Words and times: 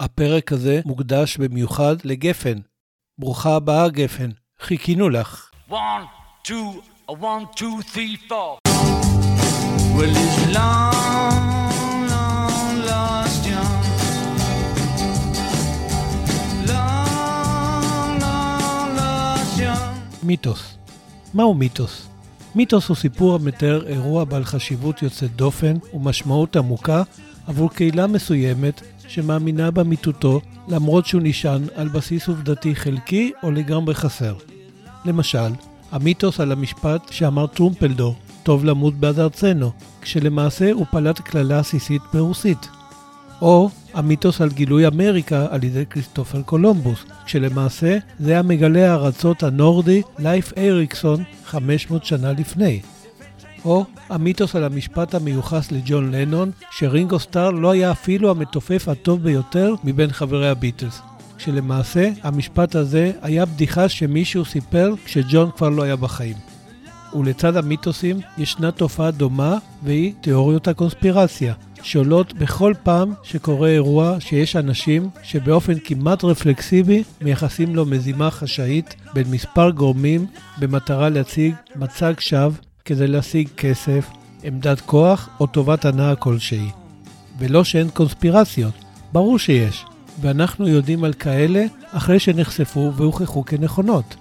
הפרק 0.00 0.52
הזה 0.52 0.80
מוקדש 0.84 1.36
במיוחד 1.36 1.96
לגפן. 2.04 2.58
ברוכה 3.18 3.56
הבאה, 3.56 3.88
גפן. 3.88 4.30
חיכינו 4.60 5.08
לך. 5.08 5.50
One, 5.70 5.74
two, 6.44 6.52
a 7.08 7.12
one, 7.12 7.44
two, 7.56 7.82
three, 7.92 8.16
four. 8.28 8.58
Well, 9.96 10.16
it's 10.24 10.38
long, 10.56 12.08
long 12.12 12.72
lost 12.90 13.42
young. 13.52 13.82
Long, 16.72 18.20
long 18.24 18.96
lost 18.98 19.60
young. 19.60 19.94
מיתוס. 20.22 20.76
מהו 21.34 21.54
מיתוס? 21.54 22.08
מיתוס 22.54 22.88
הוא 22.88 22.96
סיפור 22.96 23.34
המתאר 23.34 23.86
אירוע 23.86 24.24
בעל 24.24 24.44
חשיבות 24.44 25.02
יוצאת 25.02 25.36
דופן 25.36 25.74
ומשמעות 25.94 26.56
עמוקה 26.56 27.02
עבור 27.46 27.70
קהילה 27.70 28.06
מסוימת 28.06 28.82
שמאמינה 29.08 29.70
באמיתותו 29.70 30.40
למרות 30.68 31.06
שהוא 31.06 31.22
נשען 31.24 31.62
על 31.74 31.88
בסיס 31.88 32.28
עובדתי 32.28 32.74
חלקי 32.74 33.32
או 33.42 33.50
לגמרי 33.50 33.94
חסר. 33.94 34.34
למשל, 35.04 35.52
המיתוס 35.92 36.40
על 36.40 36.52
המשפט 36.52 37.12
שאמר 37.12 37.46
טרומפלדור, 37.46 38.14
טוב 38.42 38.64
למות 38.64 38.94
בעד 38.94 39.20
ארצנו, 39.20 39.70
כשלמעשה 40.00 40.72
הוא 40.72 40.86
פלט 40.90 41.20
קללה 41.20 41.58
עסיסית 41.58 42.02
ברוסית. 42.14 42.68
או 43.42 43.70
המיתוס 43.94 44.40
על 44.40 44.48
גילוי 44.48 44.86
אמריקה 44.86 45.46
על 45.50 45.64
ידי 45.64 45.86
כריסטופר 45.86 46.42
קולומבוס, 46.42 47.04
כשלמעשה 47.24 47.98
זה 48.20 48.38
המגלה 48.38 48.92
הארצות 48.92 49.42
הנורדי 49.42 50.02
לייף 50.18 50.52
אריקסון 50.58 51.24
500 51.44 52.04
שנה 52.04 52.32
לפני. 52.32 52.80
או 53.66 53.84
המיתוס 54.08 54.56
על 54.56 54.64
המשפט 54.64 55.14
המיוחס 55.14 55.72
לג'ון 55.72 56.10
לנון, 56.14 56.50
שרינגו 56.70 57.18
סטאר 57.18 57.50
לא 57.50 57.70
היה 57.70 57.90
אפילו 57.90 58.30
המתופף 58.30 58.88
הטוב 58.88 59.22
ביותר 59.22 59.74
מבין 59.84 60.12
חברי 60.12 60.48
הביטלס. 60.48 61.00
כשלמעשה 61.38 62.10
המשפט 62.22 62.74
הזה 62.74 63.12
היה 63.22 63.46
בדיחה 63.46 63.88
שמישהו 63.88 64.44
סיפר 64.44 64.94
כשג'ון 65.04 65.50
כבר 65.56 65.68
לא 65.68 65.82
היה 65.82 65.96
בחיים. 65.96 66.36
ולצד 67.14 67.56
המיתוסים 67.56 68.20
ישנה 68.38 68.70
תופעה 68.70 69.10
דומה 69.10 69.58
והיא 69.82 70.12
תיאוריות 70.20 70.68
הקונספירציה, 70.68 71.54
שעולות 71.82 72.32
בכל 72.32 72.74
פעם 72.82 73.12
שקורה 73.22 73.68
אירוע 73.68 74.16
שיש 74.20 74.56
אנשים 74.56 75.08
שבאופן 75.22 75.74
כמעט 75.84 76.24
רפלקסיבי 76.24 77.02
מייחסים 77.22 77.76
לו 77.76 77.86
מזימה 77.86 78.30
חשאית 78.30 78.94
בין 79.14 79.30
מספר 79.30 79.70
גורמים 79.70 80.26
במטרה 80.58 81.08
להציג 81.08 81.54
מצג 81.76 82.14
שווא 82.20 82.65
כדי 82.86 83.06
להשיג 83.06 83.48
כסף, 83.56 84.10
עמדת 84.42 84.80
כוח 84.80 85.28
או 85.40 85.46
טובת 85.46 85.84
הנאה 85.84 86.16
כלשהי. 86.16 86.70
ולא 87.38 87.64
שאין 87.64 87.88
קונספירציות, 87.90 88.74
ברור 89.12 89.38
שיש, 89.38 89.84
ואנחנו 90.20 90.68
יודעים 90.68 91.04
על 91.04 91.12
כאלה 91.12 91.64
אחרי 91.90 92.18
שנחשפו 92.18 92.92
והוכחו 92.96 93.44
כנכונות. 93.44 94.16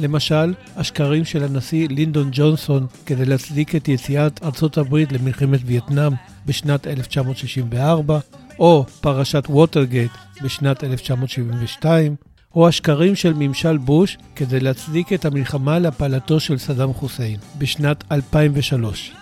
למשל, 0.00 0.54
השקרים 0.76 1.24
של 1.24 1.44
הנשיא 1.44 1.88
לינדון 1.88 2.28
ג'ונסון 2.32 2.86
כדי 3.06 3.24
להצדיק 3.24 3.74
את 3.74 3.88
יציאת 3.88 4.44
ארצות 4.44 4.78
הברית 4.78 5.12
למלחמת 5.12 5.60
וייטנאם 5.66 6.12
בשנת 6.46 6.86
1964, 6.86 8.18
או 8.58 8.84
פרשת 9.00 9.44
ווטרגייט 9.48 10.12
בשנת 10.42 10.84
1972, 10.84 12.16
או 12.56 12.68
השקרים 12.68 13.14
של 13.14 13.32
ממשל 13.36 13.76
בוש 13.76 14.18
כדי 14.36 14.60
להצדיק 14.60 15.12
את 15.12 15.24
המלחמה 15.24 15.78
להפלתו 15.78 16.40
של 16.40 16.58
סדאם 16.58 16.92
חוסיין 16.92 17.36
בשנת 17.58 18.04
2003. 18.12 19.12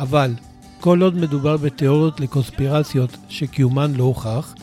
אבל 0.00 0.34
כל 0.80 1.02
עוד 1.02 1.16
מדובר 1.16 1.56
בתיאוריות 1.56 2.20
לקונספירציות 2.20 3.16
שקיומן 3.28 3.94
לא 3.94 4.04
הוכח, 4.04 4.54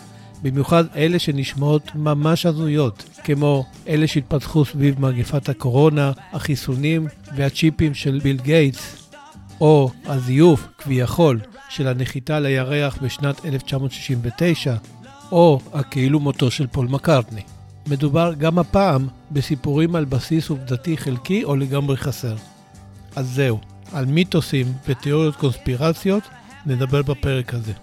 במיוחד 0.42 0.84
אלה 0.96 1.20
שנשמעות 1.20 1.92
ממש 1.96 2.46
הזויות, 2.46 3.04
כמו 3.24 3.66
אלה 3.88 4.08
שהתפתחו 4.08 4.66
סביב 4.66 5.02
מגפת 5.02 5.50
הקורונה, 5.50 6.12
החיסונים 6.34 7.08
והצ'יפים 7.36 7.94
של 7.94 8.20
ביל 8.24 8.38
גייטס, 8.38 9.10
או 9.62 9.90
הזיוף, 10.06 10.68
כביכול, 10.78 11.40
של 11.70 11.88
הנחיתה 11.88 12.40
לירח 12.40 12.98
בשנת 13.02 13.46
1969, 13.46 14.76
או 15.32 15.60
הכאילו 15.74 16.20
מותו 16.20 16.52
של 16.52 16.68
פול 16.68 16.88
מקארטני. 16.88 17.57
מדובר 17.90 18.34
גם 18.34 18.60
הפעם 18.60 19.08
בסיפורים 19.32 19.96
על 19.96 20.06
בסיס 20.06 20.50
עובדתי 20.50 20.98
חלקי 20.98 21.44
או 21.44 21.56
לגמרי 21.56 21.98
חסר. 21.98 22.36
אז 23.16 23.30
זהו, 23.36 23.60
על 23.94 24.06
מיתוסים 24.06 24.74
ותיאוריות 24.88 25.36
קונספירציות 25.36 26.24
נדבר 26.66 27.02
בפרק 27.02 27.54
הזה. 27.54 27.74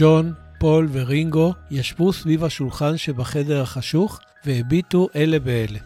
ג'ון, 0.00 0.32
פול 0.58 0.88
ורינגו 0.92 1.54
ישבו 1.70 2.12
סביב 2.12 2.44
השולחן 2.44 2.96
שבחדר 2.96 3.62
החשוך 3.62 4.20
והביטו 4.46 5.08
אלה 5.16 5.38
באלה. 5.38 5.78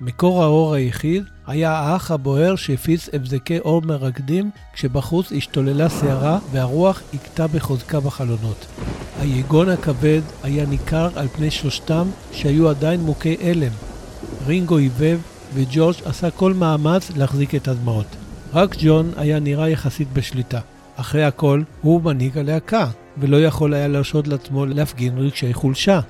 מקור 0.00 0.42
האור 0.42 0.74
היחיד 0.74 1.24
היה 1.46 1.72
האח 1.72 2.10
הבוער 2.10 2.56
שהפיץ 2.56 3.08
הבזקי 3.12 3.58
אור 3.58 3.82
מרקדים 3.82 4.50
כשבחוץ 4.72 5.32
השתוללה 5.32 5.88
סערה 5.88 6.38
והרוח 6.52 7.02
הכתה 7.14 7.46
בחוזקה 7.46 8.00
בחלונות. 8.00 8.66
היגון 9.20 9.68
הכבד 9.68 10.20
היה 10.42 10.66
ניכר 10.66 11.08
על 11.14 11.28
פני 11.28 11.50
שלושתם 11.50 12.08
שהיו 12.32 12.68
עדיין 12.68 13.00
מוכי 13.00 13.36
הלם. 13.40 13.72
רינגו 14.46 14.78
היבב 14.78 15.20
וג'ורג' 15.54 15.96
עשה 16.04 16.30
כל 16.30 16.54
מאמץ 16.54 17.10
להחזיק 17.16 17.54
את 17.54 17.68
הדמעות. 17.68 18.16
רק 18.54 18.76
ג'ון 18.78 19.10
היה 19.16 19.40
נראה 19.40 19.68
יחסית 19.68 20.12
בשליטה. 20.12 20.60
אחרי 20.96 21.24
הכל, 21.24 21.62
הוא 21.82 22.02
מנהיג 22.02 22.38
הלהקה, 22.38 22.88
ולא 23.18 23.44
יכול 23.44 23.74
היה 23.74 23.88
להרשות 23.88 24.28
לעצמו 24.28 24.66
להפגין 24.66 25.18
רגשי 25.18 25.54
חולשה. 25.54 26.00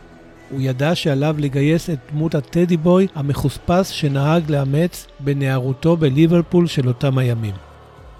הוא 0.51 0.61
ידע 0.61 0.95
שעליו 0.95 1.37
לגייס 1.39 1.91
את 1.91 1.99
דמות 2.13 2.35
הטדי 2.35 2.77
בוי 2.77 3.07
המחוספס 3.15 3.89
שנהג 3.89 4.51
לאמץ 4.51 5.07
בנערותו 5.21 5.97
בליברפול 5.97 6.67
של 6.67 6.89
אותם 6.89 7.19
הימים. 7.19 7.55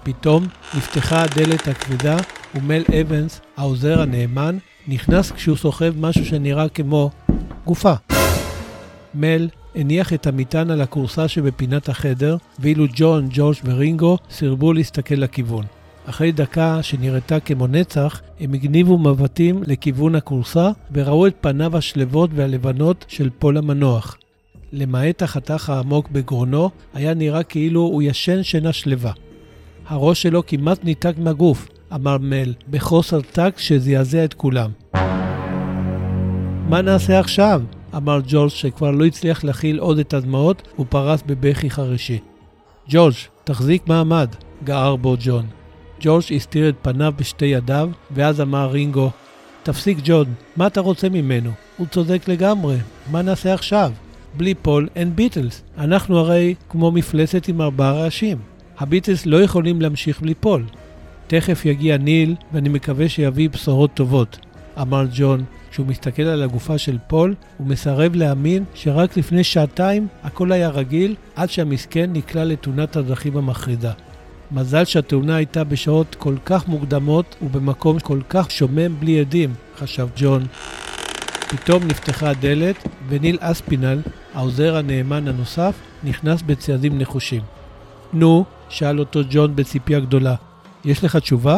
פתאום 0.03 0.47
נפתחה 0.77 1.23
הדלת 1.23 1.67
הכבדה 1.67 2.17
ומל 2.55 2.83
אבנס, 3.01 3.41
העוזר 3.57 4.01
הנאמן, 4.01 4.57
נכנס 4.87 5.31
כשהוא 5.31 5.57
סוחב 5.57 5.93
משהו 5.97 6.25
שנראה 6.25 6.69
כמו 6.69 7.11
גופה. 7.65 7.93
מל 9.15 9.47
הניח 9.75 10.13
את 10.13 10.27
המטען 10.27 10.71
על 10.71 10.81
הכורסה 10.81 11.27
שבפינת 11.27 11.89
החדר, 11.89 12.37
ואילו 12.59 12.85
ג'ון, 12.95 13.27
ג'ורג' 13.31 13.57
ורינגו 13.65 14.17
סירבו 14.29 14.73
להסתכל 14.73 15.15
לכיוון. 15.15 15.65
אחרי 16.05 16.31
דקה 16.31 16.83
שנראתה 16.83 17.39
כמו 17.39 17.67
נצח, 17.67 18.21
הם 18.39 18.53
הגניבו 18.53 18.97
מבטים 18.97 19.63
לכיוון 19.67 20.15
הכורסה 20.15 20.69
וראו 20.91 21.27
את 21.27 21.35
פניו 21.41 21.77
השלבות 21.77 22.29
והלבנות 22.33 23.05
של 23.07 23.29
פול 23.39 23.57
המנוח. 23.57 24.17
למעט 24.71 25.21
החתך 25.21 25.69
העמוק 25.69 26.09
בגרונו, 26.09 26.69
היה 26.93 27.13
נראה 27.13 27.43
כאילו 27.43 27.81
הוא 27.81 28.01
ישן 28.01 28.43
שינה 28.43 28.73
שלווה. 28.73 29.11
הראש 29.87 30.21
שלו 30.21 30.45
כמעט 30.45 30.83
ניתק 30.83 31.13
מהגוף, 31.17 31.67
אמר 31.93 32.17
מל, 32.17 32.53
בחוסר 32.69 33.21
טקט 33.21 33.59
שזעזע 33.59 34.25
את 34.25 34.33
כולם. 34.33 34.71
מה 36.69 36.81
נעשה 36.81 37.19
עכשיו? 37.19 37.61
אמר 37.95 38.19
ג'ורג' 38.27 38.49
שכבר 38.49 38.91
לא 38.91 39.05
הצליח 39.05 39.43
להכיל 39.43 39.79
עוד 39.79 39.99
את 39.99 40.13
הדמעות 40.13 40.67
ופרץ 40.79 41.23
בבכי 41.25 41.69
חרישי. 41.69 42.19
ג'ורג', 42.89 43.13
תחזיק 43.43 43.87
מעמד, 43.87 44.35
גער 44.63 44.95
בו 44.95 45.15
ג'ון. 45.19 45.62
ג'ורג' 46.03 46.23
הסתיר 46.35 46.69
את 46.69 46.75
פניו 46.81 47.13
בשתי 47.17 47.45
ידיו, 47.45 47.89
ואז 48.11 48.41
אמר 48.41 48.71
רינגו, 48.71 49.11
תפסיק 49.63 49.97
ג'ון, 50.03 50.25
מה 50.55 50.67
אתה 50.67 50.81
רוצה 50.81 51.09
ממנו? 51.09 51.51
הוא 51.77 51.87
צודק 51.87 52.27
לגמרי, 52.27 52.77
מה 53.11 53.21
נעשה 53.21 53.53
עכשיו? 53.53 53.91
בלי 54.37 54.53
פול 54.53 54.87
אין 54.95 55.15
ביטלס. 55.15 55.63
אנחנו 55.77 56.17
הרי 56.17 56.55
כמו 56.69 56.91
מפלצת 56.91 57.47
עם 57.47 57.61
ארבעה 57.61 57.91
ראשים. 57.91 58.37
הביטלס 58.79 59.25
לא 59.25 59.43
יכולים 59.43 59.81
להמשיך 59.81 60.21
בלי 60.21 60.33
פול. 60.33 60.65
תכף 61.27 61.65
יגיע 61.65 61.97
ניל, 61.97 62.35
ואני 62.53 62.69
מקווה 62.69 63.09
שיביא 63.09 63.49
בשורות 63.49 63.93
טובות, 63.93 64.39
אמר 64.81 65.05
ג'ון. 65.13 65.43
כשהוא 65.71 65.87
מסתכל 65.87 66.23
על 66.23 66.43
הגופה 66.43 66.77
של 66.77 66.97
פול, 67.07 67.35
הוא 67.57 67.67
מסרב 67.67 68.15
להאמין 68.15 68.63
שרק 68.73 69.17
לפני 69.17 69.43
שעתיים 69.43 70.07
הכל 70.23 70.51
היה 70.51 70.69
רגיל, 70.69 71.15
עד 71.35 71.49
שהמסכן 71.49 72.09
נקלע 72.13 72.45
לתאונת 72.45 72.95
הדרכים 72.95 73.37
המחרידה. 73.37 73.91
מזל 74.51 74.85
שהתאונה 74.85 75.35
הייתה 75.35 75.63
בשעות 75.63 76.15
כל 76.15 76.35
כך 76.45 76.67
מוקדמות 76.67 77.35
ובמקום 77.41 77.99
כל 77.99 78.19
כך 78.29 78.51
שומם 78.51 78.99
בלי 78.99 79.19
עדים, 79.19 79.53
חשב 79.77 80.07
ג'ון. 80.15 80.45
פתאום 81.47 81.83
נפתחה 81.83 82.29
הדלת, 82.29 82.87
וניל 83.09 83.37
אספינל, 83.41 84.01
העוזר 84.33 84.77
הנאמן 84.77 85.27
הנוסף, 85.27 85.75
נכנס 86.03 86.41
בצעדים 86.41 86.97
נחושים. 86.97 87.41
נו, 88.13 88.45
שאל 88.69 88.99
אותו 88.99 89.19
ג'ון 89.29 89.55
בציפייה 89.55 89.99
גדולה, 89.99 90.35
יש 90.85 91.03
לך 91.03 91.15
תשובה? 91.15 91.57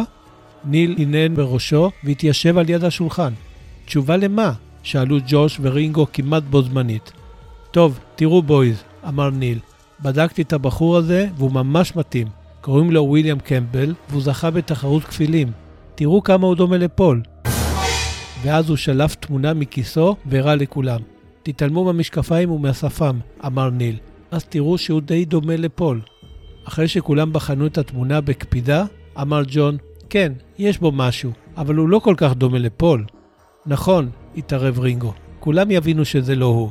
ניל 0.64 0.96
הנהן 0.98 1.34
בראשו 1.34 1.90
והתיישב 2.04 2.58
על 2.58 2.70
יד 2.70 2.84
השולחן. 2.84 3.32
תשובה 3.86 4.16
למה? 4.16 4.52
שאלו 4.82 5.18
ג'וש 5.26 5.58
ורינגו 5.62 6.06
כמעט 6.12 6.42
בו 6.42 6.62
זמנית. 6.62 7.12
טוב, 7.70 7.98
תראו 8.16 8.42
בויז, 8.42 8.82
אמר 9.08 9.30
ניל, 9.30 9.58
בדקתי 10.00 10.42
את 10.42 10.52
הבחור 10.52 10.96
הזה 10.96 11.28
והוא 11.36 11.52
ממש 11.52 11.96
מתאים. 11.96 12.45
קוראים 12.66 12.90
לו 12.90 13.10
ויליאם 13.10 13.38
קמפבל 13.38 13.94
והוא 14.08 14.22
זכה 14.22 14.50
בתחרות 14.50 15.04
כפילים. 15.04 15.48
תראו 15.94 16.22
כמה 16.22 16.46
הוא 16.46 16.54
דומה 16.54 16.76
לפול. 16.76 17.22
ואז 18.42 18.68
הוא 18.68 18.76
שלף 18.76 19.14
תמונה 19.14 19.54
מכיסו 19.54 20.16
והראה 20.26 20.54
לכולם. 20.54 21.00
תתעלמו 21.42 21.84
מהמשקפיים 21.84 22.50
ומהשפם, 22.50 23.18
אמר 23.46 23.70
ניל. 23.70 23.96
אז 24.30 24.44
תראו 24.44 24.78
שהוא 24.78 25.00
די 25.00 25.24
דומה 25.24 25.56
לפול. 25.56 26.00
אחרי 26.64 26.88
שכולם 26.88 27.32
בחנו 27.32 27.66
את 27.66 27.78
התמונה 27.78 28.20
בקפידה, 28.20 28.84
אמר 29.20 29.42
ג'ון, 29.48 29.76
כן, 30.10 30.32
יש 30.58 30.78
בו 30.78 30.92
משהו, 30.92 31.32
אבל 31.56 31.74
הוא 31.74 31.88
לא 31.88 31.98
כל 31.98 32.14
כך 32.16 32.34
דומה 32.34 32.58
לפול. 32.58 33.04
נכון, 33.66 34.08
התערב 34.36 34.78
רינגו, 34.78 35.12
כולם 35.40 35.70
יבינו 35.70 36.04
שזה 36.04 36.34
לא 36.34 36.46
הוא. 36.46 36.70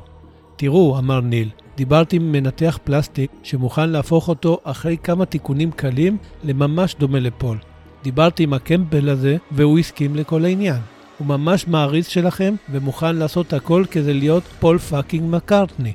תראו, 0.55 0.97
אמר 0.99 1.21
ניל, 1.21 1.49
דיברתי 1.77 2.15
עם 2.15 2.31
מנתח 2.31 2.79
פלסטיק 2.83 3.31
שמוכן 3.43 3.89
להפוך 3.89 4.27
אותו 4.29 4.59
אחרי 4.63 4.97
כמה 5.03 5.25
תיקונים 5.25 5.71
קלים 5.71 6.17
לממש 6.43 6.95
דומה 6.99 7.19
לפול. 7.19 7.57
דיברתי 8.03 8.43
עם 8.43 8.53
הקמפבל 8.53 9.09
הזה 9.09 9.37
והוא 9.51 9.79
הסכים 9.79 10.15
לכל 10.15 10.45
העניין. 10.45 10.79
הוא 11.17 11.27
ממש 11.27 11.67
מעריץ 11.67 12.07
שלכם 12.07 12.55
ומוכן 12.71 13.15
לעשות 13.15 13.53
הכל 13.53 13.83
כדי 13.91 14.13
להיות 14.13 14.43
פול 14.59 14.77
fucking 14.77 15.35
מקארטני. 15.35 15.93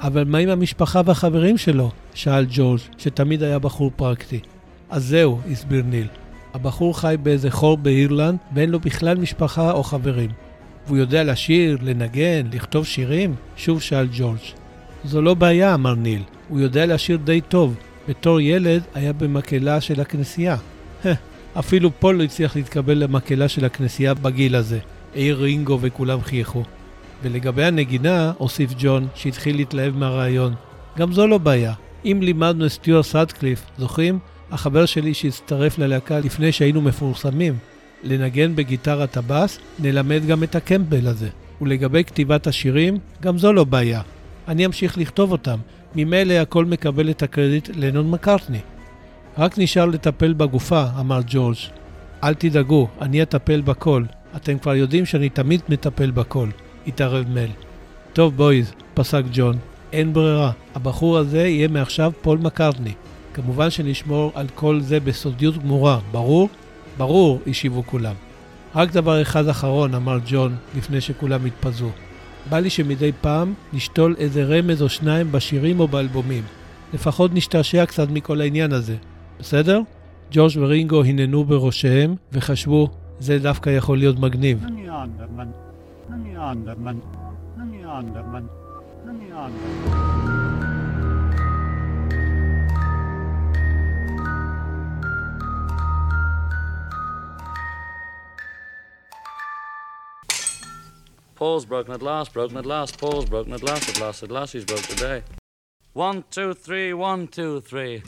אבל 0.00 0.24
מה 0.24 0.38
עם 0.38 0.48
המשפחה 0.48 1.00
והחברים 1.04 1.58
שלו? 1.58 1.90
שאל 2.14 2.46
ג'ורג', 2.50 2.80
שתמיד 2.98 3.42
היה 3.42 3.58
בחור 3.58 3.90
פרקטי. 3.96 4.40
אז 4.90 5.04
זהו, 5.04 5.38
הסביר 5.50 5.82
ניל. 5.82 6.06
הבחור 6.54 6.98
חי 7.00 7.16
באיזה 7.22 7.50
חור 7.50 7.76
באירלנד 7.76 8.38
ואין 8.54 8.70
לו 8.70 8.80
בכלל 8.80 9.18
משפחה 9.18 9.72
או 9.72 9.82
חברים. 9.82 10.30
והוא 10.86 10.98
יודע 10.98 11.24
לשיר, 11.24 11.78
לנגן, 11.82 12.46
לכתוב 12.52 12.86
שירים? 12.86 13.34
שוב 13.56 13.80
שאל 13.80 14.08
ג'ורג'. 14.12 14.61
זו 15.04 15.22
לא 15.22 15.34
בעיה, 15.34 15.74
אמר 15.74 15.94
ניל. 15.94 16.22
הוא 16.48 16.60
יודע 16.60 16.86
לשיר 16.86 17.16
די 17.16 17.40
טוב. 17.40 17.74
בתור 18.08 18.40
ילד 18.40 18.82
היה 18.94 19.12
במקהלה 19.12 19.80
של 19.80 20.00
הכנסייה. 20.00 20.56
אפילו 21.58 21.90
פול 22.00 22.16
לא 22.16 22.22
הצליח 22.22 22.56
להתקבל 22.56 22.98
למקהלה 22.98 23.48
של 23.48 23.64
הכנסייה 23.64 24.14
בגיל 24.14 24.56
הזה. 24.56 24.78
העיר 25.14 25.42
רינגו 25.42 25.78
וכולם 25.80 26.20
חייכו. 26.20 26.62
ולגבי 27.22 27.64
הנגינה, 27.64 28.32
הוסיף 28.38 28.70
ג'ון, 28.78 29.06
שהתחיל 29.14 29.56
להתלהב 29.56 29.96
מהרעיון. 29.96 30.54
גם 30.98 31.12
זו 31.12 31.26
לא 31.26 31.38
בעיה. 31.38 31.72
אם 32.04 32.18
לימדנו 32.22 32.66
את 32.66 32.70
סטיואר 32.70 33.02
סאדקליף, 33.02 33.62
זוכרים? 33.78 34.18
החבר 34.50 34.86
שלי 34.86 35.14
שהצטרף 35.14 35.78
ללהקה 35.78 36.18
לפני 36.18 36.52
שהיינו 36.52 36.82
מפורסמים. 36.82 37.54
לנגן 38.04 38.56
בגיטרת 38.56 39.16
הבאס, 39.16 39.58
נלמד 39.78 40.26
גם 40.26 40.42
את 40.42 40.54
הקמפבל 40.54 41.06
הזה. 41.06 41.28
ולגבי 41.60 42.04
כתיבת 42.04 42.46
השירים, 42.46 42.98
גם 43.22 43.38
זו 43.38 43.52
לא 43.52 43.64
בעיה. 43.64 44.00
אני 44.48 44.66
אמשיך 44.66 44.98
לכתוב 44.98 45.32
אותם. 45.32 45.58
ממילא 45.94 46.34
הכל 46.34 46.64
מקבל 46.64 47.10
את 47.10 47.22
הקרדיט 47.22 47.68
לנון 47.74 48.10
מקארטני. 48.10 48.58
רק 49.38 49.58
נשאר 49.58 49.86
לטפל 49.86 50.32
בגופה, 50.32 50.84
אמר 51.00 51.20
ג'ורג'. 51.26 51.56
אל 52.24 52.34
תדאגו, 52.34 52.88
אני 53.00 53.22
אטפל 53.22 53.60
בכל. 53.60 54.04
אתם 54.36 54.58
כבר 54.58 54.74
יודעים 54.74 55.06
שאני 55.06 55.28
תמיד 55.28 55.60
מטפל 55.68 56.10
בכל. 56.10 56.48
התערב 56.86 57.28
מל. 57.28 57.48
טוב, 58.12 58.36
boys, 58.36 58.72
פסק 58.94 59.22
ג'ון. 59.32 59.56
אין 59.92 60.12
ברירה. 60.12 60.52
הבחור 60.74 61.18
הזה 61.18 61.46
יהיה 61.46 61.68
מעכשיו 61.68 62.12
פול 62.22 62.38
מקארטני. 62.38 62.92
כמובן 63.34 63.70
שנשמור 63.70 64.32
על 64.34 64.46
כל 64.54 64.80
זה 64.80 65.00
בסודיות 65.00 65.58
גמורה, 65.58 65.98
ברור? 66.12 66.48
ברור, 66.96 67.40
השיבו 67.46 67.82
כולם. 67.86 68.14
רק 68.74 68.92
דבר 68.92 69.22
אחד 69.22 69.48
אחרון, 69.48 69.94
אמר 69.94 70.18
ג'ון, 70.26 70.56
לפני 70.76 71.00
שכולם 71.00 71.44
התפזרו. 71.44 71.90
בא 72.50 72.58
לי 72.58 72.70
שמדי 72.70 73.12
פעם 73.20 73.54
נשתול 73.72 74.14
איזה 74.18 74.44
רמז 74.44 74.82
או 74.82 74.88
שניים 74.88 75.32
בשירים 75.32 75.80
או 75.80 75.88
באלבומים. 75.88 76.42
לפחות 76.94 77.34
נשתעשע 77.34 77.86
קצת 77.86 78.10
מכל 78.10 78.40
העניין 78.40 78.72
הזה. 78.72 78.96
בסדר? 79.40 79.80
ג'ורג' 80.32 80.52
ורינגו 80.56 81.02
הננו 81.04 81.44
בראשיהם 81.44 82.14
וחשבו, 82.32 82.88
זה 83.18 83.38
דווקא 83.38 83.70
יכול 83.70 83.98
להיות 83.98 84.18
מגניב. 84.18 84.64
Paul's 101.42 101.66
broken 101.74 101.92
at 101.98 102.02
last, 102.10 102.28
broken 102.38 102.56
at 102.62 102.66
last, 102.74 102.90
Paul's 103.02 103.26
broken 103.34 103.52
at 103.58 103.62
last, 103.68 103.84
at 103.92 103.98
last, 104.04 104.18
at 104.26 104.30
last, 104.36 104.50
he's 104.54 104.66
broke 104.70 104.86
today. 104.94 105.18
One, 106.06 106.18
two, 106.36 106.50
three, 106.66 106.88
one, 107.10 107.22
two, 107.36 107.60
three. 107.70 108.02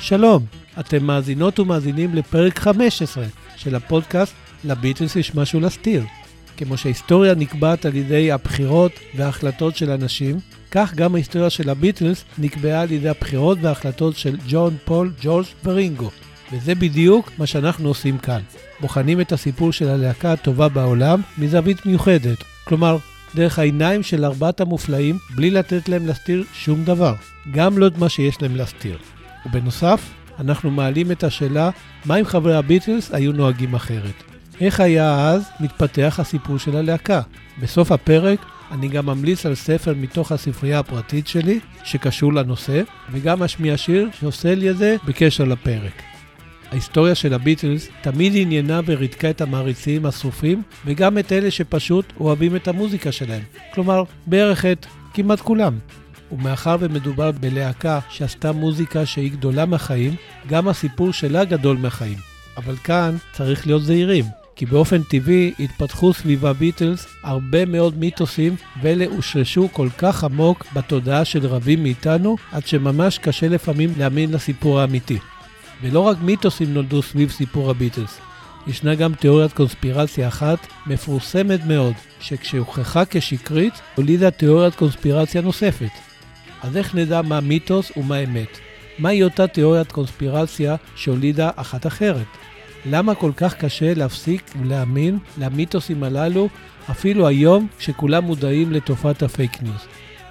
שלום, 0.00 0.44
אתם 0.80 1.04
מאזינות 1.04 1.58
ומאזינים 1.58 2.14
לפרק 2.14 2.58
15 2.58 3.24
של 3.56 3.74
הפודקאסט 3.74 4.34
לביטלס 4.64 5.16
יש 5.16 5.34
משהו 5.34 5.60
להסתיר. 5.60 6.04
כמו 6.56 6.76
שההיסטוריה 6.76 7.34
נקבעת 7.34 7.84
על 7.84 7.96
ידי 7.96 8.32
הבחירות 8.32 8.92
וההחלטות 9.16 9.76
של 9.76 9.90
אנשים, 9.90 10.36
כך 10.70 10.94
גם 10.94 11.14
ההיסטוריה 11.14 11.50
של 11.50 11.70
הביטלס 11.70 12.24
נקבעה 12.38 12.80
על 12.80 12.92
ידי 12.92 13.08
הבחירות 13.08 13.58
וההחלטות 13.62 14.16
של 14.16 14.36
ג'ון, 14.48 14.76
פול, 14.84 15.12
ג'ורג' 15.20 15.46
ורינגו. 15.64 16.10
וזה 16.52 16.74
בדיוק 16.74 17.30
מה 17.38 17.46
שאנחנו 17.46 17.88
עושים 17.88 18.18
כאן. 18.18 18.40
בוחנים 18.80 19.20
את 19.20 19.32
הסיפור 19.32 19.72
של 19.72 19.88
הלהקה 19.88 20.32
הטובה 20.32 20.68
בעולם 20.68 21.20
מזווית 21.38 21.86
מיוחדת. 21.86 22.44
כלומר, 22.64 22.96
דרך 23.34 23.58
העיניים 23.58 24.02
של 24.02 24.24
ארבעת 24.24 24.60
המופלאים, 24.60 25.18
בלי 25.34 25.50
לתת 25.50 25.88
להם 25.88 26.06
להסתיר 26.06 26.44
שום 26.52 26.84
דבר. 26.84 27.14
גם 27.50 27.78
לא 27.78 27.86
את 27.86 27.98
מה 27.98 28.08
שיש 28.08 28.42
להם 28.42 28.56
להסתיר. 28.56 28.98
ובנוסף, 29.46 30.10
אנחנו 30.38 30.70
מעלים 30.70 31.12
את 31.12 31.24
השאלה, 31.24 31.70
מה 32.04 32.16
אם 32.16 32.24
חברי 32.24 32.56
הביטלס 32.56 33.14
היו 33.14 33.32
נוהגים 33.32 33.74
אחרת? 33.74 34.22
איך 34.60 34.80
היה 34.80 35.28
אז 35.28 35.44
מתפתח 35.60 36.16
הסיפור 36.18 36.58
של 36.58 36.76
הלהקה? 36.76 37.20
בסוף 37.60 37.92
הפרק 37.92 38.38
אני 38.70 38.88
גם 38.88 39.06
ממליץ 39.06 39.46
על 39.46 39.54
ספר 39.54 39.94
מתוך 39.96 40.32
הספרייה 40.32 40.78
הפרטית 40.78 41.26
שלי, 41.26 41.60
שקשור 41.84 42.32
לנושא, 42.32 42.82
וגם 43.12 43.42
אשמיע 43.42 43.76
שיר 43.76 44.08
שעושה 44.20 44.54
לי 44.54 44.70
את 44.70 44.78
זה 44.78 44.96
בקשר 45.04 45.44
לפרק. 45.44 46.15
ההיסטוריה 46.76 47.14
של 47.14 47.34
הביטלס 47.34 47.88
תמיד 48.02 48.32
עניינה 48.36 48.80
וריתקה 48.86 49.30
את 49.30 49.40
המעריצים 49.40 50.06
השרופים, 50.06 50.62
וגם 50.86 51.18
את 51.18 51.32
אלה 51.32 51.50
שפשוט 51.50 52.12
אוהבים 52.20 52.56
את 52.56 52.68
המוזיקה 52.68 53.12
שלהם. 53.12 53.42
כלומר, 53.74 54.02
בערך 54.26 54.64
את 54.64 54.86
כמעט 55.14 55.40
כולם. 55.40 55.78
ומאחר 56.32 56.76
ומדובר 56.80 57.30
בלהקה 57.32 57.98
שעשתה 58.10 58.52
מוזיקה 58.52 59.06
שהיא 59.06 59.32
גדולה 59.32 59.66
מהחיים, 59.66 60.14
גם 60.48 60.68
הסיפור 60.68 61.12
שלה 61.12 61.44
גדול 61.44 61.76
מהחיים. 61.76 62.18
אבל 62.56 62.76
כאן 62.76 63.16
צריך 63.32 63.66
להיות 63.66 63.82
זהירים, 63.82 64.24
כי 64.56 64.66
באופן 64.66 65.02
טבעי 65.02 65.52
התפתחו 65.60 66.12
סביב 66.12 66.46
הביטלס 66.46 67.06
הרבה 67.22 67.64
מאוד 67.64 67.98
מיתוסים, 67.98 68.56
ואלה 68.82 69.04
הושרשו 69.06 69.68
כל 69.72 69.88
כך 69.98 70.24
עמוק 70.24 70.66
בתודעה 70.74 71.24
של 71.24 71.46
רבים 71.46 71.82
מאיתנו, 71.82 72.36
עד 72.52 72.66
שממש 72.66 73.18
קשה 73.18 73.48
לפעמים 73.48 73.92
להאמין 73.98 74.32
לסיפור 74.32 74.80
האמיתי. 74.80 75.18
ולא 75.82 76.00
רק 76.00 76.16
מיתוסים 76.20 76.74
נולדו 76.74 77.02
סביב 77.02 77.30
סיפור 77.30 77.70
הביטלס. 77.70 78.20
ישנה 78.66 78.94
גם 78.94 79.14
תיאוריית 79.14 79.52
קונספירציה 79.52 80.28
אחת 80.28 80.66
מפורסמת 80.86 81.60
מאוד, 81.66 81.94
שכשהוכחה 82.20 83.02
כשקרית, 83.10 83.74
הולידה 83.94 84.30
תיאוריית 84.30 84.74
קונספירציה 84.74 85.40
נוספת. 85.40 85.90
אז 86.62 86.76
איך 86.76 86.94
נדע 86.94 87.22
מה 87.22 87.40
מיתוס 87.40 87.92
ומה 87.96 88.18
אמת? 88.18 88.58
מהי 88.98 89.22
אותה 89.22 89.46
תיאוריית 89.46 89.92
קונספירציה 89.92 90.76
שהולידה 90.96 91.50
אחת 91.56 91.86
אחרת? 91.86 92.26
למה 92.86 93.14
כל 93.14 93.32
כך 93.36 93.54
קשה 93.54 93.94
להפסיק 93.94 94.50
ולהאמין 94.60 95.18
למיתוסים 95.38 96.02
הללו 96.02 96.48
אפילו 96.90 97.26
היום 97.26 97.66
כשכולם 97.78 98.24
מודעים 98.24 98.72
לתופעת 98.72 99.22
הפייק 99.22 99.62
ניוז? 99.62 99.86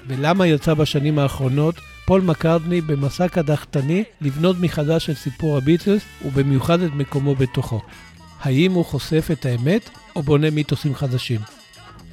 ולמה 0.08 0.48
יצא 0.48 0.74
בשנים 0.74 1.20
האחרונות 1.20 1.76
פול 2.06 2.22
מקארטני 2.22 2.82
במסע 2.82 3.28
קדחתני 3.28 4.04
לבנות 4.22 4.56
מחדש 4.60 5.10
את 5.10 5.18
סיפור 5.18 5.58
הביטלס 5.58 6.02
ובמיוחד 6.26 6.82
את 6.82 6.92
מקומו 6.94 7.36
בתוכו? 7.36 7.82
האם 8.42 8.72
הוא 8.72 8.86
חושף 8.86 9.28
את 9.32 9.46
האמת 9.46 9.90
או 10.16 10.24
בונה 10.24 10.50
מיתוסים 10.50 10.96
חדשים? 10.96 11.40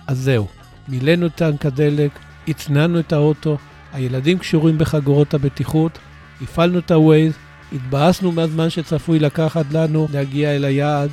אז 0.07 0.19
זהו, 0.19 0.47
מילאנו 0.89 1.27
את 1.27 1.35
טנק 1.35 1.67
הדלק, 1.67 2.11
הצנענו 2.49 3.01
את 3.01 3.13
האוטו, 3.13 3.59
הילדים 3.93 4.39
קשורים 4.39 4.79
בחגורות 4.79 5.35
הבטיחות, 5.35 5.99
הפעלנו 6.43 6.79
את 6.79 6.91
ה-Waze, 6.91 7.37
התבאסנו 7.73 8.33
מהזמן 8.33 8.71
שצפוי 8.71 9.19
לקחת 9.19 9.67
לנו 9.73 10.09
להגיע 10.13 10.57
אל 10.57 10.65
היעד, 10.65 11.11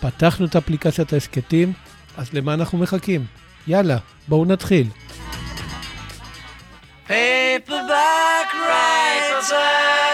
פתחנו 0.00 0.46
את 0.46 0.56
אפליקציית 0.56 1.12
ההסכתים, 1.12 1.72
אז 2.16 2.32
למה 2.32 2.54
אנחנו 2.54 2.78
מחכים? 2.78 3.24
יאללה, 3.66 3.98
בואו 4.28 4.44
נתחיל. 4.44 4.86
Paperback 7.08 8.21
Jose. 9.42 10.11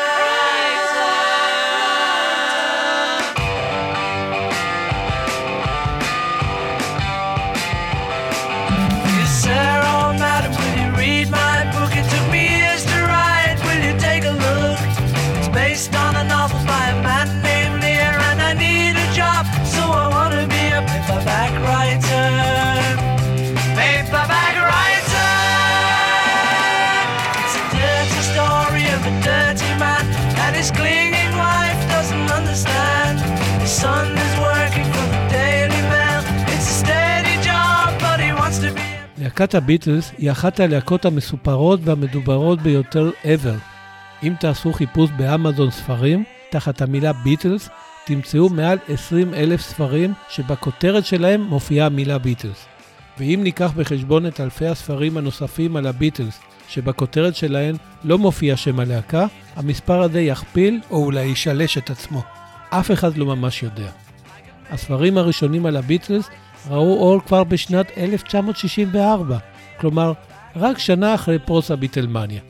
להקת 39.29 39.55
הביטלס 39.55 40.13
היא 40.19 40.31
אחת 40.31 40.61
הלהקות 40.61 41.05
המסופרות 41.05 41.81
והמדוברות 41.83 42.63
ביותר 42.63 43.11
ever. 43.25 43.59
אם 44.23 44.35
תעשו 44.41 44.73
חיפוש 44.73 45.11
באמזון 45.17 45.71
ספרים, 45.71 46.25
תחת 46.51 46.83
המילה 46.83 47.13
ביטלס, 47.13 47.69
תמצאו 48.07 48.49
מעל 48.49 48.79
20 48.89 49.35
אלף 49.35 49.61
ספרים 49.61 50.13
שבכותרת 50.29 51.07
שלהם 51.07 51.41
מופיעה 51.41 51.87
המילה 51.87 52.19
ביטלס. 52.19 52.67
ואם 53.19 53.41
ניקח 53.43 53.73
בחשבון 53.77 54.27
את 54.27 54.41
אלפי 54.41 54.67
הספרים 54.67 55.17
הנוספים 55.17 55.77
על 55.77 55.87
הביטלס, 55.87 56.41
שבכותרת 56.69 57.37
שלהם 57.37 57.77
לא 58.05 58.19
מופיע 58.19 58.57
שם 58.57 58.81
הלהקה, 58.81 59.27
המספר 59.57 60.03
הזה 60.03 60.21
יכפיל 60.21 60.81
או 60.91 61.05
אולי 61.05 61.25
ישלש 61.25 61.79
את 61.79 61.91
עצמו. 61.91 62.23
אף 62.71 62.91
אחד 62.91 63.17
לא 63.17 63.27
ממש 63.27 63.63
יודע. 63.63 63.91
הספרים 64.71 65.19
הראשונים 65.19 65.67
על 65.67 65.77
הביטלס 65.77 66.29
ראו 66.69 67.01
אור 67.01 67.21
כבר 67.27 67.45
בשנת 67.45 67.87
1964, 67.99 69.39
כלומר, 69.81 70.13
רק 70.57 70.79
שנה 70.79 71.15
אחרי 71.15 71.39
פרוץ 71.39 71.71
הביטלמניה. 71.71 72.41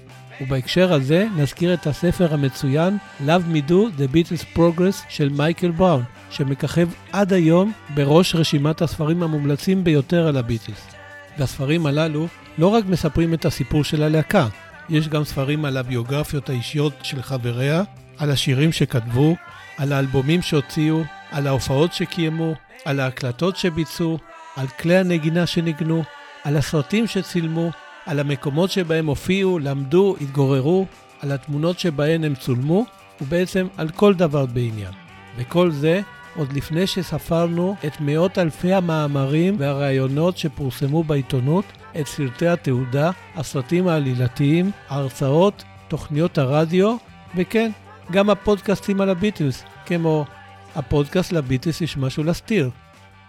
ובהקשר 0.41 0.93
הזה 0.93 1.27
נזכיר 1.37 1.75
את 1.75 1.87
הספר 1.87 2.35
המצוין 2.35 2.97
Love 3.27 3.55
Me 3.55 3.71
Do 3.71 3.73
The 3.99 4.15
Beatles 4.15 4.59
Progress 4.59 5.05
של 5.09 5.29
מייקל 5.29 5.71
בראון, 5.71 6.03
שמככב 6.31 6.89
עד 7.13 7.33
היום 7.33 7.73
בראש 7.95 8.35
רשימת 8.35 8.83
הספרים 8.83 9.23
המומלצים 9.23 9.85
ביותר 9.85 10.27
על 10.27 10.37
הביטלס. 10.37 10.87
והספרים 11.39 11.87
הללו 11.87 12.27
לא 12.59 12.67
רק 12.67 12.85
מספרים 12.85 13.35
את 13.35 13.45
הסיפור 13.45 13.85
של 13.85 14.03
הלהקה, 14.03 14.47
יש 14.89 15.09
גם 15.09 15.25
ספרים 15.25 15.65
על 15.65 15.77
הביוגרפיות 15.77 16.51
האישיות 16.51 16.93
של 17.03 17.23
חבריה, 17.23 17.83
על 18.19 18.31
השירים 18.31 18.73
שכתבו, 18.73 19.37
על 19.77 19.93
האלבומים 19.93 20.43
שהוציאו, 20.43 21.03
על 21.31 21.47
ההופעות 21.47 21.93
שקיימו, 21.93 22.55
על 22.85 23.01
ההקלטות 23.01 23.57
שביצעו, 23.57 24.19
על 24.57 24.67
כלי 24.67 24.97
הנגינה 24.97 25.47
שניגנו, 25.47 26.03
על 26.45 26.57
הסרטים 26.57 27.07
שצילמו, 27.07 27.71
על 28.07 28.21
המקומות 28.21 28.71
שבהם 28.71 29.07
הופיעו, 29.07 29.59
למדו, 29.59 30.17
התגוררו, 30.21 30.87
על 31.21 31.33
התמונות 31.33 31.79
שבהן 31.79 32.25
הם 32.25 32.35
צולמו, 32.35 32.87
ובעצם 33.21 33.67
על 33.77 33.89
כל 33.89 34.15
דבר 34.15 34.47
בעניין. 34.47 34.93
וכל 35.37 35.71
זה 35.71 36.01
עוד 36.37 36.53
לפני 36.53 36.87
שספרנו 36.87 37.77
את 37.87 37.93
מאות 38.01 38.39
אלפי 38.39 38.73
המאמרים 38.73 39.57
והראיונות 39.59 40.39
שפורסמו 40.39 41.05
בעיתונות, 41.05 41.65
את 42.01 42.07
סרטי 42.07 42.49
התעודה, 42.49 43.11
הסרטים 43.37 43.89
העלילתיים, 43.89 44.71
ההרצאות, 44.89 45.65
תוכניות 45.89 46.39
הרדיו, 46.39 46.97
וכן, 47.37 47.71
גם 48.13 48.31
הפודקאסטים 48.31 49.01
על 49.01 49.11
הביטלס, 49.11 49.65
כמו 49.87 50.25
הפודקאסט 50.79 51.33
לביטלס 51.33 51.81
יש 51.81 51.97
משהו 51.97 52.25
להסתיר. 52.25 52.71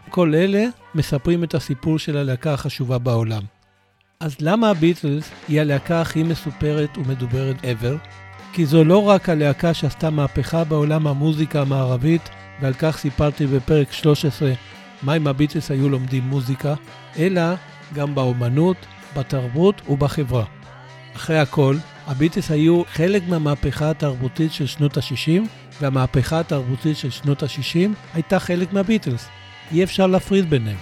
כל 0.10 0.36
אלה 0.36 0.65
מספרים 0.96 1.44
את 1.44 1.56
הסיפור 1.56 2.00
של 2.00 2.18
הלהקה 2.18 2.53
החשובה 2.53 2.98
בעולם. 2.98 3.41
אז 4.20 4.36
למה 4.39 4.70
הביטלס 4.70 5.29
היא 5.48 5.62
הלהקה 5.62 6.01
הכי 6.01 6.24
מסופרת 6.24 6.98
ומדוברת 6.98 7.56
ever? 7.62 8.08
כי 8.53 8.65
זו 8.65 8.84
לא 8.84 9.03
רק 9.03 9.29
הלהקה 9.29 9.74
שעשתה 9.74 10.10
מהפכה 10.10 10.63
בעולם 10.63 11.08
המוזיקה 11.08 11.62
המערבית, 11.62 12.29
ועל 12.62 12.74
כך 12.74 12.98
סיפרתי 12.98 13.48
בפרק 13.48 13.91
13, 13.91 14.51
מה 15.03 15.15
אם 15.15 15.27
הביטלס 15.27 15.72
היו 15.72 15.89
לומדים 15.89 16.24
מוזיקה, 16.24 16.74
אלא 17.20 17.41
גם 17.94 18.15
באומנות, 18.15 18.77
בתרבות 19.18 19.82
ובחברה. 19.89 20.46
אחרי 21.15 21.39
הכל, 21.39 21.75
הביטלס 22.08 22.51
היו 22.51 22.84
חלק 22.86 23.24
מהמהפכה 23.27 23.89
התרבותית 23.89 24.53
של 24.53 24.68
שנות 24.68 24.98
ה-60, 24.98 25.41
והמהפכה 25.81 26.39
התרבותית 26.39 26.98
של 26.98 27.09
שנות 27.09 27.43
ה-60 27.43 27.89
הייתה 28.13 28.39
חלק 28.39 28.74
מהביטלס. 28.74 29.27
אי 29.71 29.83
אפשר 29.83 30.07
להפריד 30.07 30.50
ביניהם. 30.50 30.77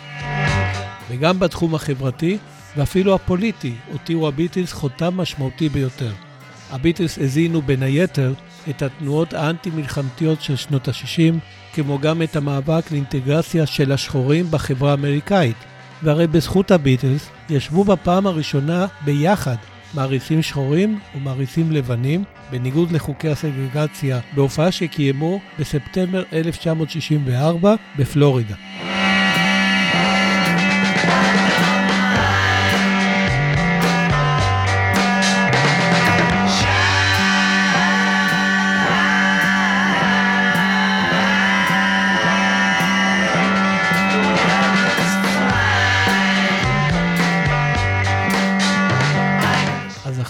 וגם 1.10 1.40
בתחום 1.40 1.76
החברתי, 1.76 2.38
ואפילו 2.78 3.16
הפוליטי, 3.16 3.74
הותירו 3.92 4.28
הביטלס 4.28 4.74
חותם 4.74 5.18
משמעותי 5.18 5.70
ביותר. 5.70 6.12
הביטלס 6.72 7.18
הזינו 7.18 7.62
בין 7.62 7.84
היתר 7.84 8.34
את 8.70 8.82
התנועות 8.82 9.34
האנטי-מלחמתיות 9.34 10.42
של 10.42 10.56
שנות 10.56 10.88
ה-60, 10.88 11.34
כמו 11.74 12.00
גם 12.00 12.22
את 12.22 12.36
המאבק 12.36 12.92
לאינטגרציה 12.92 13.66
של 13.66 13.92
השחורים 13.92 14.46
בחברה 14.52 14.92
האמריקאית. 14.92 15.58
והרי 16.04 16.28
בזכות 16.28 16.72
הביטלס 16.72 17.30
ישבו 17.50 17.84
בפעם 17.84 18.28
הראשונה 18.28 18.86
ביחד 19.06 19.56
מעריצים 19.98 20.42
שחורים 20.42 21.00
ומעריצים 21.16 21.72
לבנים, 21.72 22.24
בניגוד 22.52 22.92
לחוקי 22.92 23.30
הסגרגציה, 23.30 24.20
בהופעה 24.36 24.72
שקיימו 24.72 25.40
בספטמבר 25.60 26.24
1964 26.34 27.76
בפלורידה. 27.98 28.56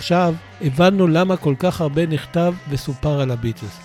עכשיו 0.08 0.34
הבנו 0.62 1.08
למה 1.08 1.38
כל 1.38 1.56
כך 1.60 1.82
הרבה 1.82 2.06
נכתב 2.06 2.54
וסופר 2.70 3.22
על 3.22 3.32
הביטלס. 3.32 3.80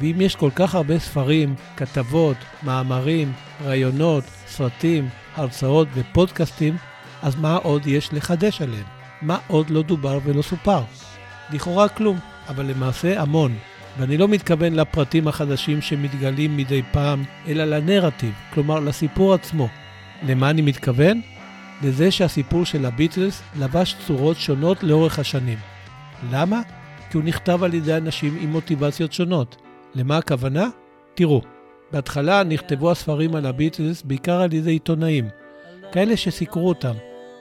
ואם 0.00 0.20
יש 0.20 0.36
כל 0.36 0.50
כך 0.54 0.74
הרבה 0.74 0.98
ספרים, 0.98 1.54
כתבות, 1.76 2.36
מאמרים, 2.62 3.32
ראיונות, 3.64 4.24
סרטים, 4.46 5.08
הרצאות 5.34 5.88
ופודקאסטים, 5.94 6.76
אז 7.22 7.36
מה 7.36 7.56
עוד 7.56 7.86
יש 7.86 8.12
לחדש 8.12 8.62
עליהם? 8.62 8.84
מה 9.22 9.38
עוד 9.46 9.70
לא 9.70 9.82
דובר 9.82 10.18
ולא 10.24 10.42
סופר? 10.42 10.82
לכאורה 11.52 11.88
כלום, 11.88 12.18
אבל 12.48 12.66
למעשה 12.66 13.20
המון. 13.22 13.54
ואני 13.98 14.16
לא 14.16 14.28
מתכוון 14.28 14.72
לפרטים 14.72 15.28
החדשים 15.28 15.82
שמתגלים 15.82 16.56
מדי 16.56 16.82
פעם, 16.92 17.24
אלא 17.48 17.64
לנרטיב, 17.64 18.32
כלומר 18.54 18.80
לסיפור 18.80 19.34
עצמו. 19.34 19.68
למה 20.22 20.50
אני 20.50 20.62
מתכוון? 20.62 21.20
לזה 21.82 22.10
שהסיפור 22.10 22.64
של 22.64 22.86
הביטלס 22.86 23.42
לבש 23.58 23.96
צורות 24.06 24.36
שונות 24.36 24.82
לאורך 24.82 25.18
השנים. 25.18 25.58
למה? 26.30 26.60
כי 27.10 27.16
הוא 27.16 27.24
נכתב 27.24 27.62
על 27.62 27.74
ידי 27.74 27.96
אנשים 27.96 28.38
עם 28.40 28.52
מוטיבציות 28.52 29.12
שונות. 29.12 29.56
למה 29.94 30.16
הכוונה? 30.16 30.68
תראו, 31.14 31.42
בהתחלה 31.92 32.44
נכתבו 32.44 32.90
הספרים 32.90 33.34
על 33.34 33.46
הביטלס 33.46 34.02
בעיקר 34.02 34.40
על 34.40 34.52
ידי 34.52 34.70
עיתונאים, 34.70 35.28
כאלה 35.92 36.16
שסיקרו 36.16 36.68
אותם. 36.68 36.94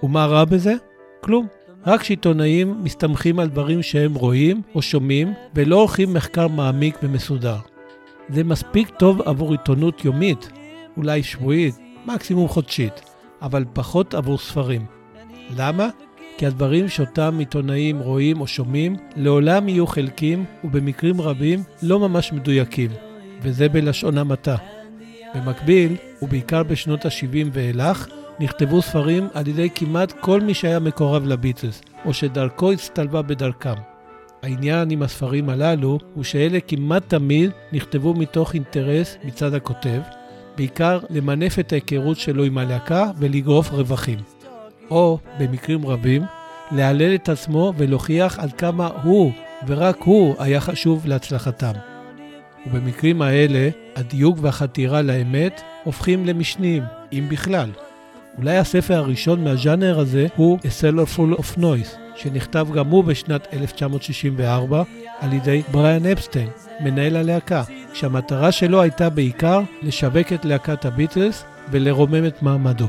ומה 0.04 0.26
רע 0.26 0.46
בזה? 0.46 0.74
כלום. 1.22 1.48
רק 1.86 2.04
שעיתונאים 2.04 2.84
מסתמכים 2.84 3.40
על 3.40 3.48
דברים 3.48 3.84
שהם 3.84 4.14
רואים 4.14 4.62
או 4.76 4.82
שומעים, 4.82 5.34
ולא 5.56 5.76
עורכים 5.76 6.14
מחקר 6.14 6.48
מעמיק 6.48 6.98
ומסודר. 7.04 7.58
זה 8.30 8.44
מספיק 8.44 8.90
טוב 8.90 9.22
עבור 9.22 9.52
עיתונות 9.52 10.06
יומית, 10.06 10.50
אולי 10.98 11.24
שבועית, 11.24 11.76
מקסימום 12.06 12.48
חודשית, 12.48 13.02
אבל 13.46 13.66
פחות 13.74 14.14
עבור 14.14 14.38
ספרים. 14.38 14.86
למה? 15.58 15.90
כי 16.38 16.46
הדברים 16.46 16.90
שאותם 16.90 17.36
עיתונאים 17.40 18.00
רואים 18.00 18.42
או 18.42 18.48
שומעים 18.48 18.96
לעולם 19.16 19.70
יהיו 19.70 19.88
חלקים 19.88 20.46
ובמקרים 20.64 21.22
רבים 21.22 21.64
לא 21.82 22.00
ממש 22.00 22.34
מדויקים, 22.34 22.92
וזה 23.42 23.70
בלשון 23.70 24.18
המעטה. 24.18 24.56
במקביל, 25.36 25.96
ובעיקר 26.22 26.64
בשנות 26.64 27.06
ה-70 27.06 27.50
ואילך, 27.54 28.08
נכתבו 28.40 28.82
ספרים 28.82 29.28
על 29.34 29.48
ידי 29.48 29.70
כמעט 29.76 30.12
כל 30.12 30.42
מי 30.42 30.54
שהיה 30.54 30.80
מקורב 30.80 31.26
לביטלס, 31.26 31.82
או 32.06 32.14
שדרכו 32.14 32.72
הצטלבה 32.72 33.22
בדרכם. 33.22 33.76
העניין 34.44 34.92
עם 34.92 35.04
הספרים 35.04 35.50
הללו 35.50 36.00
הוא 36.14 36.24
שאלה 36.24 36.60
כמעט 36.60 37.04
תמיד 37.10 37.52
נכתבו 37.72 38.14
מתוך 38.14 38.54
אינטרס 38.54 39.18
מצד 39.24 39.54
הכותב, 39.54 40.02
בעיקר 40.58 41.00
למנף 41.10 41.60
את 41.60 41.72
ההיכרות 41.72 42.18
שלו 42.18 42.44
עם 42.44 42.58
הלהקה 42.58 43.12
ולגרוף 43.18 43.72
רווחים. 43.72 44.20
או, 44.90 45.20
במקרים 45.40 45.86
רבים, 45.86 46.24
להלל 46.72 47.16
את 47.16 47.30
עצמו 47.30 47.74
ולהוכיח 47.78 48.40
עד 48.40 48.54
כמה 48.54 48.90
הוא, 49.04 49.32
ורק 49.68 49.98
הוא, 50.04 50.36
היה 50.40 50.62
חשוב 50.62 51.08
להצלחתם. 51.08 51.72
ובמקרים 52.68 53.22
האלה, 53.22 53.70
הדיוק 53.96 54.38
והחתירה 54.42 55.02
לאמת 55.02 55.62
הופכים 55.84 56.26
למשניים, 56.26 56.84
אם 57.14 57.26
בכלל. 57.30 57.70
אולי 58.38 58.58
הספר 58.58 58.94
הראשון 58.94 59.44
מהז'אנר 59.44 60.00
הזה 60.00 60.28
הוא 60.36 60.60
A 60.60 60.62
Cellar 60.62 61.18
Full 61.18 61.40
of 61.40 61.58
Noise, 61.60 62.05
שנכתב 62.16 62.68
גם 62.76 62.88
הוא 62.88 63.04
בשנת 63.04 63.48
1964 63.54 64.84
על 65.20 65.34
ידי 65.34 65.62
בריאן 65.72 66.06
אפסטיין, 66.06 66.50
מנהל 66.80 67.16
הלהקה, 67.16 67.64
כשהמטרה 67.94 68.52
שלו 68.52 68.82
הייתה 68.82 69.10
בעיקר 69.10 69.62
לשווק 69.82 70.34
את 70.34 70.46
להקת 70.46 70.86
הביטלס 70.86 71.44
ולרומם 71.72 72.26
את 72.26 72.42
מעמדו. 72.42 72.88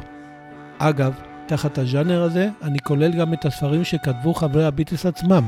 אגב, 0.79 1.13
תחת 1.47 1.79
הז'אנר 1.79 2.23
הזה 2.23 2.49
אני 2.63 2.79
כולל 2.79 3.13
גם 3.13 3.35
את 3.35 3.45
הספרים 3.45 3.85
שכתבו 3.85 4.35
חברי 4.35 4.65
הביטלס 4.65 5.07
עצמם, 5.07 5.45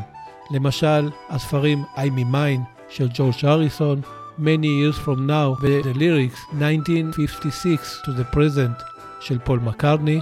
למשל 0.54 1.10
הספרים 1.30 1.84
I 1.96 2.18
Me 2.18 2.34
Mine 2.34 2.88
של 2.88 3.08
ג'ורג' 3.14 3.34
הריסון, 3.42 4.00
Many 4.38 4.70
Years 4.80 4.98
From 5.04 5.18
Now 5.26 5.56
ו-The 5.62 5.94
Lyrics 5.96 6.54
1956 6.62 8.02
to 8.04 8.08
the 8.08 8.34
Present 8.34 8.82
של 9.20 9.38
פול 9.38 9.58
מקרטני, 9.58 10.20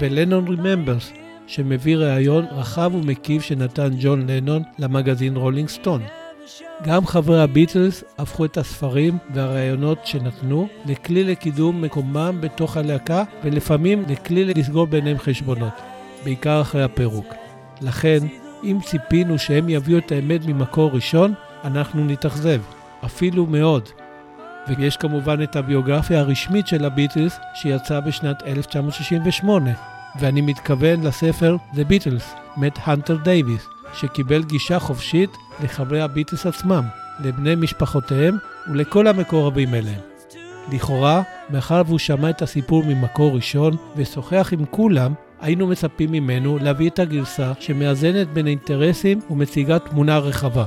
ו-Lennon 0.00 0.48
Remembers 0.48 1.21
שמביא 1.46 1.96
ראיון 1.96 2.44
רחב 2.50 2.90
ומקיף 2.94 3.42
שנתן 3.42 3.90
ג'ון 4.00 4.26
לנון 4.30 4.62
למגזין 4.78 5.36
רולינג 5.36 5.68
סטון. 5.68 6.02
גם 6.84 7.06
חברי 7.06 7.42
הביטלס 7.42 8.04
הפכו 8.18 8.44
את 8.44 8.56
הספרים 8.56 9.18
והראיונות 9.34 10.06
שנתנו 10.06 10.68
לכלי 10.86 11.24
לקידום 11.24 11.82
מקומם 11.82 12.38
בתוך 12.40 12.76
הלהקה 12.76 13.24
ולפעמים 13.44 14.04
לכלי 14.08 14.44
לסגור 14.44 14.86
ביניהם 14.86 15.18
חשבונות, 15.18 15.72
בעיקר 16.24 16.60
אחרי 16.60 16.82
הפירוק. 16.82 17.34
לכן, 17.80 18.18
אם 18.64 18.78
ציפינו 18.84 19.38
שהם 19.38 19.68
יביאו 19.68 19.98
את 19.98 20.12
האמת 20.12 20.46
ממקור 20.46 20.90
ראשון, 20.90 21.34
אנחנו 21.64 22.04
נתאכזב, 22.04 22.60
אפילו 23.04 23.46
מאוד. 23.46 23.88
ויש 24.68 24.96
כמובן 24.96 25.42
את 25.42 25.56
הביוגרפיה 25.56 26.20
הרשמית 26.20 26.66
של 26.66 26.84
הביטלס 26.84 27.38
שיצאה 27.54 28.00
בשנת 28.00 28.42
1968, 28.46 29.70
ואני 30.20 30.40
מתכוון 30.40 31.02
לספר 31.02 31.56
The 31.74 31.76
Beatles, 31.90 32.56
מאת 32.56 32.78
הנטר 32.84 33.16
דייוויס, 33.16 33.66
שקיבל 33.94 34.42
גישה 34.42 34.78
חופשית 34.78 35.30
לחברי 35.62 36.00
הביטלס 36.00 36.46
עצמם, 36.46 36.84
לבני 37.24 37.54
משפחותיהם 37.54 38.36
ולכל 38.70 39.06
המקורבים 39.06 39.74
אליהם. 39.74 40.00
לכאורה, 40.72 41.22
מאחר 41.50 41.82
והוא 41.86 41.98
שמע 41.98 42.30
את 42.30 42.42
הסיפור 42.42 42.84
ממקור 42.84 43.34
ראשון 43.34 43.76
ושוחח 43.96 44.52
עם 44.52 44.64
כולם, 44.70 45.12
היינו 45.40 45.66
מצפים 45.66 46.12
ממנו 46.12 46.58
להביא 46.58 46.90
את 46.90 46.98
הגרסה 46.98 47.52
שמאזנת 47.60 48.28
בין 48.28 48.46
אינטרסים 48.46 49.20
ומציגה 49.30 49.78
תמונה 49.78 50.18
רחבה. 50.18 50.64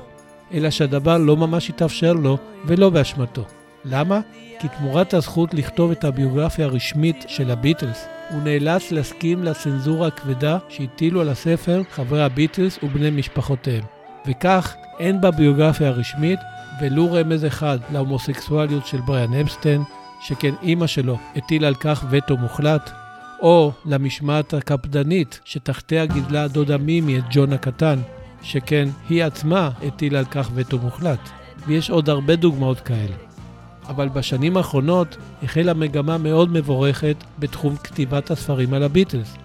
אלא 0.54 0.70
שהדבר 0.70 1.18
לא 1.18 1.38
ממש 1.38 1.70
התאפשר 1.70 2.14
לו 2.14 2.38
ולא 2.66 2.90
באשמתו. 2.90 3.46
למה? 3.86 4.20
כי 4.60 4.68
תמורת 4.78 5.14
הזכות 5.14 5.54
לכתוב 5.54 5.92
את 5.92 6.04
הביוגרפיה 6.04 6.66
הרשמית 6.66 7.26
של 7.28 7.52
הביטלס, 7.52 8.06
הוא 8.30 8.42
נאלץ 8.42 8.92
להסכים 8.92 9.44
לצנזורה 9.44 10.08
הכבדה 10.08 10.58
שהטילו 10.70 11.22
על 11.22 11.30
הספר 11.30 11.82
חברי 11.92 12.24
הביטלס 12.24 12.80
ובני 12.84 13.10
משפחותיהם. 13.10 13.84
וכך 14.28 14.76
אין 15.00 15.22
בביוגרפיה 15.22 15.88
הרשמית 15.88 16.40
ולו 16.82 17.14
רמז 17.14 17.46
אחד 17.46 17.80
להומוסקסואליות 17.92 18.88
של 18.88 19.02
בריאן 19.02 19.34
אפסטיין, 19.34 19.82
שכן 20.22 20.52
אימא 20.62 20.88
שלו 20.88 21.18
הטילה 21.36 21.68
על 21.68 21.76
כך 21.76 22.06
וטו 22.10 22.38
מוחלט, 22.38 22.92
או 23.40 23.72
למשמעת 23.86 24.54
הקפדנית 24.54 25.40
שתחתיה 25.46 26.06
גידלה 26.06 26.48
דודה 26.48 26.78
מימי 26.78 27.20
את 27.20 27.24
ג'ון 27.32 27.54
הקטן, 27.54 28.00
שכן 28.42 28.90
היא 29.10 29.24
עצמה 29.24 29.70
הטילה 29.88 30.20
על 30.20 30.26
כך 30.26 30.50
וטו 30.56 30.80
מוחלט. 30.80 31.30
ויש 31.68 31.90
עוד 31.90 32.10
הרבה 32.10 32.36
דוגמאות 32.36 32.80
כאלה. 32.80 33.35
אבל 33.90 34.10
בשנים 34.10 34.58
האחרונות 34.58 35.18
החלה 35.44 35.74
מגמה 35.74 36.18
מאוד 36.18 36.52
מבורכת 36.52 37.16
בתחום 37.40 37.76
כתיבת 37.76 38.32
הספרים 38.32 38.74
על 38.74 38.84
הביטלס. 38.84 39.36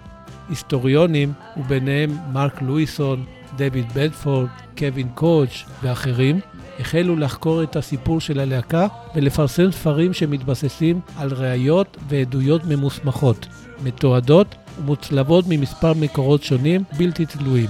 היסטוריונים, 0.49 1.33
וביניהם 1.57 2.11
מרק 2.33 2.63
לואיסון, 2.63 3.25
דויד 3.57 3.87
בדפורד, 3.95 4.49
קווין 4.79 5.09
קודש 5.15 5.67
ואחרים, 5.83 6.41
החלו 6.81 7.17
לחקור 7.17 7.63
את 7.63 7.77
הסיפור 7.77 8.21
של 8.21 8.41
הלהקה 8.41 8.87
ולפרסם 9.15 9.71
ספרים 9.73 10.13
שמתבססים 10.13 11.01
על 11.17 11.33
ראיות 11.33 11.97
ועדויות 12.09 12.65
ממוסמכות, 12.65 13.47
מתועדות 13.85 14.55
ומוצלבות 14.81 15.45
ממספר 15.49 15.93
מקורות 15.95 16.43
שונים 16.43 16.85
בלתי 16.99 17.27
תלויים. 17.27 17.69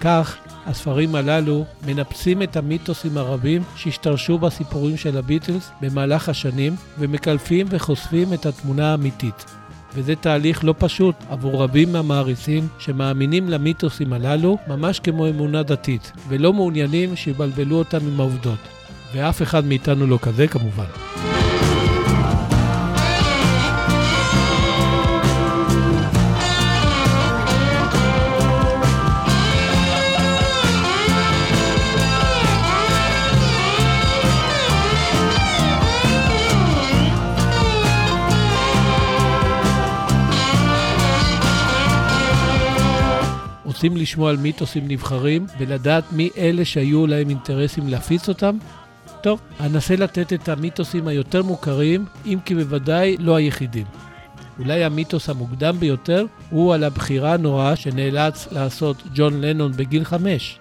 כך, 0.00 0.36
הספרים 0.66 1.14
הללו 1.14 1.64
מנפצים 1.86 2.42
את 2.42 2.56
המיתוסים 2.56 3.18
הרבים 3.18 3.62
שהשתרשו 3.76 4.38
בסיפורים 4.38 4.96
של 4.96 5.18
הביטלס 5.18 5.70
במהלך 5.80 6.28
השנים 6.28 6.76
ומקלפים 6.98 7.66
וחושפים 7.70 8.32
את 8.32 8.46
התמונה 8.46 8.90
האמיתית. 8.90 9.44
וזה 9.94 10.16
תהליך 10.16 10.64
לא 10.64 10.74
פשוט 10.78 11.14
עבור 11.30 11.62
רבים 11.62 11.92
מהמעריצים 11.92 12.68
שמאמינים 12.78 13.48
למיתוסים 13.48 14.12
הללו 14.12 14.58
ממש 14.68 15.00
כמו 15.00 15.28
אמונה 15.28 15.62
דתית, 15.62 16.12
ולא 16.28 16.52
מעוניינים 16.52 17.16
שיבלבלו 17.16 17.76
אותם 17.76 17.98
עם 18.06 18.20
העובדות. 18.20 18.58
ואף 19.14 19.42
אחד 19.42 19.64
מאיתנו 19.64 20.06
לא 20.06 20.18
כזה 20.22 20.46
כמובן. 20.46 21.33
רוצים 43.84 44.02
לשמוע 44.02 44.30
על 44.30 44.36
מיתוסים 44.36 44.88
נבחרים 44.88 45.46
ולדעת 45.58 46.04
מי 46.12 46.30
אלה 46.36 46.64
שהיו 46.64 47.06
להם 47.06 47.28
אינטרסים 47.28 47.88
להפיץ 47.88 48.28
אותם? 48.28 48.56
טוב, 49.20 49.40
אנסה 49.60 49.96
לתת 49.96 50.32
את 50.32 50.48
המיתוסים 50.48 51.08
היותר 51.08 51.42
מוכרים, 51.42 52.04
אם 52.26 52.38
כי 52.44 52.54
בוודאי 52.54 53.16
לא 53.18 53.36
היחידים. 53.36 53.86
אולי 54.58 54.84
המיתוס 54.84 55.28
המוקדם 55.28 55.76
ביותר 55.78 56.26
הוא 56.50 56.74
על 56.74 56.84
הבחירה 56.84 57.34
הנוראה 57.34 57.76
שנאלץ 57.76 58.48
לעשות 58.52 59.02
ג'ון 59.14 59.40
לנון 59.40 59.72
בגיל 59.72 60.04
חמש. 60.04 60.58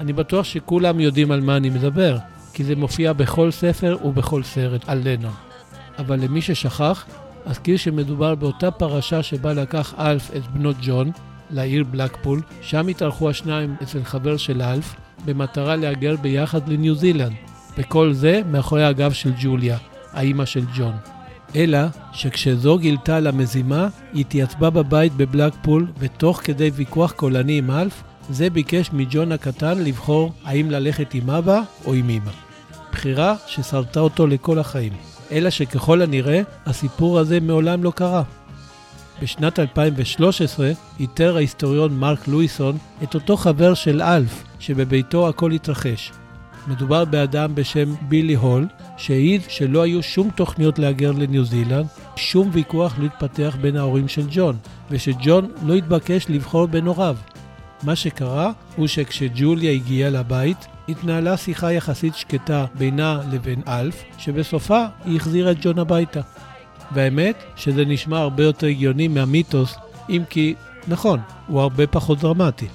אני 0.00 0.12
בטוח 0.12 0.44
שכולם 0.44 1.00
יודעים 1.00 1.30
על 1.30 1.40
מה 1.40 1.56
אני 1.56 1.70
מדבר, 1.70 2.16
כי 2.52 2.64
זה 2.64 2.76
מופיע 2.76 3.12
בכל 3.12 3.50
ספר 3.50 3.96
ובכל 4.04 4.42
סרט 4.42 4.84
על 4.86 5.00
לנון. 5.04 5.34
אבל 5.98 6.20
למי 6.20 6.42
ששכח, 6.42 7.04
אזכיר 7.46 7.76
שמדובר 7.76 8.34
באותה 8.34 8.70
פרשה 8.70 9.22
שבה 9.22 9.52
לקח 9.52 9.94
אלף 9.98 10.30
את 10.36 10.46
בנות 10.46 10.76
ג'ון, 10.82 11.10
לעיר 11.54 11.84
בלקפול, 11.84 12.40
שם 12.60 12.88
התארחו 12.88 13.30
השניים 13.30 13.76
אצל 13.82 14.04
חבר 14.04 14.36
של 14.36 14.62
אלף, 14.62 14.94
במטרה 15.24 15.76
להגר 15.76 16.16
ביחד 16.22 16.68
לניו 16.68 16.94
זילנד, 16.94 17.32
וכל 17.78 18.12
זה 18.12 18.40
מאחורי 18.50 18.84
הגב 18.84 19.12
של 19.12 19.32
ג'וליה, 19.40 19.76
האימא 20.12 20.44
של 20.44 20.64
ג'ון. 20.76 20.92
אלא 21.56 21.78
שכשזו 22.12 22.78
גילתה 22.78 23.16
על 23.16 23.26
המזימה, 23.26 23.88
היא 24.12 24.20
התייצבה 24.20 24.70
בבית 24.70 25.12
בבלקפול, 25.16 25.86
ותוך 25.98 26.40
כדי 26.44 26.70
ויכוח 26.74 27.12
קולני 27.12 27.58
עם 27.58 27.70
אלף, 27.70 28.02
זה 28.30 28.50
ביקש 28.50 28.90
מג'ון 28.92 29.32
הקטן 29.32 29.78
לבחור 29.78 30.32
האם 30.44 30.70
ללכת 30.70 31.14
עם 31.14 31.30
אבא 31.30 31.60
או 31.84 31.94
עם 31.94 32.10
אמא. 32.10 32.30
בחירה 32.92 33.34
ששרתה 33.46 34.00
אותו 34.00 34.26
לכל 34.26 34.58
החיים. 34.58 34.92
אלא 35.32 35.50
שככל 35.50 36.02
הנראה, 36.02 36.42
הסיפור 36.66 37.18
הזה 37.18 37.40
מעולם 37.40 37.84
לא 37.84 37.90
קרה. 37.90 38.22
בשנת 39.22 39.58
2013 39.58 40.70
איתר 41.00 41.36
ההיסטוריון 41.36 41.98
מרק 41.98 42.28
לואיסון 42.28 42.78
את 43.02 43.14
אותו 43.14 43.36
חבר 43.36 43.74
של 43.74 44.02
אלף, 44.02 44.44
שבביתו 44.58 45.28
הכל 45.28 45.52
התרחש. 45.52 46.12
מדובר 46.68 47.04
באדם 47.04 47.54
בשם 47.54 47.94
בילי 48.08 48.34
הול, 48.34 48.66
שהעיד 48.96 49.40
שלא 49.48 49.82
היו 49.82 50.02
שום 50.02 50.30
תוכניות 50.30 50.78
להגר 50.78 51.12
לניו 51.12 51.44
זילנד, 51.44 51.86
שום 52.16 52.50
ויכוח 52.52 52.94
לא 52.98 53.04
התפתח 53.04 53.56
בין 53.60 53.76
ההורים 53.76 54.08
של 54.08 54.26
ג'ון, 54.30 54.56
ושג'ון 54.90 55.50
לא 55.62 55.74
התבקש 55.74 56.26
לבחור 56.28 56.66
בין 56.66 56.86
הוריו. 56.86 57.16
מה 57.82 57.96
שקרה 57.96 58.52
הוא 58.76 58.86
שכשג'וליה 58.86 59.72
הגיעה 59.72 60.10
לבית, 60.10 60.66
התנהלה 60.88 61.36
שיחה 61.36 61.72
יחסית 61.72 62.14
שקטה 62.14 62.64
בינה 62.74 63.20
לבין 63.32 63.62
אלף, 63.68 64.02
שבסופה 64.18 64.84
היא 65.04 65.16
החזירה 65.16 65.50
את 65.50 65.56
ג'ון 65.60 65.78
הביתה. 65.78 66.20
והאמת 66.92 67.42
שזה 67.56 67.84
נשמע 67.84 68.18
הרבה 68.18 68.44
יותר 68.44 68.66
הגיוני 68.66 69.08
מהמיתוס, 69.08 69.74
אם 70.10 70.22
כי, 70.30 70.54
נכון, 70.88 71.20
הוא 71.46 71.60
הרבה 71.60 71.86
פחות 71.86 72.18
דרמטי. 72.18 72.66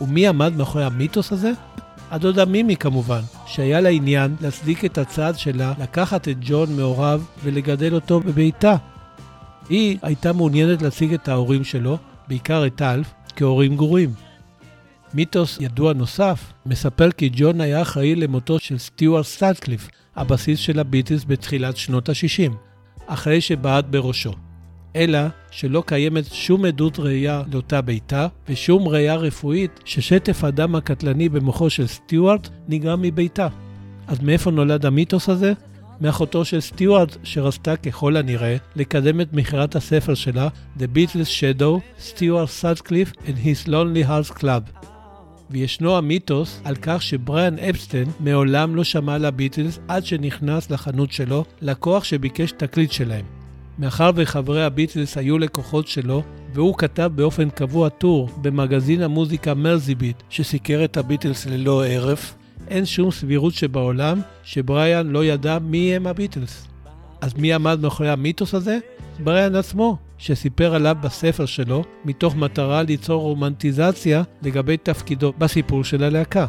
ומי 0.00 0.28
עמד 0.28 0.56
מאחורי 0.56 0.84
המיתוס 0.84 1.32
הזה? 1.32 1.52
הדודה 2.10 2.44
מימי 2.44 2.76
כמובן, 2.76 3.20
שהיה 3.46 3.80
לה 3.80 3.88
עניין 3.88 4.36
להצדיק 4.40 4.84
את 4.84 4.98
הצעד 4.98 5.38
שלה 5.38 5.72
לקחת 5.78 6.28
את 6.28 6.36
ג'ון 6.40 6.76
מהוריו 6.76 7.22
ולגדל 7.44 7.94
אותו 7.94 8.20
בביתה. 8.20 8.76
היא 9.68 9.98
הייתה 10.02 10.32
מעוניינת 10.32 10.82
להציג 10.82 11.14
את 11.14 11.28
ההורים 11.28 11.64
שלו, 11.64 11.98
בעיקר 12.28 12.66
את 12.66 12.82
אלף, 12.82 13.14
כהורים 13.36 13.76
גרועים. 13.76 14.10
מיתוס 15.14 15.58
ידוע 15.60 15.92
נוסף 15.92 16.52
מספר 16.66 17.10
כי 17.10 17.30
ג'ון 17.32 17.60
היה 17.60 17.82
אחראי 17.82 18.14
למותו 18.14 18.58
של 18.58 18.78
סטיוארט 18.78 19.26
סטטקליף, 19.26 19.88
הבסיס 20.16 20.58
של 20.58 20.78
הביטלס 20.78 21.24
בתחילת 21.24 21.76
שנות 21.76 22.08
ה-60, 22.08 22.52
אחרי 23.12 23.40
שבעט 23.40 23.84
בראשו. 23.90 24.32
אלא 24.96 25.18
שלא 25.50 25.82
קיימת 25.86 26.24
שום 26.32 26.64
עדות 26.64 26.98
ראייה 26.98 27.42
לאותה 27.52 27.80
ביתה, 27.80 28.26
ושום 28.48 28.88
ראייה 28.88 29.16
רפואית 29.16 29.80
ששטף 29.84 30.44
הדם 30.44 30.74
הקטלני 30.74 31.28
במוחו 31.28 31.70
של 31.70 31.86
סטיוארט 31.86 32.48
נגרם 32.68 33.02
מביתה. 33.02 33.48
אז 34.06 34.20
מאיפה 34.20 34.50
נולד 34.50 34.86
המיתוס 34.86 35.28
הזה? 35.28 35.52
מאחותו 36.00 36.44
של 36.44 36.60
סטיוארט, 36.60 37.16
שרצתה 37.22 37.76
ככל 37.76 38.16
הנראה 38.16 38.56
לקדם 38.76 39.20
את 39.20 39.32
מכירת 39.32 39.76
הספר 39.76 40.14
שלה, 40.14 40.48
The 40.78 40.82
Beatles 40.82 41.40
Shadow, 41.40 42.02
Stewart 42.08 42.62
Sutcliffe 42.62 43.16
and 43.26 43.44
His 43.44 43.68
Lonely 43.68 44.08
Hearts 44.08 44.40
Club. 44.40 44.86
וישנו 45.50 45.96
המיתוס 45.96 46.60
על 46.64 46.76
כך 46.82 47.02
שבריאן 47.02 47.58
אפסטיין 47.58 48.08
מעולם 48.20 48.76
לא 48.76 48.84
שמע 48.84 49.14
על 49.14 49.24
הביטלס 49.24 49.78
עד 49.88 50.04
שנכנס 50.04 50.70
לחנות 50.70 51.12
שלו 51.12 51.44
לקוח 51.62 52.04
שביקש 52.04 52.52
תקליט 52.52 52.92
שלהם. 52.92 53.24
מאחר 53.78 54.10
וחברי 54.14 54.64
הביטלס 54.64 55.16
היו 55.16 55.38
לקוחות 55.38 55.88
שלו, 55.88 56.22
והוא 56.54 56.74
כתב 56.78 57.10
באופן 57.14 57.50
קבוע 57.50 57.88
טור 57.88 58.28
במגזין 58.42 59.02
המוזיקה 59.02 59.54
מרזיביט 59.54 60.22
שסיקר 60.30 60.84
את 60.84 60.96
הביטלס 60.96 61.46
ללא 61.46 61.86
הרף, 61.86 62.34
אין 62.68 62.86
שום 62.86 63.10
סבירות 63.10 63.54
שבעולם 63.54 64.20
שבריאן 64.42 65.06
לא 65.06 65.24
ידע 65.24 65.58
מי 65.58 65.94
הם 65.94 66.06
הביטלס. 66.06 66.66
אז 67.20 67.34
מי 67.34 67.52
עמד 67.52 67.80
מאחורי 67.82 68.10
המיתוס 68.10 68.54
הזה? 68.54 68.78
בריאן 69.24 69.54
עצמו, 69.54 69.96
שסיפר 70.20 70.74
עליו 70.74 70.96
בספר 71.00 71.46
שלו, 71.46 71.84
מתוך 72.04 72.36
מטרה 72.36 72.82
ליצור 72.82 73.22
רומנטיזציה 73.22 74.22
לגבי 74.42 74.76
תפקידו 74.76 75.32
בסיפור 75.38 75.84
של 75.84 76.04
הלהקה. 76.04 76.46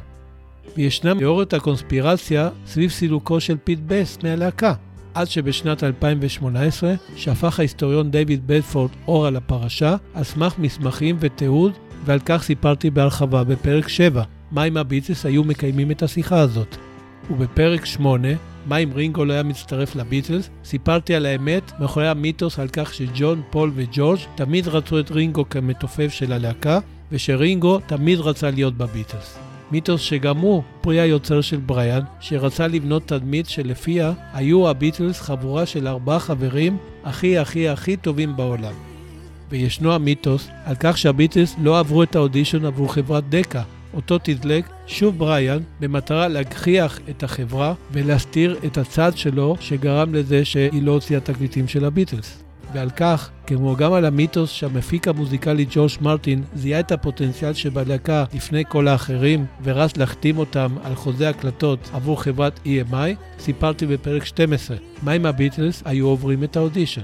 וישנם 0.77 1.17
תיאוריות 1.17 1.53
הקונספירציה 1.53 2.49
סביב 2.65 2.89
סילוקו 2.89 3.39
של 3.39 3.57
פיט 3.63 3.79
בסט 3.88 4.23
מהלהקה, 4.23 4.73
עד 5.13 5.27
שבשנת 5.27 5.84
2018 5.84 6.93
שפך 7.15 7.60
ההיסטוריון 7.60 8.12
דיוויד 8.12 8.47
בדפורד 8.47 8.91
אור 9.07 9.27
על 9.27 9.36
הפרשה, 9.36 9.95
על 10.13 10.23
סמך 10.23 10.60
מסמכים 10.60 11.17
ותיעוד, 11.19 11.71
ועל 12.05 12.19
כך 12.25 12.43
סיפרתי 12.43 12.89
בהרחבה 12.89 13.43
בפרק 13.43 13.88
7, 13.88 14.23
מה 14.51 14.63
אם 14.63 14.77
הביטלס 14.77 15.25
היו 15.25 15.43
מקיימים 15.43 15.91
את 15.91 16.03
השיחה 16.03 16.39
הזאת. 16.39 16.90
ובפרק 17.29 17.86
8, 17.86 18.27
מה 18.65 18.77
אם 18.77 18.89
רינגו 18.95 19.25
לא 19.25 19.34
היה 19.34 19.43
מצטרף 19.43 19.95
לביטלס, 19.95 20.49
סיפרתי 20.65 21.15
על 21.15 21.25
האמת 21.25 21.71
מאחורי 21.79 22.07
המיתוס 22.07 22.60
על 22.60 22.67
כך 22.67 22.93
שג'ון, 22.93 23.41
פול 23.49 23.71
וג'ורג' 23.75 24.19
תמיד 24.36 24.67
רצו 24.67 24.99
את 24.99 25.12
רינגו 25.12 25.49
כמתופף 25.49 26.12
של 26.13 26.34
הלהקה, 26.34 26.79
ושרינגו 27.12 27.79
תמיד 27.79 28.19
רצה 28.19 28.51
להיות 28.51 28.77
בביטלס. 28.77 29.39
מיתוס 29.71 30.01
שגם 30.01 30.38
הוא 30.38 30.63
פרי 30.81 30.99
היוצר 30.99 31.41
של 31.41 31.57
בריאן, 31.57 32.01
שרצה 32.19 32.67
לבנות 32.67 33.07
תדמית 33.07 33.49
שלפיה 33.49 34.13
היו 34.34 34.69
הביטלס 34.69 35.21
חבורה 35.21 35.65
של 35.65 35.88
ארבעה 35.88 36.19
חברים 36.19 36.77
הכי 37.03 37.38
הכי 37.38 37.69
הכי 37.69 37.97
טובים 37.97 38.36
בעולם. 38.36 38.73
וישנו 39.49 39.93
המיתוס 39.93 40.47
על 40.65 40.75
כך 40.79 40.97
שהביטלס 40.97 41.55
לא 41.62 41.79
עברו 41.79 42.03
את 42.03 42.15
האודישן 42.15 42.65
עבור 42.65 42.93
חברת 42.93 43.29
דקה, 43.29 43.62
אותו 43.93 44.17
תדלק 44.17 44.65
שוב 44.88 45.17
בריאן 45.17 45.60
במטרה 45.80 46.27
להגחיח 46.27 46.99
את 47.10 47.23
החברה 47.23 47.73
ולהסתיר 47.91 48.60
את 48.65 48.77
הצד 48.77 49.17
שלו 49.17 49.56
שגרם 49.60 50.15
לזה 50.15 50.45
שהיא 50.45 50.84
לא 50.84 50.91
הוציאה 50.91 51.19
תקליטים 51.19 51.67
של 51.67 51.86
הביטלס. 51.86 52.43
ועל 52.73 52.89
כך, 52.89 53.30
כמו 53.47 53.75
גם 53.75 53.93
על 53.93 54.06
המיתוס 54.06 54.51
שהמפיק 54.51 55.08
המוזיקלי 55.08 55.65
ג'ורג' 55.69 55.91
מרטין 56.01 56.43
זיהה 56.56 56.80
את 56.80 56.91
הפוטנציאל 56.91 57.54
שבלהקה 57.54 58.23
לפני 58.34 58.63
כל 58.69 58.88
האחרים 58.88 59.45
ורץ 59.63 59.97
להחתים 59.97 60.38
אותם 60.38 60.75
על 60.84 60.95
חוזה 60.95 61.30
הקלטות 61.30 61.89
עבור 61.93 62.23
חברת 62.23 62.60
EMI, 62.65 63.39
סיפרתי 63.39 63.86
בפרק 63.86 64.25
12, 64.25 64.77
מה 65.04 65.13
אם 65.13 65.25
הביטלס 65.25 65.84
היו 65.86 66.08
עוברים 66.08 66.43
את 66.43 66.58
האודישן. 66.58 67.01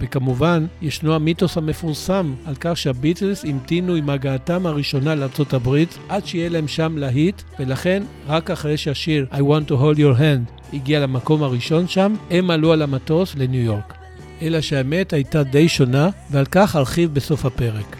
וכמובן, 0.00 0.66
ישנו 0.82 1.14
המיתוס 1.14 1.56
המפורסם 1.56 2.34
על 2.46 2.54
כך 2.60 2.76
שהביטלס 2.76 3.44
המתינו 3.44 3.94
עם 3.94 4.10
הגעתם 4.10 4.66
הראשונה 4.66 5.14
לארצות 5.14 5.54
הברית 5.54 5.98
עד 6.08 6.26
שיהיה 6.26 6.48
להם 6.48 6.68
שם 6.68 6.98
להיט, 6.98 7.42
ולכן 7.58 8.02
רק 8.26 8.50
אחרי 8.50 8.76
שהשיר 8.76 9.26
I 9.32 9.36
want 9.36 9.70
to 9.70 9.72
hold 9.72 9.98
your 9.98 10.18
hand 10.18 10.72
הגיע 10.72 11.00
למקום 11.00 11.42
הראשון 11.42 11.88
שם, 11.88 12.14
הם 12.30 12.50
עלו 12.50 12.72
על 12.72 12.82
המטוס 12.82 13.34
לניו 13.34 13.60
יורק. 13.60 13.94
אלא 14.42 14.60
שהאמת 14.60 15.12
הייתה 15.12 15.42
די 15.42 15.68
שונה, 15.68 16.08
ועל 16.30 16.46
כך 16.50 16.76
ארחיב 16.76 17.14
בסוף 17.14 17.44
הפרק. 17.44 17.96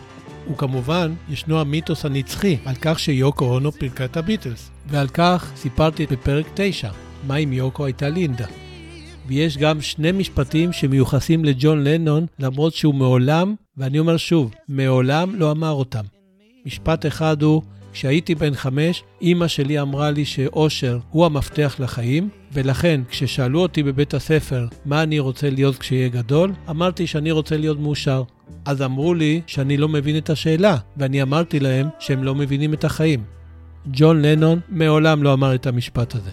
וכמובן, 0.52 1.14
ישנו 1.28 1.60
המיתוס 1.60 2.04
הנצחי 2.04 2.56
על 2.64 2.74
כך 2.80 2.98
שיוקו 2.98 3.44
אונו 3.44 3.72
פירקה 3.72 4.04
את 4.04 4.16
הביטלס, 4.16 4.70
ועל 4.86 5.08
כך 5.08 5.50
סיפרתי 5.56 6.06
בפרק 6.06 6.46
9, 6.54 6.90
מה 7.26 7.36
אם 7.36 7.52
יוקו 7.52 7.84
הייתה 7.86 8.08
לינדה. 8.08 8.46
ויש 9.30 9.58
גם 9.58 9.80
שני 9.80 10.12
משפטים 10.12 10.72
שמיוחסים 10.72 11.44
לג'ון 11.44 11.84
לנון, 11.84 12.26
למרות 12.38 12.74
שהוא 12.74 12.94
מעולם, 12.94 13.54
ואני 13.76 13.98
אומר 13.98 14.16
שוב, 14.16 14.54
מעולם 14.68 15.34
לא 15.34 15.50
אמר 15.50 15.70
אותם. 15.70 16.04
משפט 16.66 17.06
אחד 17.06 17.42
הוא, 17.42 17.62
כשהייתי 17.92 18.34
בן 18.34 18.54
חמש, 18.54 19.02
אימא 19.20 19.48
שלי 19.48 19.80
אמרה 19.80 20.10
לי 20.10 20.24
שאושר 20.24 20.98
הוא 21.10 21.26
המפתח 21.26 21.76
לחיים, 21.78 22.28
ולכן 22.52 23.00
כששאלו 23.08 23.60
אותי 23.60 23.82
בבית 23.82 24.14
הספר 24.14 24.66
מה 24.84 25.02
אני 25.02 25.18
רוצה 25.18 25.50
להיות 25.50 25.78
כשאהיה 25.78 26.08
גדול, 26.08 26.52
אמרתי 26.70 27.06
שאני 27.06 27.30
רוצה 27.30 27.56
להיות 27.56 27.80
מאושר. 27.80 28.22
אז 28.64 28.82
אמרו 28.82 29.14
לי 29.14 29.40
שאני 29.46 29.76
לא 29.76 29.88
מבין 29.88 30.16
את 30.16 30.30
השאלה, 30.30 30.76
ואני 30.96 31.22
אמרתי 31.22 31.60
להם 31.60 31.88
שהם 31.98 32.24
לא 32.24 32.34
מבינים 32.34 32.74
את 32.74 32.84
החיים. 32.84 33.24
ג'ון 33.86 34.22
לנון 34.22 34.60
מעולם 34.68 35.22
לא 35.22 35.32
אמר 35.32 35.54
את 35.54 35.66
המשפט 35.66 36.14
הזה. 36.14 36.30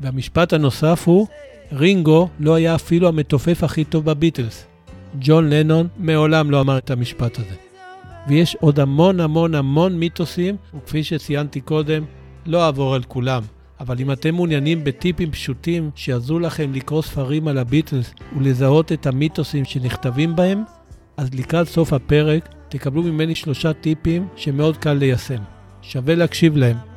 והמשפט 0.00 0.52
הנוסף 0.52 1.02
הוא, 1.06 1.26
רינגו 1.72 2.28
לא 2.40 2.54
היה 2.54 2.74
אפילו 2.74 3.08
המתופף 3.08 3.64
הכי 3.64 3.84
טוב 3.84 4.04
בביטלס. 4.04 4.66
ג'ון 5.20 5.50
לנון 5.50 5.88
מעולם 5.96 6.50
לא 6.50 6.60
אמר 6.60 6.78
את 6.78 6.90
המשפט 6.90 7.38
הזה. 7.38 7.54
ויש 8.28 8.56
עוד 8.60 8.80
המון 8.80 9.20
המון 9.20 9.54
המון 9.54 9.98
מיתוסים, 9.98 10.56
וכפי 10.74 11.04
שציינתי 11.04 11.60
קודם, 11.60 12.04
לא 12.46 12.66
אעבור 12.66 12.94
על 12.94 13.02
כולם. 13.02 13.42
אבל 13.80 13.96
אם 14.00 14.12
אתם 14.12 14.34
מעוניינים 14.34 14.84
בטיפים 14.84 15.30
פשוטים 15.30 15.90
שיעזרו 15.94 16.38
לכם 16.38 16.72
לקרוא 16.72 17.02
ספרים 17.02 17.48
על 17.48 17.58
הביטלס 17.58 18.14
ולזהות 18.38 18.92
את 18.92 19.06
המיתוסים 19.06 19.64
שנכתבים 19.64 20.36
בהם, 20.36 20.62
אז 21.16 21.34
לקראת 21.34 21.68
סוף 21.68 21.92
הפרק 21.92 22.48
תקבלו 22.68 23.02
ממני 23.02 23.34
שלושה 23.34 23.72
טיפים 23.72 24.28
שמאוד 24.36 24.76
קל 24.76 24.92
ליישם. 24.92 25.42
שווה 25.82 26.14
להקשיב 26.14 26.56
להם. 26.56 26.89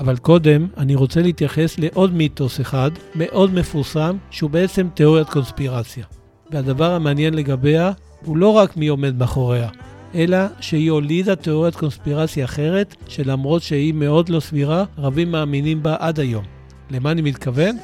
אבל 0.00 0.16
קודם 0.16 0.66
אני 0.76 0.94
רוצה 0.94 1.22
להתייחס 1.22 1.78
לעוד 1.78 2.14
מיתוס 2.14 2.60
אחד, 2.60 2.90
מאוד 3.14 3.54
מפורסם, 3.54 4.16
שהוא 4.30 4.50
בעצם 4.50 4.88
תיאוריית 4.94 5.28
קונספירציה. 5.30 6.04
והדבר 6.50 6.92
המעניין 6.92 7.34
לגביה 7.34 7.92
הוא 8.24 8.36
לא 8.36 8.48
רק 8.48 8.76
מי 8.76 8.88
עומד 8.88 9.18
מאחוריה, 9.18 9.68
אלא 10.14 10.38
שהיא 10.60 10.90
הולידה 10.90 11.36
תיאוריית 11.36 11.76
קונספירציה 11.76 12.44
אחרת, 12.44 12.94
שלמרות 13.08 13.62
שהיא 13.62 13.94
מאוד 13.94 14.28
לא 14.28 14.40
סבירה, 14.40 14.84
רבים 14.98 15.30
מאמינים 15.30 15.82
בה 15.82 15.96
עד 15.98 16.20
היום. 16.20 16.44
למה 16.90 17.10
אני 17.10 17.22
מתכוון? 17.22 17.76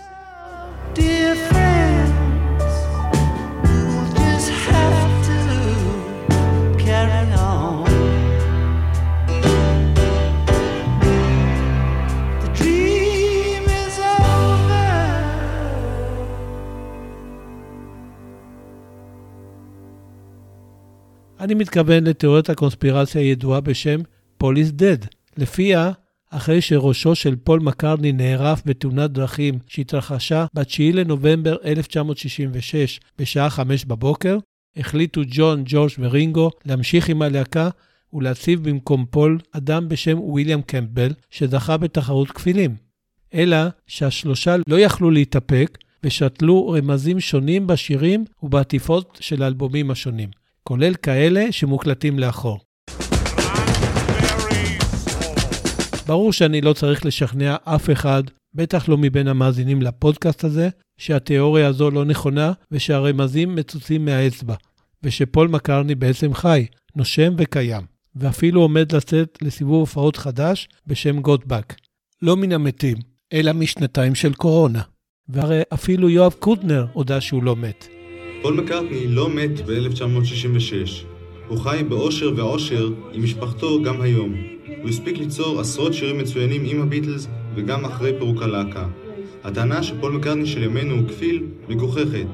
אני 21.43 21.55
מתכוון 21.55 22.05
לתיאוריית 22.05 22.51
הקונספירציה 22.51 23.21
הידועה 23.21 23.61
בשם 23.61 24.01
Paul 24.39 24.60
is 24.60 24.71
dead, 24.71 24.97
לפיה 25.37 25.93
אחרי 26.31 26.61
שראשו 26.61 27.15
של 27.15 27.37
פול 27.37 27.61
מקרטני 27.61 28.13
נערף 28.13 28.63
בתאונת 28.67 29.11
דרכים 29.11 29.59
שהתרחשה 29.67 30.47
ב-9 30.55 30.81
לנובמבר 30.95 31.57
1966 31.65 33.01
בשעה 33.19 33.51
5 33.51 33.85
בבוקר, 33.85 34.39
החליטו 34.77 35.21
ג'ון, 35.27 35.63
ג'ורג' 35.67 35.91
ורינגו 35.99 36.51
להמשיך 36.65 37.09
עם 37.09 37.23
הלהקה 37.23 37.69
ולהציב 38.13 38.69
במקום 38.69 39.07
פול 39.11 39.39
אדם 39.53 39.89
בשם 39.89 40.21
ויליאם 40.21 40.63
קמפבל, 40.63 41.13
שזכה 41.31 41.77
בתחרות 41.77 42.31
כפילים. 42.31 42.77
אלא 43.35 43.57
שהשלושה 43.87 44.57
לא 44.67 44.81
יכלו 44.81 45.11
להתאפק, 45.11 45.79
ושתלו 46.05 46.69
רמזים 46.69 47.21
שונים 47.21 47.67
בשירים 47.67 48.25
ובעטיפות 48.43 49.19
של 49.21 49.43
האלבומים 49.43 49.91
השונים, 49.91 50.29
כולל 50.63 50.95
כאלה 50.95 51.53
שמוקלטים 51.53 52.19
לאחור. 52.19 52.61
ברור 56.07 56.33
שאני 56.33 56.61
לא 56.61 56.73
צריך 56.73 57.07
לשכנע 57.07 57.57
אף 57.65 57.91
אחד, 57.91 58.23
בטח 58.55 58.89
לא 58.89 58.99
מבין 58.99 59.29
המאזינים 59.29 59.83
לפודקאסט 59.83 60.45
הזה, 60.45 60.69
שהתיאוריה 60.99 61.69
הזו 61.69 61.91
לא 61.91 62.05
נכונה 62.05 62.53
ושהרמזים 62.71 63.55
מצוצים 63.55 64.05
מהאצבע, 64.05 64.55
ושפול 65.03 65.49
מקרני 65.49 65.95
בעצם 65.95 66.35
חי, 66.35 66.67
נושם 66.97 67.33
וקיים, 67.39 67.83
ואפילו 68.17 68.61
עומד 68.61 68.93
לצאת 68.93 69.39
לסיבוב 69.43 69.81
הופעות 69.81 70.17
חדש 70.17 70.69
בשם 70.87 71.21
גוטבק. 71.21 71.75
לא 72.23 72.37
מן 72.37 72.53
המתים, 72.53 72.97
אלא 73.33 73.53
משנתיים 73.53 74.15
של 74.15 74.35
קורונה. 74.35 74.83
והרי 75.29 75.63
אפילו 75.75 76.11
יואב 76.11 76.33
קוטנר 76.39 76.87
הודה 76.93 77.21
שהוא 77.21 77.43
לא 77.43 77.57
מת. 77.57 78.02
פול 78.43 78.55
מקארטני 78.55 79.07
לא 79.09 79.29
מת 79.29 79.61
ב-1966. 79.67 81.05
הוא 81.49 81.59
חי 81.59 81.83
באושר 81.89 82.33
ועושר 82.37 82.91
עם 83.13 83.25
משפחתו 83.25 83.83
גם 83.83 84.01
היום. 84.01 84.35
הוא 84.83 84.89
הספיק 84.89 85.19
ליצור 85.19 85.61
עשרות 85.61 85.95
שירים 85.95 86.19
מצוינים 86.19 86.63
עם 86.65 86.83
הביטלס 86.83 87.29
וגם 87.55 87.85
אחרי 87.85 88.13
פירוק 88.19 88.43
הלהקה. 88.43 88.87
הטענה 89.45 89.83
שפול 89.83 90.13
מקארטני 90.13 90.47
של 90.47 90.63
ימינו 90.63 90.95
הוא 90.95 91.09
כפיל 91.09 91.47
מגוחכת. 91.69 92.27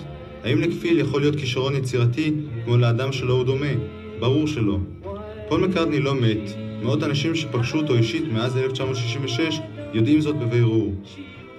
האם 0.44 0.60
לכפיל 0.60 0.98
יכול 0.98 1.20
להיות 1.20 1.36
כישרון 1.36 1.76
יצירתי 1.76 2.32
כמו 2.64 2.76
לאדם 2.76 3.12
שלו 3.12 3.34
הוא 3.34 3.44
דומה? 3.44 3.72
ברור 4.20 4.46
שלא. 4.46 4.78
פול 5.48 5.66
מקארטני 5.66 6.00
לא 6.00 6.14
מת. 6.14 6.50
מאות 6.82 7.02
אנשים 7.02 7.34
שפגשו 7.34 7.78
אותו 7.78 7.94
אישית 7.94 8.24
מאז 8.32 8.56
1966 8.56 9.60
יודעים 9.94 10.20
זאת 10.20 10.36
בבירור. 10.36 10.94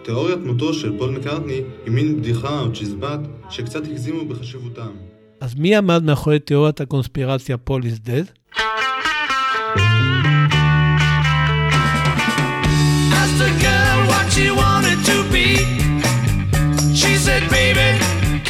תיאוריית 0.10 0.40
מותו 0.46 0.74
של 0.74 0.98
פול 0.98 1.10
מקארטני 1.10 1.62
היא 1.86 1.94
מין 1.94 2.18
בדיחה 2.18 2.60
או 2.60 2.74
צ'יזבט 2.74 3.20
שקצת 3.50 3.86
הגזימו 3.86 4.26
בחשיבותם. 4.26 4.90
אז 5.42 5.56
מי 5.56 5.76
עמד 5.76 6.04
מאחורי 6.04 6.40
תיאוריית 6.40 6.82
הקונספירציה 6.82 7.58
פול 7.58 7.84
is 7.84 8.08
dead? 8.08 8.26
To 15.10 15.24
be. 15.34 15.48
She 17.00 17.12
said, 17.26 17.44
baby, 17.56 17.90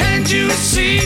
can't 0.00 0.28
you 0.34 0.46
see? 0.70 0.96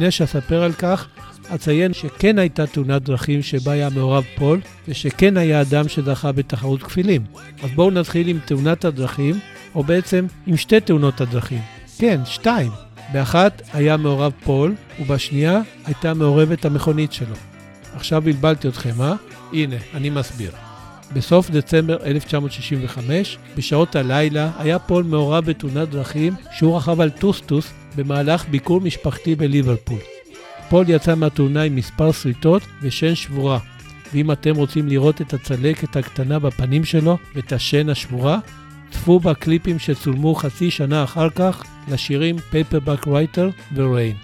לפני 0.00 0.10
שאספר 0.10 0.62
על 0.62 0.72
כך, 0.72 1.06
אציין 1.54 1.92
שכן 1.92 2.38
הייתה 2.38 2.66
תאונת 2.66 3.02
דרכים 3.02 3.42
שבה 3.42 3.72
היה 3.72 3.88
מעורב 3.90 4.24
פול, 4.36 4.60
ושכן 4.88 5.36
היה 5.36 5.60
אדם 5.60 5.88
שזכה 5.88 6.32
בתחרות 6.32 6.82
כפילים. 6.82 7.24
אז 7.62 7.70
בואו 7.74 7.90
נתחיל 7.90 8.28
עם 8.28 8.38
תאונת 8.44 8.84
הדרכים, 8.84 9.38
או 9.74 9.84
בעצם 9.84 10.26
עם 10.46 10.56
שתי 10.56 10.80
תאונות 10.80 11.20
הדרכים. 11.20 11.60
כן, 11.98 12.20
שתיים. 12.24 12.70
באחת 13.12 13.62
היה 13.72 13.96
מעורב 13.96 14.32
פול, 14.44 14.74
ובשנייה 15.00 15.60
הייתה 15.84 16.14
מעורבת 16.14 16.64
המכונית 16.64 17.12
שלו. 17.12 17.34
עכשיו 17.94 18.22
בלבלתי 18.22 18.68
אתכם, 18.68 19.02
אה? 19.02 19.14
הנה, 19.52 19.76
אני 19.94 20.10
מסביר. 20.10 20.50
בסוף 21.12 21.50
דצמבר 21.50 21.96
1965, 22.04 23.38
בשעות 23.56 23.96
הלילה, 23.96 24.50
היה 24.58 24.78
פול 24.78 25.04
מעורב 25.04 25.44
בתאונת 25.44 25.88
דרכים 25.88 26.34
כשהוא 26.52 26.76
רכב 26.76 27.00
על 27.00 27.10
טוסטוס 27.10 27.72
במהלך 27.96 28.48
ביקור 28.48 28.80
משפחתי 28.80 29.34
בליברפול. 29.34 29.98
פול 30.68 30.84
יצא 30.88 31.14
מהתאונה 31.14 31.62
עם 31.62 31.76
מספר 31.76 32.12
שריטות 32.12 32.62
ושן 32.82 33.14
שבורה, 33.14 33.58
ואם 34.12 34.32
אתם 34.32 34.56
רוצים 34.56 34.88
לראות 34.88 35.20
את 35.20 35.34
הצלקת 35.34 35.96
הקטנה 35.96 36.38
בפנים 36.38 36.84
שלו 36.84 37.18
ואת 37.34 37.52
השן 37.52 37.88
השבורה, 37.88 38.38
צפו 38.90 39.20
בקליפים 39.20 39.78
שצולמו 39.78 40.34
חצי 40.34 40.70
שנה 40.70 41.04
אחר 41.04 41.30
כך 41.30 41.64
לשירים 41.88 42.38
Paperback 42.38 43.08
Writer 43.08 43.50
ו 43.74 43.81
Rain. 43.81 44.16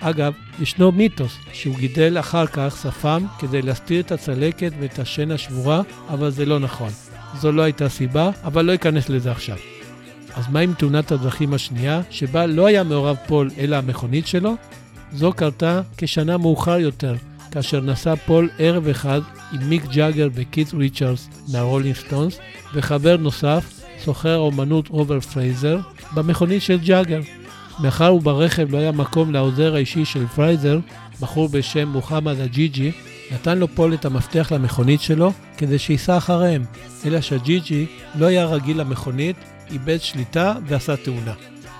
אגב, 0.00 0.32
ישנו 0.60 0.92
מיתוס 0.92 1.38
שהוא 1.52 1.76
גידל 1.76 2.18
אחר 2.18 2.46
כך 2.46 2.78
שפם 2.82 3.24
כדי 3.38 3.62
להסתיר 3.62 4.00
את 4.00 4.12
הצלקת 4.12 4.72
ואת 4.80 4.98
השן 4.98 5.30
השבורה, 5.30 5.82
אבל 6.08 6.30
זה 6.30 6.46
לא 6.46 6.58
נכון. 6.58 6.90
זו 7.34 7.52
לא 7.52 7.62
הייתה 7.62 7.88
סיבה, 7.88 8.30
אבל 8.44 8.64
לא 8.64 8.74
אכנס 8.74 9.08
לזה 9.08 9.30
עכשיו. 9.30 9.56
אז 10.34 10.44
מה 10.48 10.60
עם 10.60 10.74
תאונת 10.74 11.12
הדרכים 11.12 11.54
השנייה, 11.54 12.00
שבה 12.10 12.46
לא 12.46 12.66
היה 12.66 12.82
מעורב 12.82 13.16
פול 13.26 13.50
אלא 13.58 13.76
המכונית 13.76 14.26
שלו? 14.26 14.54
זו 15.12 15.32
קרתה 15.32 15.80
כשנה 15.96 16.36
מאוחר 16.36 16.78
יותר, 16.78 17.14
כאשר 17.50 17.80
נסע 17.80 18.16
פול 18.16 18.48
ערב 18.58 18.88
אחד 18.88 19.20
עם 19.52 19.68
מיק 19.68 19.84
ג'אגר 19.84 20.28
וקית' 20.34 20.74
ריצ'רדס 20.74 21.28
מהרולינג 21.52 21.96
סטונס, 21.96 22.38
וחבר 22.74 23.16
נוסף, 23.16 23.80
סוחר 24.04 24.34
האומנות 24.34 24.88
רוברט 24.88 25.20
פרייזר, 25.20 25.78
במכונית 26.14 26.62
של 26.62 26.78
ג'אגר. 26.78 27.20
מאחר 27.82 28.14
וברכב 28.14 28.72
לא 28.72 28.78
היה 28.78 28.92
מקום 28.92 29.32
לעוזר 29.32 29.74
האישי 29.74 30.04
של 30.04 30.26
פרייזר, 30.26 30.78
בחור 31.20 31.48
בשם 31.48 31.88
מוחמד 31.88 32.40
הג'יג'י, 32.40 32.92
נתן 33.32 33.58
לו 33.58 33.68
פול 33.68 33.94
את 33.94 34.04
המפתח 34.04 34.52
למכונית 34.52 35.00
שלו 35.00 35.32
כדי 35.56 35.78
שייסע 35.78 36.16
אחריהם, 36.16 36.64
אלא 37.06 37.20
שהג'יג'י 37.20 37.86
לא 38.14 38.26
היה 38.26 38.44
רגיל 38.44 38.80
למכונית, 38.80 39.36
איבד 39.72 40.00
שליטה 40.00 40.54
ועשה 40.66 40.96
תאונה. 40.96 41.34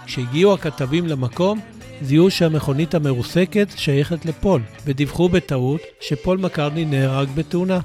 כשהגיעו 0.06 0.54
הכתבים 0.54 1.06
למקום, 1.06 1.60
זיהו 2.02 2.30
שהמכונית 2.30 2.94
המרוסקת 2.94 3.68
שייכת 3.76 4.24
לפול, 4.24 4.62
ודיווחו 4.84 5.28
בטעות 5.28 5.80
שפול 6.00 6.38
מקרני 6.38 6.84
נהרג 6.84 7.28
בתאונה. 7.34 7.80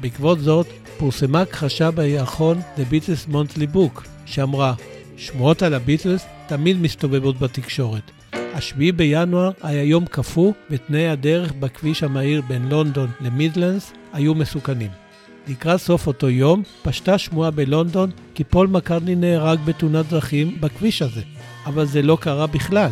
בעקבות 0.00 0.40
זאת, 0.40 0.66
פורסמה 0.98 1.40
הכחשה 1.40 1.90
בירחון 1.90 2.60
The 2.76 2.92
Beatles 2.92 3.32
Monthly 3.32 3.76
Book, 3.76 4.00
שאמרה, 4.26 4.74
שמועות 5.16 5.62
על 5.62 5.74
הביטלס 5.74 6.26
תמיד 6.46 6.76
מסתובבות 6.80 7.38
בתקשורת. 7.38 8.10
השביעי 8.32 8.92
בינואר 8.92 9.50
היה 9.62 9.82
יום 9.82 10.06
קפוא, 10.06 10.52
ותנאי 10.70 11.08
הדרך 11.08 11.52
בכביש 11.52 12.02
המהיר 12.02 12.42
בין 12.48 12.68
לונדון 12.68 13.10
למידלנדס 13.20 13.92
היו 14.12 14.34
מסוכנים. 14.34 15.03
לקראת 15.48 15.80
סוף 15.80 16.06
אותו 16.06 16.30
יום, 16.30 16.62
פשטה 16.82 17.18
שמועה 17.18 17.50
בלונדון 17.50 18.10
כי 18.34 18.44
פול 18.44 18.66
מקרני 18.66 19.14
נהרג 19.14 19.58
בתאונת 19.64 20.06
דרכים 20.08 20.56
בכביש 20.60 21.02
הזה. 21.02 21.20
אבל 21.66 21.84
זה 21.84 22.02
לא 22.02 22.18
קרה 22.20 22.46
בכלל. 22.46 22.90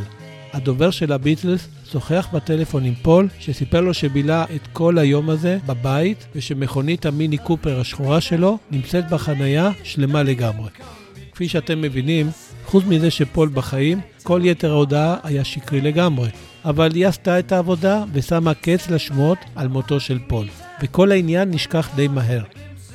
הדובר 0.52 0.90
של 0.90 1.12
הביטלס 1.12 1.68
שוחח 1.92 2.28
בטלפון 2.32 2.84
עם 2.84 2.94
פול, 2.94 3.28
שסיפר 3.38 3.80
לו 3.80 3.94
שבילה 3.94 4.44
את 4.54 4.66
כל 4.72 4.98
היום 4.98 5.30
הזה 5.30 5.58
בבית, 5.66 6.26
ושמכונית 6.34 7.06
המיני 7.06 7.38
קופר 7.38 7.80
השחורה 7.80 8.20
שלו 8.20 8.58
נמצאת 8.70 9.10
בחנייה 9.10 9.70
שלמה 9.82 10.22
לגמרי. 10.22 10.70
כפי 11.32 11.48
שאתם 11.48 11.80
מבינים, 11.80 12.30
חוץ 12.66 12.84
מזה 12.84 13.10
שפול 13.10 13.50
בחיים, 13.54 14.00
כל 14.22 14.40
יתר 14.44 14.70
ההודעה 14.70 15.16
היה 15.22 15.44
שקרי 15.44 15.80
לגמרי. 15.80 16.28
אבל 16.64 16.94
היא 16.94 17.06
עשתה 17.06 17.38
את 17.38 17.52
העבודה 17.52 18.04
ושמה 18.12 18.54
קץ 18.54 18.90
לשמועות 18.90 19.38
על 19.56 19.68
מותו 19.68 20.00
של 20.00 20.18
פול. 20.26 20.46
וכל 20.82 21.12
העניין 21.12 21.50
נשכח 21.50 21.90
די 21.96 22.08
מהר. 22.08 22.42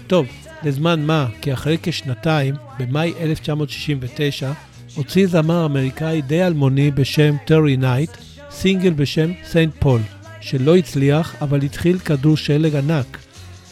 טוב, 0.07 0.25
לזמן 0.63 1.05
מה, 1.05 1.27
כי 1.41 1.53
אחרי 1.53 1.77
כשנתיים, 1.83 2.55
במאי 2.79 3.13
1969, 3.19 4.51
הוציא 4.95 5.27
זמר 5.27 5.65
אמריקאי 5.65 6.21
די 6.21 6.43
אלמוני 6.43 6.91
בשם 6.91 7.35
טרי 7.45 7.77
נייט, 7.77 8.09
סינגל 8.51 8.93
בשם 8.93 9.31
Saint 9.45 9.73
Paul, 9.79 10.01
שלא 10.41 10.75
הצליח, 10.75 11.35
אבל 11.41 11.61
התחיל 11.61 11.97
כדור 11.99 12.37
שלג 12.37 12.75
ענק. 12.75 13.17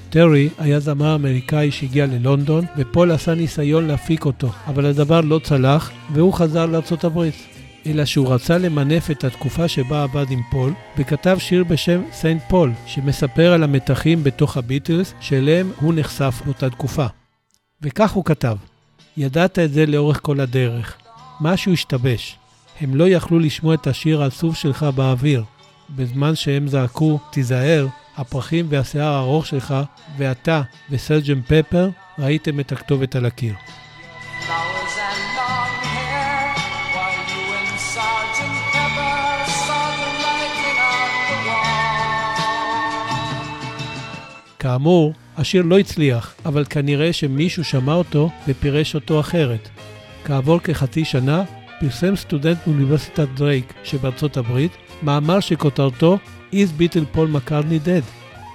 טרי 0.09 0.49
היה 0.57 0.79
זמר 0.79 1.15
אמריקאי 1.15 1.71
שהגיע 1.71 2.05
ללונדון, 2.05 2.65
ופול 2.77 3.11
עשה 3.11 3.35
ניסיון 3.35 3.87
להפיק 3.87 4.25
אותו, 4.25 4.51
אבל 4.67 4.85
הדבר 4.85 5.21
לא 5.21 5.39
צלח, 5.43 5.91
והוא 6.13 6.33
חזר 6.33 6.65
לארצות 6.65 7.03
הברית. 7.03 7.54
אלא 7.85 8.05
שהוא 8.05 8.33
רצה 8.33 8.57
למנף 8.57 9.11
את 9.11 9.23
התקופה 9.23 9.67
שבה 9.67 10.03
עבד 10.03 10.31
עם 10.31 10.41
פול, 10.51 10.73
וכתב 10.97 11.37
שיר 11.39 11.63
בשם 11.63 12.01
Saint 12.11 12.41
Paul, 12.49 12.71
שמספר 12.85 13.53
על 13.53 13.63
המתחים 13.63 14.23
בתוך 14.23 14.57
הביטלס, 14.57 15.13
שאליהם 15.19 15.71
הוא 15.79 15.93
נחשף 15.95 16.41
באותה 16.45 16.69
תקופה. 16.69 17.05
וכך 17.81 18.11
הוא 18.11 18.25
כתב: 18.25 18.57
ידעת 19.17 19.59
את 19.59 19.73
זה 19.73 19.85
לאורך 19.85 20.19
כל 20.21 20.39
הדרך. 20.39 20.97
משהו 21.41 21.73
השתבש. 21.73 22.37
הם 22.81 22.95
לא 22.95 23.09
יכלו 23.09 23.39
לשמוע 23.39 23.73
את 23.73 23.87
השיר 23.87 24.23
העצוב 24.23 24.55
שלך 24.55 24.83
באוויר. 24.83 25.43
בזמן 25.89 26.35
שהם 26.35 26.67
זעקו, 26.67 27.19
תיזהר, 27.31 27.87
הפרחים 28.17 28.65
והשיער 28.69 29.13
הארוך 29.13 29.45
שלך, 29.45 29.75
ואתה 30.17 30.61
וסרג'ן 30.89 31.41
פפר, 31.41 31.89
ראיתם 32.19 32.59
את 32.59 32.71
הכתובת 32.71 33.15
על 33.15 33.25
הקיר. 33.25 33.53
כאמור, 44.65 45.13
השיר 45.37 45.61
לא 45.61 45.79
הצליח, 45.79 46.35
אבל 46.45 46.65
כנראה 46.69 47.13
שמישהו 47.13 47.63
שמע 47.63 47.93
אותו 47.93 48.29
ופירש 48.47 48.95
אותו 48.95 49.19
אחרת. 49.19 49.69
כעבור 50.23 50.59
כחצי 50.59 51.05
שנה, 51.05 51.43
פרסם 51.79 52.15
סטודנט 52.15 52.57
מאוניברסיטת 52.67 53.27
דרייק 53.35 53.73
שבארצות 53.83 54.37
הברית 54.37 54.71
מאמר 55.03 55.39
שכותרתו 55.39 56.17
Is 56.51 56.71
Beatle 56.77 57.05
Paul 57.11 57.27
McCartney 57.27 57.79
dead? 57.85 58.03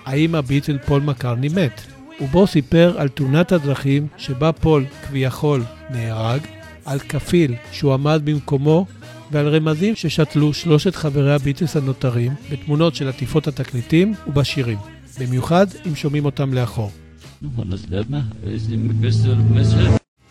האם 0.06 0.34
הביטל 0.34 0.78
פול 0.78 1.02
מקרטני 1.02 1.48
מת? 1.48 1.80
ובו 2.20 2.46
סיפר 2.46 2.94
על 2.98 3.08
תאונת 3.08 3.52
הדרכים 3.52 4.06
שבה 4.16 4.52
פול 4.52 4.84
כביכול 5.08 5.62
נהרג, 5.90 6.40
על 6.84 6.98
כפיל 6.98 7.54
שהועמד 7.72 8.22
במקומו 8.24 8.86
ועל 9.30 9.48
רמזים 9.48 9.94
ששתלו 9.94 10.54
שלושת 10.54 10.94
חברי 10.94 11.34
הביטלס 11.34 11.76
הנותרים 11.76 12.32
בתמונות 12.52 12.94
של 12.94 13.08
עטיפות 13.08 13.48
התקליטים 13.48 14.14
ובשירים, 14.26 14.78
במיוחד 15.20 15.66
אם 15.86 15.94
שומעים 15.94 16.24
אותם 16.24 16.54
לאחור. 16.54 16.90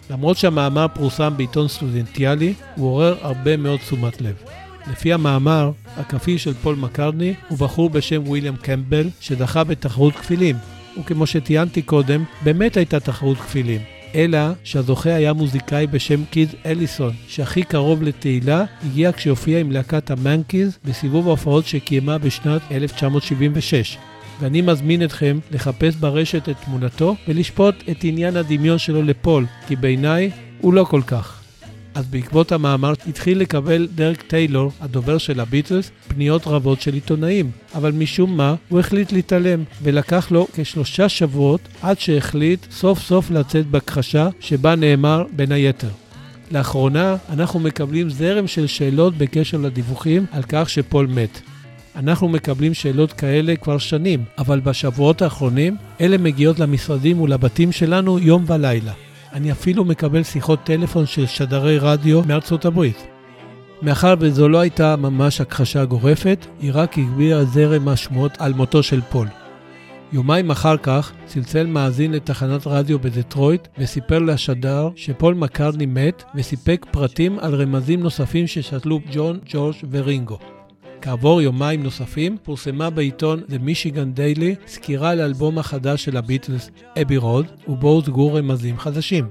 למרות 0.10 0.38
שהמאמר 0.38 0.86
פורסם 0.93 1.34
בעיתון 1.38 1.67
סטודנטיאלי, 1.67 2.54
הוא 2.75 2.88
עורר 2.88 3.15
הרבה 3.21 3.58
מאוד 3.58 3.80
תשומת 3.80 4.21
לב. 4.21 4.36
לפי 4.91 5.13
המאמר, 5.13 5.71
הכפיל 5.97 6.38
של 6.38 6.54
פול 6.54 6.75
מקרני 6.75 7.34
הוא 7.49 7.58
בחור 7.58 7.89
בשם 7.89 8.28
ויליאם 8.28 8.56
קמבל, 8.56 9.10
שזכה 9.19 9.63
בתחרות 9.63 10.13
כפילים. 10.15 10.56
וכמו 10.99 11.28
שטיינתי 11.28 11.82
קודם, 11.82 12.23
באמת 12.43 12.78
הייתה 12.78 12.99
תחרות 12.99 13.38
כפילים. 13.38 13.82
אלא 14.15 14.39
שהזוכה 14.63 15.13
היה 15.13 15.34
מוזיקאי 15.34 15.88
בשם 15.88 16.25
קיד 16.25 16.49
אליסון, 16.65 17.13
שהכי 17.28 17.63
קרוב 17.63 18.04
לתהילה 18.04 18.65
הגיע 18.86 19.12
כשהופיע 19.12 19.60
עם 19.60 19.71
להקת 19.71 20.12
המאנקיז 20.12 20.80
בסיבוב 20.86 21.28
ההופעות 21.28 21.65
שקיימה 21.65 22.17
בשנת 22.17 22.62
1976. 22.71 23.97
ואני 24.39 24.62
מזמין 24.62 25.04
אתכם 25.04 25.39
לחפש 25.52 25.95
ברשת 25.95 26.49
את 26.49 26.56
תמונתו 26.65 27.15
ולשפוט 27.28 27.75
את 27.91 27.97
עניין 28.04 28.38
הדמיון 28.38 28.78
שלו 28.78 29.02
לפול, 29.02 29.45
כי 29.67 29.75
בעיניי 29.75 30.32
הוא 30.62 30.73
לא 30.73 30.84
כל 30.84 31.02
כך. 31.08 31.41
אז 31.95 32.08
בעקבות 32.08 32.52
המאמר 32.52 32.93
התחיל 33.08 33.39
לקבל 33.39 33.88
דרק 33.95 34.21
טיילור, 34.21 34.71
הדובר 34.82 35.17
של 35.17 35.39
הביטלס, 35.39 35.91
פניות 36.08 36.47
רבות 36.47 36.82
של 36.82 36.93
עיתונאים, 36.93 37.52
אבל 37.75 37.91
משום 37.91 38.38
מה 38.38 38.56
הוא 38.69 38.80
החליט 38.80 39.12
להתעלם, 39.12 39.63
ולקח 39.84 40.32
לו 40.32 40.47
כשלושה 40.54 41.10
שבועות 41.10 41.62
עד 41.82 41.99
שהחליט 41.99 42.71
סוף 42.71 42.99
סוף 42.99 43.32
לצאת 43.32 43.67
בהכחשה 43.67 44.30
שבה 44.39 44.75
נאמר 44.75 45.23
בין 45.36 45.52
היתר. 45.52 45.89
לאחרונה 46.52 47.15
אנחנו 47.30 47.60
מקבלים 47.60 48.10
זרם 48.10 48.47
של 48.47 48.67
שאלות 48.67 49.17
בקשר 49.17 49.58
לדיווחים 49.58 50.25
על 50.32 50.43
כך 50.49 50.69
שפול 50.69 51.08
מת. 51.08 51.41
אנחנו 51.95 52.30
מקבלים 52.30 52.73
שאלות 52.73 53.13
כאלה 53.13 53.56
כבר 53.56 53.78
שנים, 53.78 54.23
אבל 54.38 54.60
בשבועות 54.60 55.21
האחרונים 55.21 55.78
אלה 56.02 56.17
מגיעות 56.17 56.60
למשרדים 56.60 57.21
ולבתים 57.21 57.71
שלנו 57.71 58.19
יום 58.19 58.43
ולילה. 58.47 58.93
אני 59.34 59.52
אפילו 59.52 59.86
מקבל 59.86 60.23
שיחות 60.23 60.60
טלפון 60.63 61.06
של 61.06 61.25
שדרי 61.25 61.78
רדיו 61.78 62.21
מארצות 62.28 62.65
הברית. 62.65 63.08
מאחר 63.82 64.13
וזו 64.19 64.49
לא 64.49 64.60
הייתה 64.60 64.95
ממש 64.95 65.41
הכחשה 65.41 65.86
גורפת, 65.86 66.45
היא 66.62 66.71
רק 66.73 66.97
הגבירה 66.97 67.45
זרם 67.45 67.88
השמועות 67.88 68.32
על 68.39 68.54
מותו 68.54 68.84
של 68.84 69.02
פול. 69.02 69.28
יומיים 70.13 70.52
אחר 70.52 70.78
כך 70.78 71.12
צלצל 71.25 71.65
מאזין 71.65 72.12
לתחנת 72.12 72.67
רדיו 72.67 72.99
בדטרויט 72.99 73.67
וסיפר 73.78 74.19
לשדר 74.19 74.89
שפול 74.95 75.34
מקרני 75.34 75.86
מת 75.86 76.23
וסיפק 76.36 76.86
פרטים 76.91 77.39
על 77.39 77.56
רמזים 77.56 77.99
נוספים 77.99 78.47
ששתלו 78.47 78.99
ג'ון, 79.12 79.39
ג'ורג' 79.45 79.75
ורינגו. 79.91 80.59
כעבור 81.01 81.41
יומיים 81.41 81.83
נוספים 81.83 82.38
פורסמה 82.43 82.89
בעיתון 82.89 83.41
The 83.49 83.53
Michigan 83.53 84.17
Daily 84.17 84.67
סקירה 84.67 85.09
על 85.09 85.21
האלבום 85.21 85.57
החדש 85.57 86.03
של 86.03 86.17
הביטלס, 86.17 86.69
Abbey 87.02 87.17
Road, 87.17 87.45
ובו 87.67 87.89
הוצגו 87.89 88.33
רמזים 88.33 88.79
חדשים. 88.79 89.29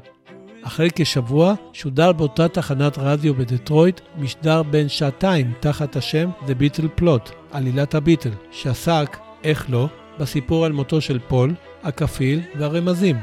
אחרי 0.62 0.88
כשבוע 0.94 1.54
שודר 1.72 2.12
באותה 2.12 2.48
תחנת 2.48 2.98
רדיו 2.98 3.34
בדטרויט 3.34 4.00
משדר 4.18 4.62
בן 4.62 4.88
שעתיים 4.88 5.52
תחת 5.60 5.96
השם 5.96 6.30
The 6.46 6.50
Beatle 6.50 7.00
Plot, 7.00 7.32
עלילת 7.50 7.94
הביטל, 7.94 8.30
שעסק, 8.50 9.16
איך 9.44 9.70
לא, 9.70 9.88
בסיפור 10.18 10.64
על 10.64 10.72
מותו 10.72 11.00
של 11.00 11.18
פול, 11.28 11.54
הכפיל 11.82 12.40
והרמזים. 12.58 13.16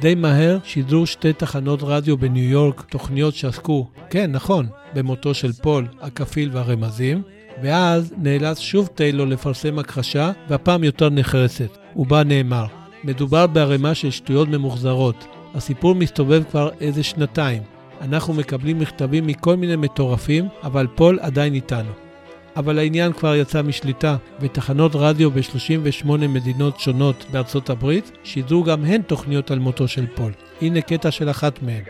די 0.00 0.14
מהר 0.14 0.58
שידרו 0.64 1.06
שתי 1.06 1.32
תחנות 1.32 1.82
רדיו 1.82 2.16
בניו 2.16 2.50
יורק 2.50 2.80
תוכניות 2.80 3.34
שעסקו, 3.34 3.90
כן, 4.10 4.32
נכון, 4.32 4.66
במותו 4.94 5.34
של 5.34 5.52
פול, 5.52 5.86
הכפיל 6.00 6.50
והרמזים, 6.52 7.22
ואז 7.62 8.14
נאלץ 8.18 8.58
שוב 8.58 8.86
טיילור 8.86 9.26
לפרסם 9.26 9.78
הכחשה, 9.78 10.30
והפעם 10.48 10.84
יותר 10.84 11.10
נחרצת, 11.10 11.78
ובה 11.96 12.24
נאמר, 12.24 12.66
מדובר 13.04 13.46
בערימה 13.46 13.94
של 13.94 14.10
שטויות 14.10 14.48
ממוחזרות. 14.48 15.26
הסיפור 15.54 15.94
מסתובב 15.94 16.42
כבר 16.50 16.70
איזה 16.80 17.02
שנתיים. 17.02 17.62
אנחנו 18.00 18.34
מקבלים 18.34 18.78
מכתבים 18.78 19.26
מכל 19.26 19.56
מיני 19.56 19.76
מטורפים, 19.76 20.48
אבל 20.62 20.86
פול 20.94 21.18
עדיין 21.22 21.54
איתנו. 21.54 21.90
אבל 22.56 22.78
העניין 22.78 23.12
כבר 23.12 23.34
יצא 23.34 23.62
משליטה, 23.62 24.16
ותחנות 24.40 24.92
רדיו 24.94 25.30
ב-38 25.30 26.06
מדינות 26.08 26.80
שונות 26.80 27.26
בארצות 27.32 27.70
הברית 27.70 28.12
שידרו 28.24 28.64
גם 28.64 28.84
הן 28.84 29.02
תוכניות 29.02 29.50
על 29.50 29.58
מותו 29.58 29.88
של 29.88 30.06
פול. 30.14 30.32
הנה 30.62 30.80
קטע 30.80 31.10
של 31.10 31.30
אחת 31.30 31.62
מהן. 31.62 31.82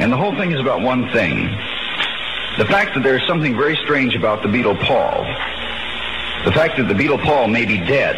And 0.00 0.12
the 0.12 0.16
whole 0.16 0.34
thing 0.40 0.50
is 0.52 0.58
about 0.58 0.82
one 0.82 1.04
thing. 1.12 1.36
The 2.56 2.66
fact 2.66 2.94
that 2.94 3.02
there 3.02 3.16
is 3.20 3.26
something 3.26 3.56
very 3.56 3.76
strange 3.84 4.14
about 4.14 4.38
the 4.44 4.50
Beatle 4.54 4.78
Paul. 4.86 5.18
The 6.44 6.52
fact 6.52 6.76
that 6.78 6.86
the 6.86 6.94
Beatle 6.94 7.22
Paul 7.28 7.48
may 7.48 7.66
be 7.66 7.78
dead. 7.78 8.16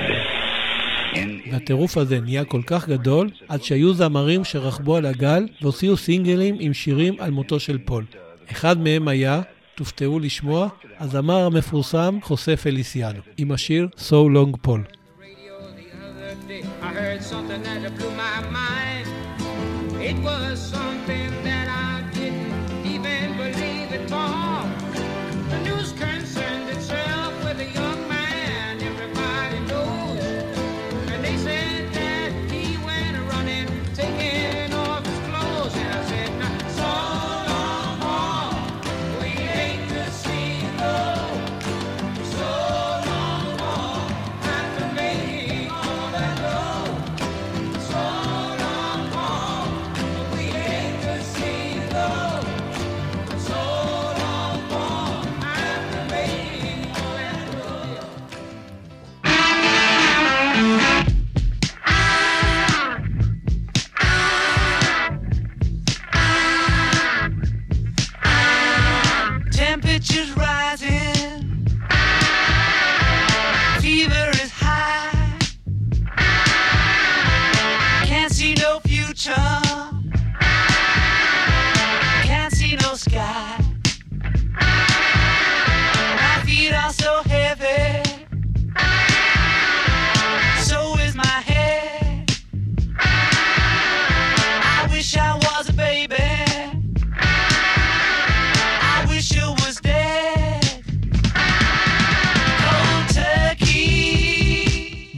והטירוף 1.53 1.97
הזה 1.97 2.21
נהיה 2.21 2.45
כל 2.45 2.63
כך 2.67 2.89
גדול, 2.89 3.31
עד 3.49 3.63
שהיו 3.63 3.95
זמרים 3.95 4.45
שרכבו 4.45 4.97
על 4.97 5.07
הגל 5.07 5.49
והוציאו 5.63 5.97
סינגלים 5.97 6.57
עם 6.61 6.75
שירים 6.75 7.15
על 7.19 7.31
מותו 7.31 7.61
של 7.61 7.79
פול. 7.79 8.05
אחד 8.51 8.81
מהם 8.81 9.09
היה, 9.09 9.41
תופתעו 9.75 10.19
לשמוע, 10.19 10.69
הזמר 11.01 11.47
המפורסם 11.47 12.19
חוסה 12.23 12.57
פליסיאנו, 12.57 13.21
עם 13.37 13.53
השיר 13.53 13.89
So 13.97 14.29
Long 14.37 14.67
Paul. 14.67 14.81
It 20.11 20.19
was 20.23 20.57
something 20.75 21.36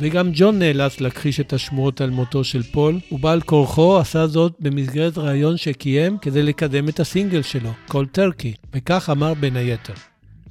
וגם 0.01 0.30
ג'ון 0.32 0.59
נאלץ 0.59 1.01
להכחיש 1.01 1.40
את 1.40 1.53
השמועות 1.53 2.01
על 2.01 2.11
מותו 2.11 2.44
של 2.44 2.62
פול, 2.62 2.99
ובעל 3.12 3.40
כורחו 3.40 3.99
עשה 3.99 4.26
זאת 4.26 4.53
במסגרת 4.61 5.18
ראיון 5.18 5.57
שקיים 5.57 6.18
כדי 6.18 6.42
לקדם 6.42 6.88
את 6.88 7.01
הסינגל 7.01 7.42
שלו, 7.42 7.70
Cold 7.89 8.07
Turkey, 8.07 8.53
וכך 8.74 9.11
אמר 9.11 9.34
בין 9.34 9.57
היתר: 9.57 9.92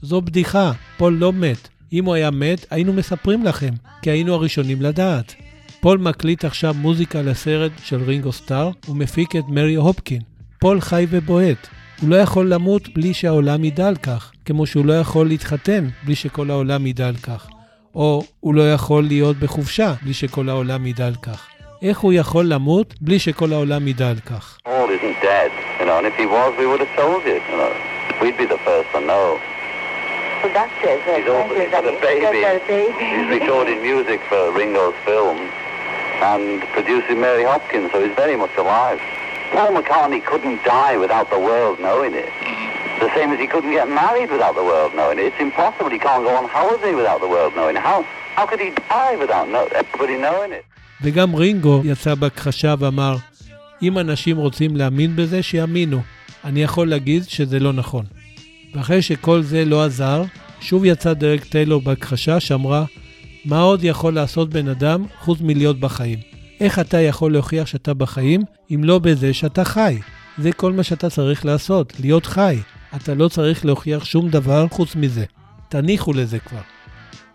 זו 0.02 0.22
בדיחה, 0.22 0.72
פול 0.98 1.14
לא 1.14 1.34
מת. 1.34 1.68
אם 1.94 2.06
הוא 2.06 2.14
היה 2.14 2.32
מת, 2.32 2.66
היינו 2.70 2.94
מספרים 2.94 3.44
לכם, 3.44 3.74
כי 4.02 4.10
היינו 4.10 4.34
הראשונים 4.34 4.82
לדעת. 4.82 5.36
פול 5.82 5.98
מקליט 5.98 6.46
עכשיו 6.46 6.74
מוזיקה 6.74 7.22
לסרט 7.22 7.72
של 7.84 8.04
רינגו 8.04 8.32
סטאר 8.32 8.70
ומפיק 8.90 9.36
את 9.36 9.44
מרי 9.48 9.76
הופקין. 9.76 10.22
פול 10.60 10.82
חי 10.82 11.08
ובועט. 11.10 11.68
הוא 12.02 12.10
לא 12.10 12.16
יכול 12.16 12.54
למות 12.54 12.90
בלי 12.94 13.14
שהעולם 13.14 13.64
ידע 13.64 13.88
על 13.88 13.96
כך, 13.96 14.32
כמו 14.46 14.66
שהוא 14.66 14.86
לא 14.86 14.94
יכול 14.94 15.28
להתחתן 15.28 15.88
בלי 16.06 16.16
שכל 16.16 16.52
העולם 16.52 16.88
ידע 16.88 17.08
על 17.08 17.16
כך. 17.16 17.48
או 17.98 18.24
הוא 18.40 18.56
לא 18.56 18.74
יכול 18.74 19.04
להיות 19.04 19.38
בחופשה 19.38 19.94
בלי 20.02 20.14
שכל 20.14 20.50
העולם 20.50 20.86
ידע 20.86 21.08
על 21.08 21.16
כך. 21.22 21.48
איך 21.82 22.00
הוא 22.00 22.14
יכול 22.14 22.46
למות 22.46 22.94
בלי 23.02 23.20
שכל 23.20 23.54
העולם 23.54 23.88
ידע 23.88 24.10
על 24.10 24.20
כך? 24.26 24.58
Paul 24.66 24.70
isn't 24.70 25.24
dead, 25.24 25.52
you 25.80 25.86
know, 25.86 25.98
and 26.00 26.06
if 26.12 26.16
he 26.22 26.26
was, 26.26 26.50
we 26.62 26.66
would 26.72 26.82
have 26.86 26.96
told 26.96 27.22
you, 27.26 27.38
you 27.50 27.58
know. 27.62 27.74
We'd 28.22 28.38
be 28.44 28.48
the 28.56 28.62
first 28.68 28.90
to 28.96 29.00
know. 29.12 29.28
Well, 30.42 30.54
that's 30.60 30.80
it. 30.92 31.00
He's 31.18 31.30
all, 31.34 31.48
he's 31.60 31.72
got 31.78 31.86
a 31.94 31.96
baby. 32.10 32.42
He's 33.14 33.30
recording 33.40 33.80
music 33.90 34.20
for 34.30 34.42
Ringo's 34.60 34.98
film 35.08 35.38
and 36.32 36.62
producing 36.78 37.18
Mary 37.28 37.46
Hopkins, 37.52 37.88
so 37.92 37.98
he's 38.06 38.16
very 38.26 38.38
much 38.44 38.56
alive. 38.64 39.00
Paul 39.54 39.72
McCartney 39.78 40.22
couldn't 40.32 40.60
die 40.64 40.96
without 41.04 41.28
the 41.36 41.42
world 41.50 41.76
knowing 41.88 42.14
it. 42.26 42.32
The 43.06 43.10
same 43.18 43.30
as 43.36 43.40
he 43.40 43.48
couldn't 43.54 43.74
get 43.80 43.88
married 44.04 44.30
without 44.36 44.56
the 44.60 44.66
world 44.72 44.92
knowing 44.98 45.18
it. 45.20 45.26
It's 45.30 45.42
impossible. 45.50 45.90
He 45.98 46.02
can't 46.08 46.24
go 46.30 46.34
on 46.42 46.46
holiday 46.58 46.94
without 47.02 47.20
the 47.26 47.32
world 47.36 47.52
knowing 47.58 47.76
it. 47.78 47.84
How, 47.90 48.00
how 48.38 48.46
could 48.50 48.62
he 48.66 48.72
die 48.90 49.16
without 49.24 49.46
know, 49.54 49.66
everybody 49.82 50.18
knowing 50.18 50.52
it? 50.52 50.64
וגם 51.02 51.36
רינגו 51.36 51.82
יצא 51.86 52.16
בהכחשה 52.16 52.74
ואמר, 52.80 53.16
אם 53.82 53.98
אנשים 53.98 54.38
רוצים 54.38 54.76
להאמין 54.76 55.16
בזה, 55.16 55.44
שיאמינו. 55.44 56.02
אני 56.46 56.64
יכול 56.64 56.90
להגיד 56.90 57.24
שזה 57.24 57.60
לא 57.60 57.74
נכון. 57.74 58.06
ואחרי 58.76 59.02
שכל 59.02 59.42
זה 59.42 59.66
לא 59.66 59.86
עזר, 59.86 60.24
שוב 60.62 60.86
יצא 60.86 61.14
דרק 61.14 61.44
טיילור 61.44 61.82
בהכחשה 61.82 62.40
שאמרה, 62.40 62.84
מה 63.46 63.62
עוד 63.62 63.84
יכול 63.84 64.14
לעשות 64.14 64.50
בן 64.50 64.68
אדם 64.68 65.06
חוץ 65.20 65.40
מלהיות 65.42 65.80
בחיים? 65.80 66.20
איך 66.60 66.80
אתה 66.80 67.02
יכול 67.02 67.34
להוכיח 67.34 67.68
שאתה 67.68 67.94
בחיים, 67.94 68.42
אם 68.76 68.84
לא 68.84 69.00
בזה 69.00 69.34
שאתה 69.34 69.66
חי? 69.66 69.98
זה 70.38 70.52
כל 70.52 70.72
מה 70.72 70.84
שאתה 70.84 71.10
צריך 71.10 71.46
לעשות, 71.46 71.94
להיות 72.00 72.26
חי. 72.26 72.58
אתה 72.96 73.14
לא 73.14 73.28
צריך 73.28 73.66
להוכיח 73.66 74.06
שום 74.06 74.30
דבר 74.30 74.66
חוץ 74.72 74.96
מזה. 74.96 75.26
תניחו 75.70 76.14
לזה 76.14 76.40
כבר. 76.40 76.62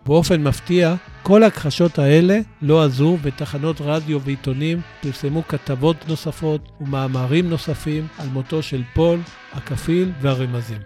באופן 0.06 0.42
מפתיע, 0.42 0.94
כל 1.22 1.42
ההכחשות 1.42 1.98
האלה 1.98 2.38
לא 2.62 2.84
עזרו, 2.84 3.18
ותחנות 3.22 3.80
רדיו 3.80 4.20
ועיתונים 4.20 4.80
פרסמו 5.00 5.42
כתבות 5.48 5.96
נוספות 6.08 6.68
ומאמרים 6.80 7.50
נוספים 7.50 8.06
על 8.18 8.28
מותו 8.28 8.62
של 8.62 8.82
פול, 8.94 9.20
הכפיל 9.52 10.12
והרמזים. 10.20 10.78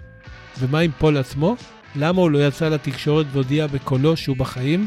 ומה 0.59 0.79
עם 0.79 0.91
פול 0.99 1.17
עצמו? 1.17 1.57
למה 1.97 2.21
הוא 2.21 2.31
לא 2.31 2.47
יצא 2.47 2.69
לתקשורת 2.69 3.27
והודיע 3.33 3.67
בקולו 3.67 4.17
שהוא 4.17 4.37
בחיים? 4.37 4.87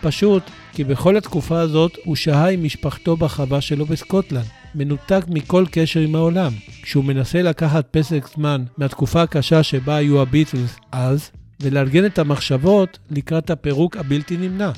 פשוט 0.00 0.42
כי 0.72 0.84
בכל 0.84 1.16
התקופה 1.16 1.60
הזאת 1.60 1.96
הוא 2.04 2.16
שהה 2.16 2.50
עם 2.50 2.64
משפחתו 2.64 3.16
בחווה 3.16 3.60
שלו 3.60 3.86
בסקוטלנד, 3.86 4.46
מנותק 4.74 5.24
מכל 5.28 5.64
קשר 5.70 6.00
עם 6.00 6.14
העולם. 6.14 6.52
כשהוא 6.82 7.04
מנסה 7.04 7.42
לקחת 7.42 7.86
פסק 7.90 8.26
זמן 8.34 8.64
מהתקופה 8.78 9.22
הקשה 9.22 9.62
שבה 9.62 9.96
היו 9.96 10.22
הביטלס 10.22 10.76
אז, 10.92 11.30
ולארגן 11.62 12.06
את 12.06 12.18
המחשבות 12.18 12.98
לקראת 13.10 13.50
הפירוק 13.50 13.96
הבלתי 13.96 14.36
נמנע. 14.36 14.70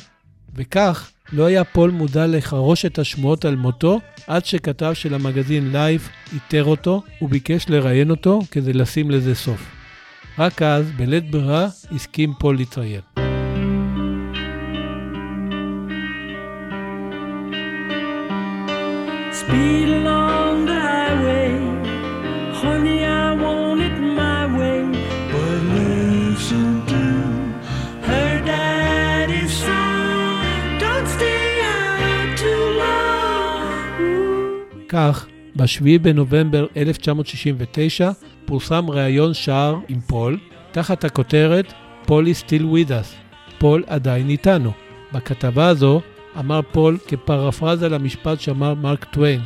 וכך, 0.55 1.11
לא 1.33 1.45
היה 1.45 1.65
פול 1.65 1.91
מודע 1.91 2.27
לחרושת 2.27 2.99
השמועות 2.99 3.45
על 3.45 3.57
מותו, 3.57 4.01
עד 4.27 4.45
שכתב 4.45 4.93
של 4.95 5.15
המגזין 5.15 5.73
Life 5.73 6.09
איתר 6.33 6.65
אותו, 6.65 7.03
וביקש 7.23 7.69
לראיין 7.69 8.11
אותו 8.11 8.41
כדי 8.51 8.73
לשים 8.73 9.11
לזה 9.11 9.35
סוף. 9.35 9.71
רק 10.39 10.63
אז, 10.63 10.91
בלית 10.97 11.31
ברירה, 11.31 11.69
הסכים 11.91 12.33
פול 12.39 12.57
להתראיין. 12.57 13.32
כך, 34.93 35.27
ב-7 35.57 35.99
בנובמבר 36.03 36.67
1969 36.77 38.11
פורסם 38.45 38.91
ראיון 38.91 39.35
שער 39.35 39.77
עם 39.89 40.01
פול, 40.01 40.39
תחת 40.73 41.05
הכותרת 41.05 41.73
"Paul 42.07 42.35
is 42.35 42.43
still 42.43 42.65
with 42.65 42.90
us", 42.90 43.15
פול 43.59 43.85
עדיין 43.87 44.29
איתנו. 44.29 44.73
בכתבה 45.13 45.69
הזו 45.69 46.01
אמר 46.39 46.61
פול 46.73 46.99
כפרפרזה 47.07 47.89
למשפט 47.89 48.41
שאמר 48.41 48.75
מרק 48.75 49.05
טוויין, 49.05 49.41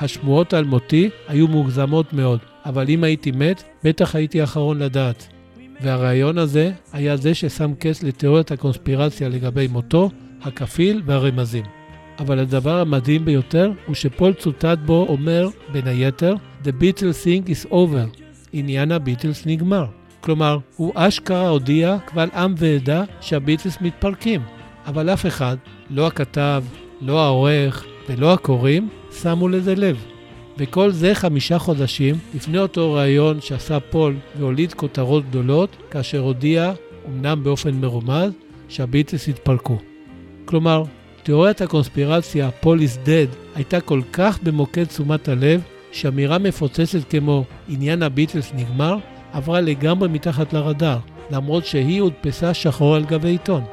השמועות 0.00 0.54
על 0.54 0.64
מותי 0.64 1.10
היו 1.28 1.48
מוגזמות 1.48 2.12
מאוד, 2.12 2.38
אבל 2.64 2.88
אם 2.88 3.04
הייתי 3.04 3.30
מת, 3.30 3.62
בטח 3.84 4.14
הייתי 4.14 4.40
האחרון 4.40 4.78
לדעת. 4.78 5.28
והראיון 5.80 6.38
הזה 6.38 6.72
היה 6.92 7.16
זה 7.16 7.34
ששם 7.34 7.74
קץ 7.78 8.02
לתיאוריית 8.02 8.50
הקונספירציה 8.50 9.28
לגבי 9.28 9.66
מותו, 9.66 10.10
הכפיל 10.42 11.02
והרמזים. 11.06 11.64
אבל 12.18 12.38
הדבר 12.38 12.80
המדהים 12.80 13.24
ביותר 13.24 13.72
הוא 13.86 13.94
שפול 13.94 14.32
צוטט 14.32 14.78
בו 14.84 15.06
אומר, 15.08 15.48
בין 15.72 15.86
היתר, 15.86 16.34
The 16.64 16.68
Beatles 16.68 17.24
thing 17.24 17.48
is 17.48 17.72
over, 17.72 18.20
עניין 18.52 18.92
הביטלס 18.92 19.46
נגמר. 19.46 19.86
כלומר, 20.20 20.58
הוא 20.76 20.92
אשכרה 20.94 21.48
הודיע 21.48 21.96
קבל 22.04 22.28
עם 22.34 22.54
ועדה 22.56 23.04
שהביטלס 23.20 23.80
מתפרקים. 23.80 24.40
אבל 24.86 25.10
אף 25.10 25.26
אחד, 25.26 25.56
לא 25.94 26.06
הכתב, 26.06 26.64
לא 27.00 27.20
העורך 27.20 27.84
ולא 28.08 28.32
הקוראים, 28.32 28.88
שמו 29.22 29.48
לזה 29.48 29.74
לב. 29.74 30.04
וכל 30.58 30.90
זה 30.90 31.14
חמישה 31.14 31.58
חודשים 31.58 32.14
לפני 32.34 32.58
אותו 32.58 32.92
ראיון 32.92 33.40
שעשה 33.40 33.80
פול 33.80 34.16
והוליד 34.38 34.72
כותרות 34.72 35.24
גדולות, 35.28 35.76
כאשר 35.90 36.18
הודיע, 36.18 36.72
אמנם 37.08 37.44
באופן 37.44 37.74
מרומז, 37.74 38.32
שהביטלס 38.68 39.28
התפרקו. 39.28 39.78
כלומר, 40.44 40.82
תיאוריית 41.22 41.60
הקונספירציה, 41.60 42.50
פול 42.50 42.78
is 42.80 43.06
dead, 43.06 43.36
הייתה 43.54 43.80
כל 43.80 44.00
כך 44.12 44.42
במוקד 44.42 44.84
תשומת 44.84 45.28
הלב, 45.28 45.60
שאמירה 45.92 46.38
מפוצצת 46.38 47.10
כמו 47.10 47.44
עניין 47.68 48.02
הביטלס 48.02 48.52
נגמר, 48.54 48.96
עברה 49.32 49.60
לגמרי 49.60 50.08
מתחת 50.08 50.52
לרדאר, 50.52 50.98
למרות 51.30 51.66
שהיא 51.66 52.02
הודפסה 52.02 52.54
שחור 52.54 52.94
על 52.94 53.04
גבי 53.04 53.28
עיתון. 53.28 53.64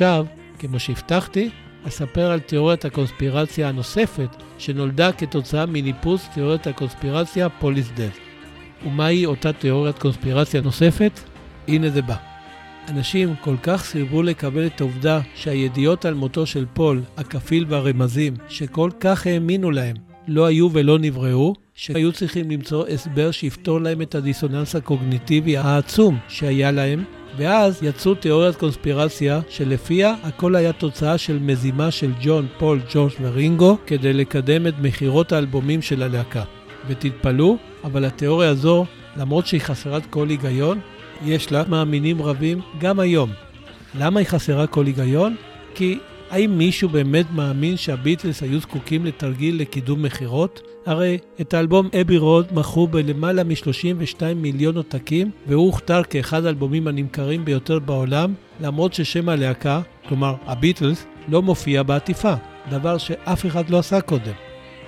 ועכשיו, 0.00 0.26
כמו 0.58 0.78
שהבטחתי, 0.78 1.50
אספר 1.88 2.30
על 2.30 2.40
תיאוריית 2.40 2.84
הקונספירציה 2.84 3.68
הנוספת 3.68 4.28
שנולדה 4.58 5.12
כתוצאה 5.12 5.66
מניפוס 5.66 6.28
תיאוריית 6.34 6.66
הקונספירציה 6.66 7.48
פוליס 7.48 7.90
דב. 7.94 8.10
ומהי 8.86 9.26
אותה 9.26 9.52
תיאוריית 9.52 9.98
קונספירציה 9.98 10.60
נוספת? 10.60 11.20
הנה 11.68 11.90
זה 11.90 12.02
בא. 12.02 12.16
אנשים 12.88 13.34
כל 13.40 13.56
כך 13.62 13.84
סירבו 13.84 14.22
לקבל 14.22 14.66
את 14.66 14.80
העובדה 14.80 15.20
שהידיעות 15.34 16.04
על 16.04 16.14
מותו 16.14 16.46
של 16.46 16.64
פול, 16.74 17.02
הכפיל 17.16 17.64
והרמזים, 17.68 18.34
שכל 18.48 18.90
כך 19.00 19.26
האמינו 19.26 19.70
להם, 19.70 19.96
לא 20.28 20.46
היו 20.46 20.68
ולא 20.72 20.98
נבראו, 20.98 21.54
שהיו 21.74 22.12
צריכים 22.12 22.50
למצוא 22.50 22.86
הסבר 22.86 23.30
שיפתור 23.30 23.80
להם 23.80 24.02
את 24.02 24.14
הדיסוננס 24.14 24.76
הקוגניטיבי 24.76 25.56
העצום 25.56 26.18
שהיה 26.28 26.70
להם, 26.70 27.04
ואז 27.38 27.82
יצאו 27.82 28.14
תיאוריית 28.14 28.56
קונספירציה 28.56 29.40
שלפיה 29.48 30.14
הכל 30.22 30.56
היה 30.56 30.72
תוצאה 30.72 31.18
של 31.18 31.38
מזימה 31.38 31.90
של 31.90 32.12
ג'ון, 32.22 32.46
פול, 32.58 32.80
ג'ורג' 32.92 33.12
ורינגו 33.20 33.78
כדי 33.86 34.12
לקדם 34.12 34.66
את 34.66 34.74
מכירות 34.82 35.32
האלבומים 35.32 35.82
של 35.82 36.02
הלהקה. 36.02 36.42
ותתפלאו, 36.88 37.56
אבל 37.84 38.04
התיאוריה 38.04 38.50
הזו, 38.50 38.86
למרות 39.16 39.46
שהיא 39.46 39.60
חסרת 39.60 40.06
כל 40.10 40.28
היגיון, 40.28 40.80
יש 41.24 41.52
לה 41.52 41.62
מאמינים 41.68 42.22
רבים 42.22 42.60
גם 42.80 43.00
היום. 43.00 43.30
למה 43.98 44.20
היא 44.20 44.26
חסרה 44.26 44.66
כל 44.66 44.86
היגיון? 44.86 45.36
כי 45.74 45.98
האם 46.30 46.58
מישהו 46.58 46.88
באמת 46.88 47.26
מאמין 47.34 47.76
שהביטלס 47.76 48.42
היו 48.42 48.60
זקוקים 48.60 49.04
לתרגיל 49.06 49.60
לקידום 49.60 50.02
מכירות? 50.02 50.60
הרי 50.86 51.18
את 51.40 51.54
האלבום 51.54 51.88
אבי 52.00 52.18
רוד 52.18 52.46
מכרו 52.52 52.86
בלמעלה 52.86 53.44
מ-32 53.44 54.22
מיליון 54.36 54.76
עותקים, 54.76 55.30
והוא 55.46 55.66
הוכתר 55.66 56.02
כאחד 56.02 56.44
האלבומים 56.44 56.88
הנמכרים 56.88 57.44
ביותר 57.44 57.78
בעולם, 57.78 58.34
למרות 58.60 58.94
ששם 58.94 59.28
הלהקה, 59.28 59.80
כלומר 60.08 60.34
הביטלס, 60.46 61.06
לא 61.28 61.42
מופיע 61.42 61.82
בעטיפה, 61.82 62.34
דבר 62.70 62.98
שאף 62.98 63.46
אחד 63.46 63.70
לא 63.70 63.78
עשה 63.78 64.00
קודם. 64.00 64.32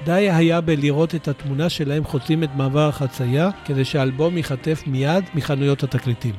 די 0.05 0.31
היה 0.31 0.61
בלראות 0.61 1.15
את 1.15 1.29
התמונה 1.29 1.69
שלהם 1.69 2.05
חוצים 2.05 2.45
את 2.45 2.51
מעבר 2.57 2.89
החצייה, 2.89 3.51
כדי 3.65 3.85
שהאלבום 3.85 4.37
ייחטף 4.37 4.83
מיד 4.87 5.25
מחנויות 5.35 5.83
התקליטים. 5.83 6.35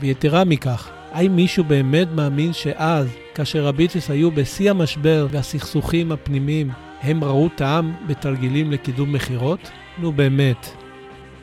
ויתרה 0.00 0.44
מכך, 0.44 0.90
האם 1.12 1.36
מישהו 1.36 1.64
באמת 1.64 2.08
מאמין 2.14 2.52
שאז, 2.52 3.08
כאשר 3.34 3.66
הביטלס 3.66 4.10
היו 4.10 4.30
בשיא 4.30 4.70
המשבר 4.70 5.26
והסכסוכים 5.30 6.12
הפנימיים, 6.12 6.70
הם 7.02 7.24
ראו 7.24 7.48
טעם 7.56 7.92
בתרגילים 8.06 8.70
לקידום 8.70 9.12
מכירות? 9.12 9.70
נו 9.98 10.12
באמת. 10.12 10.66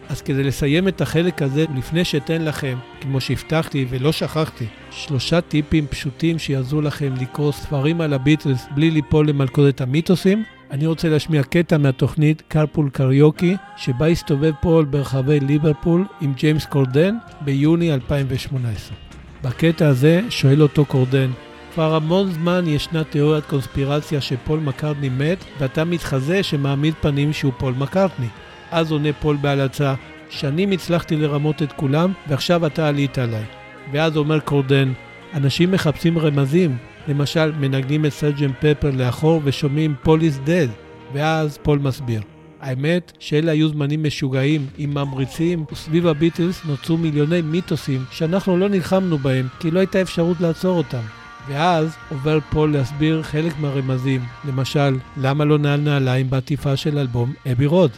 אז 0.09 0.21
כדי 0.21 0.43
לסיים 0.43 0.87
את 0.87 1.01
החלק 1.01 1.41
הזה, 1.41 1.65
לפני 1.75 2.05
שאתן 2.05 2.41
לכם, 2.41 2.77
כמו 3.01 3.21
שהבטחתי 3.21 3.85
ולא 3.89 4.11
שכחתי, 4.11 4.65
שלושה 4.91 5.41
טיפים 5.41 5.87
פשוטים 5.87 6.39
שיעזרו 6.39 6.81
לכם 6.81 7.13
לקרוא 7.21 7.51
ספרים 7.51 8.01
על 8.01 8.13
הביטלס 8.13 8.67
בלי 8.75 8.91
ליפול 8.91 9.29
למלכודת 9.29 9.81
המיתוסים, 9.81 10.43
אני 10.71 10.85
רוצה 10.85 11.09
להשמיע 11.09 11.43
קטע 11.43 11.77
מהתוכנית 11.77 12.43
Carpool 12.47 12.89
Karaoke, 12.89 13.55
שבה 13.77 14.07
הסתובב 14.07 14.51
פול 14.61 14.85
ברחבי 14.85 15.39
ליברפול 15.39 16.05
עם 16.21 16.33
ג'יימס 16.33 16.65
קורדן 16.65 17.15
ביוני 17.41 17.93
2018. 17.93 19.08
בקטע 19.43 19.87
הזה 19.87 20.21
שואל 20.29 20.61
אותו 20.61 20.85
קורדן, 20.85 21.31
כבר 21.73 21.95
המון 21.95 22.31
זמן 22.31 22.67
ישנה 22.67 23.03
תיאוריית 23.03 23.45
קונספירציה 23.45 24.21
שפול 24.21 24.59
מקארטני 24.59 25.09
מת, 25.09 25.37
ואתה 25.59 25.85
מתחזה 25.85 26.43
שמעמיד 26.43 26.93
פנים 27.01 27.33
שהוא 27.33 27.53
פול 27.57 27.73
מקארטני. 27.77 28.27
אז 28.71 28.91
עונה 28.91 29.13
פול 29.13 29.37
בהלצה, 29.41 29.93
שנים 30.29 30.71
הצלחתי 30.71 31.15
לרמות 31.15 31.61
את 31.63 31.71
כולם, 31.71 32.13
ועכשיו 32.27 32.65
אתה 32.65 32.87
עלית 32.87 33.17
עליי. 33.17 33.43
ואז 33.91 34.17
אומר 34.17 34.39
קורדן, 34.39 34.93
אנשים 35.33 35.71
מחפשים 35.71 36.19
רמזים, 36.19 36.77
למשל 37.07 37.51
מנגנים 37.51 38.05
את 38.05 38.13
Sergeant 38.13 38.51
Pepper 38.59 38.91
לאחור 38.93 39.41
ושומעים 39.43 39.95
Paul 40.03 40.21
is 40.21 40.39
dead, 40.43 40.67
ואז 41.13 41.57
פול 41.57 41.79
מסביר. 41.79 42.21
האמת 42.61 43.11
שאלה 43.19 43.51
היו 43.51 43.69
זמנים 43.69 44.03
משוגעים 44.03 44.67
עם 44.77 44.93
ממריצים, 44.93 45.65
וסביב 45.71 46.07
הביטלס 46.07 46.65
נוצרו 46.65 46.97
מיליוני 46.97 47.41
מיתוסים 47.41 48.05
שאנחנו 48.11 48.57
לא 48.57 48.69
נלחמנו 48.69 49.17
בהם 49.17 49.47
כי 49.59 49.71
לא 49.71 49.79
הייתה 49.79 50.01
אפשרות 50.01 50.41
לעצור 50.41 50.77
אותם. 50.77 51.01
ואז 51.47 51.95
עובר 52.09 52.39
פול 52.39 52.73
להסביר 52.73 53.23
חלק 53.23 53.53
מהרמזים, 53.59 54.21
למשל, 54.45 54.97
למה 55.17 55.45
לא 55.45 55.57
נעל 55.57 55.79
נעליים 55.79 56.29
בעטיפה 56.29 56.77
של 56.77 56.97
אלבום 56.97 57.33
Abbey 57.51 57.65
Road. 57.65 57.91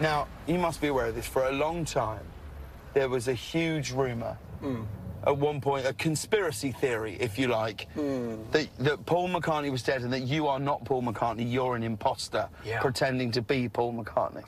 Now, 0.00 0.04
you 0.48 0.52
must 0.52 0.80
be 0.80 0.88
aware 0.88 1.06
of 1.06 1.14
this. 1.14 1.26
For 1.26 1.42
a 1.42 1.52
long 1.52 1.84
time, 1.84 2.26
there 2.94 3.08
was 3.08 3.28
a 3.28 3.34
huge 3.34 3.92
rumor. 3.92 4.34
At 5.26 5.38
one 5.38 5.60
point, 5.60 5.86
a 5.86 5.94
conspiracy 5.94 6.70
theory, 6.72 7.16
if 7.18 7.38
you 7.38 7.48
like, 7.48 7.88
hmm. 7.94 8.36
that, 8.50 8.68
that 8.80 9.06
Paul 9.06 9.28
McCartney 9.30 9.70
was 9.70 9.82
dead 9.82 10.02
and 10.02 10.12
that 10.12 10.20
you 10.22 10.46
are 10.46 10.58
not 10.58 10.84
Paul 10.84 11.02
McCartney, 11.02 11.50
you're 11.50 11.76
an 11.76 11.82
imposter 11.82 12.48
Yeah. 12.64 12.80
pretending 12.80 13.30
to 13.32 13.40
be 13.42 13.68
Paul 13.68 13.94
McCartney. 13.94 14.44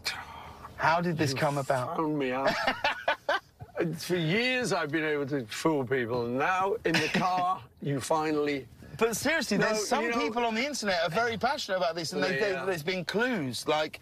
How 0.76 1.00
did 1.00 1.16
this 1.16 1.32
come 1.32 1.56
about? 1.56 1.96
Found 1.96 2.18
me 2.18 2.32
out. 2.32 2.50
For 3.98 4.16
years, 4.16 4.72
I've 4.72 4.90
been 4.90 5.04
able 5.04 5.26
to 5.26 5.44
fool 5.46 5.84
people, 5.84 6.26
and 6.26 6.38
now 6.38 6.76
in 6.84 6.92
the 6.92 7.08
car, 7.08 7.62
you 7.82 8.00
finally. 8.00 8.66
But 8.98 9.16
seriously, 9.16 9.58
No, 9.58 9.66
there's 9.66 9.86
some 9.86 10.04
you 10.04 10.10
know- 10.10 10.18
people 10.18 10.44
on 10.44 10.54
the 10.54 10.64
internet 10.64 11.02
are 11.02 11.10
very 11.10 11.38
passionate 11.38 11.78
about 11.78 11.94
this, 11.94 12.12
and 12.12 12.22
they, 12.22 12.38
they, 12.38 12.52
Yeah. 12.52 12.64
there's 12.66 12.82
been 12.82 13.04
clues. 13.04 13.66
Like, 13.66 14.00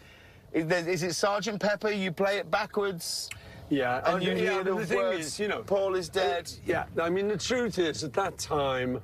is, 0.51 0.67
there, 0.67 0.87
is 0.87 1.03
it 1.03 1.13
Sergeant 1.13 1.61
Pepper? 1.61 1.91
You 1.91 2.11
play 2.11 2.37
it 2.37 2.49
backwards, 2.51 3.29
Yeah, 3.69 3.97
and 4.05 4.15
and 4.15 4.23
you 4.23 4.31
yeah, 4.31 4.53
hear 4.53 4.63
the, 4.63 4.75
the 4.75 4.85
thing 4.85 4.97
words, 4.97 5.25
is, 5.25 5.39
you 5.39 5.47
know, 5.47 5.63
Paul 5.63 5.95
is 5.95 6.09
dead. 6.09 6.51
Yeah, 6.65 6.85
I 7.01 7.09
mean, 7.09 7.27
the 7.27 7.37
truth 7.37 7.79
is, 7.79 8.03
at 8.03 8.13
that 8.13 8.37
time, 8.37 8.99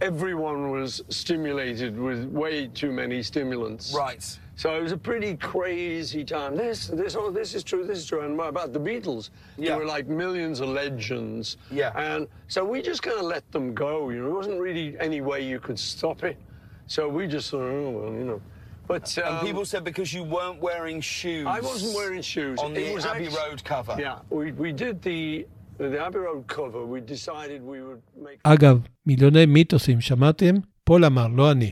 everyone 0.00 0.70
was 0.70 1.02
stimulated 1.08 1.98
with 1.98 2.24
way 2.26 2.68
too 2.68 2.92
many 2.92 3.22
stimulants. 3.22 3.94
Right. 3.94 4.38
So 4.56 4.74
it 4.74 4.82
was 4.82 4.92
a 4.92 4.96
pretty 4.96 5.36
crazy 5.36 6.24
time. 6.24 6.56
This, 6.56 6.86
this, 6.86 7.14
oh, 7.14 7.30
this 7.30 7.54
is 7.54 7.62
true, 7.62 7.86
this 7.86 7.98
is 7.98 8.06
true. 8.06 8.22
And 8.22 8.38
what 8.38 8.48
about 8.48 8.72
the 8.72 8.80
Beatles, 8.80 9.28
Yeah. 9.58 9.70
there 9.70 9.78
were 9.78 9.84
like 9.84 10.06
millions 10.06 10.60
of 10.60 10.70
legends. 10.70 11.58
Yeah. 11.70 11.92
And 11.94 12.26
so 12.48 12.64
we 12.64 12.80
just 12.80 13.02
kind 13.02 13.18
of 13.18 13.24
let 13.26 13.50
them 13.52 13.74
go. 13.74 14.08
You 14.08 14.20
know, 14.20 14.24
there 14.24 14.34
wasn't 14.34 14.60
really 14.60 14.96
any 14.98 15.20
way 15.20 15.42
you 15.42 15.60
could 15.60 15.78
stop 15.78 16.24
it. 16.24 16.38
So 16.86 17.06
we 17.06 17.26
just 17.26 17.52
of, 17.52 17.60
oh, 17.60 17.90
well, 17.90 18.12
you 18.14 18.24
know. 18.24 18.40
But 18.87 19.17
um, 19.17 19.23
and 19.37 19.47
people 19.47 19.65
said 19.65 19.83
because 19.91 20.09
you 20.13 20.23
weren't 20.23 20.59
wearing 20.67 20.99
shoes. 21.01 21.45
I 21.47 21.59
wasn't 21.61 21.93
wearing 21.95 22.21
shoes. 22.21 22.59
On 22.59 22.73
the 22.73 22.81
It 22.89 22.93
was 22.95 23.05
Abbey 23.05 23.27
act- 23.27 23.37
Road 23.41 23.63
cover. 23.63 23.95
Yeah, 23.99 24.19
we, 24.29 24.51
we 24.63 24.71
did 24.83 25.01
the 25.01 25.45
the 25.77 25.99
Abbey 26.07 26.19
Road 26.27 26.43
cover. 26.47 26.81
We 26.85 26.99
decided 27.15 27.59
we 27.73 27.79
would 27.87 28.01
make. 28.25 28.39
אגב, 28.43 28.79
מיליוני 29.05 29.45
מיתוסים, 29.45 30.01
שמעתם? 30.01 30.55
פול 30.83 31.05
אמר, 31.05 31.27
לא 31.27 31.51
אני. 31.51 31.71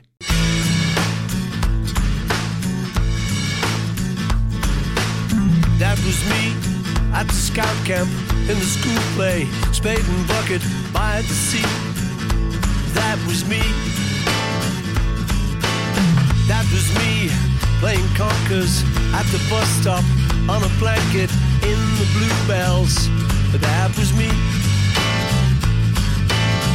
That 5.79 5.97
was 6.05 6.19
me 6.29 6.43
at 7.13 7.27
the 7.27 7.33
scout 7.33 7.75
camp 7.85 8.09
in 8.49 8.57
the 8.59 8.69
school 8.77 8.99
play, 9.15 9.45
spade 9.71 10.03
and 10.03 10.27
bucket 10.27 10.61
by 10.93 11.21
the 11.21 11.33
sea. 11.47 11.63
That 12.93 13.17
was 13.27 13.45
me. 13.47 13.61
That 16.48 16.66
was 16.74 16.86
me 17.00 17.32
playing 17.80 18.08
conkers 18.14 18.84
at 19.18 19.26
the 19.32 19.40
bus 19.48 19.68
stop 19.80 20.04
on 20.52 20.60
a 20.62 20.72
blanket 20.82 21.30
in 21.70 21.80
the 22.00 22.06
bluebells. 22.14 22.94
That 23.66 23.90
was 23.98 24.10
me. 24.20 24.28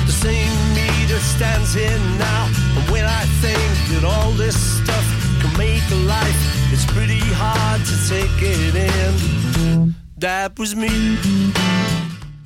The 0.09 0.15
same 0.25 0.55
me 0.77 0.89
that 1.11 1.23
stands 1.35 1.73
here 1.73 1.99
now. 2.17 2.43
And 2.77 2.85
when 2.93 3.05
I 3.05 3.23
think 3.43 3.71
that 3.91 4.03
all 4.13 4.31
this 4.43 4.57
stuff 4.79 5.07
can 5.41 5.53
make 5.57 5.85
a 5.97 6.01
life, 6.15 6.39
it's 6.73 6.87
pretty 6.97 7.23
hard 7.43 7.81
to 7.89 7.95
take 8.13 8.37
it 8.41 8.73
in. 8.73 9.93
That 10.17 10.57
was 10.59 10.75
me. 10.75 10.93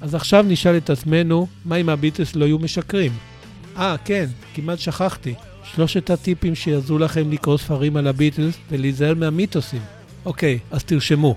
אז 0.01 0.15
עכשיו 0.15 0.45
נשאל 0.47 0.77
את 0.77 0.89
עצמנו, 0.89 1.47
מה 1.65 1.75
אם 1.75 1.89
הביטלס 1.89 2.35
לא 2.35 2.45
היו 2.45 2.59
משקרים? 2.59 3.11
אה, 3.77 3.95
כן, 4.05 4.25
כמעט 4.53 4.79
שכחתי. 4.79 5.33
שלושת 5.75 6.09
הטיפים 6.09 6.55
שיעזרו 6.55 6.97
לכם 6.97 7.31
לקרוא 7.31 7.57
ספרים 7.57 7.97
על 7.97 8.07
הביטלס 8.07 8.55
ולהיזהר 8.71 9.13
מהמיתוסים. 9.13 9.81
אוקיי, 10.25 10.59
אז 10.71 10.83
תרשמו. 10.83 11.35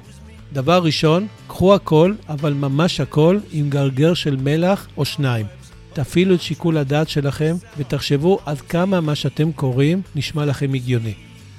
דבר 0.52 0.84
ראשון, 0.84 1.26
קחו 1.46 1.74
הכל, 1.74 2.14
אבל 2.28 2.52
ממש 2.52 3.00
הכל, 3.00 3.38
עם 3.52 3.70
גרגר 3.70 4.14
של 4.14 4.36
מלח 4.36 4.88
או 4.96 5.04
שניים. 5.04 5.46
תפעילו 5.92 6.34
את 6.34 6.40
שיקול 6.42 6.76
הדעת 6.76 7.08
שלכם 7.08 7.56
ותחשבו 7.78 8.38
עד 8.46 8.60
כמה 8.60 9.00
מה 9.00 9.14
שאתם 9.14 9.52
קוראים 9.52 10.02
נשמע 10.14 10.44
לכם 10.44 10.74
הגיוני. 10.74 11.14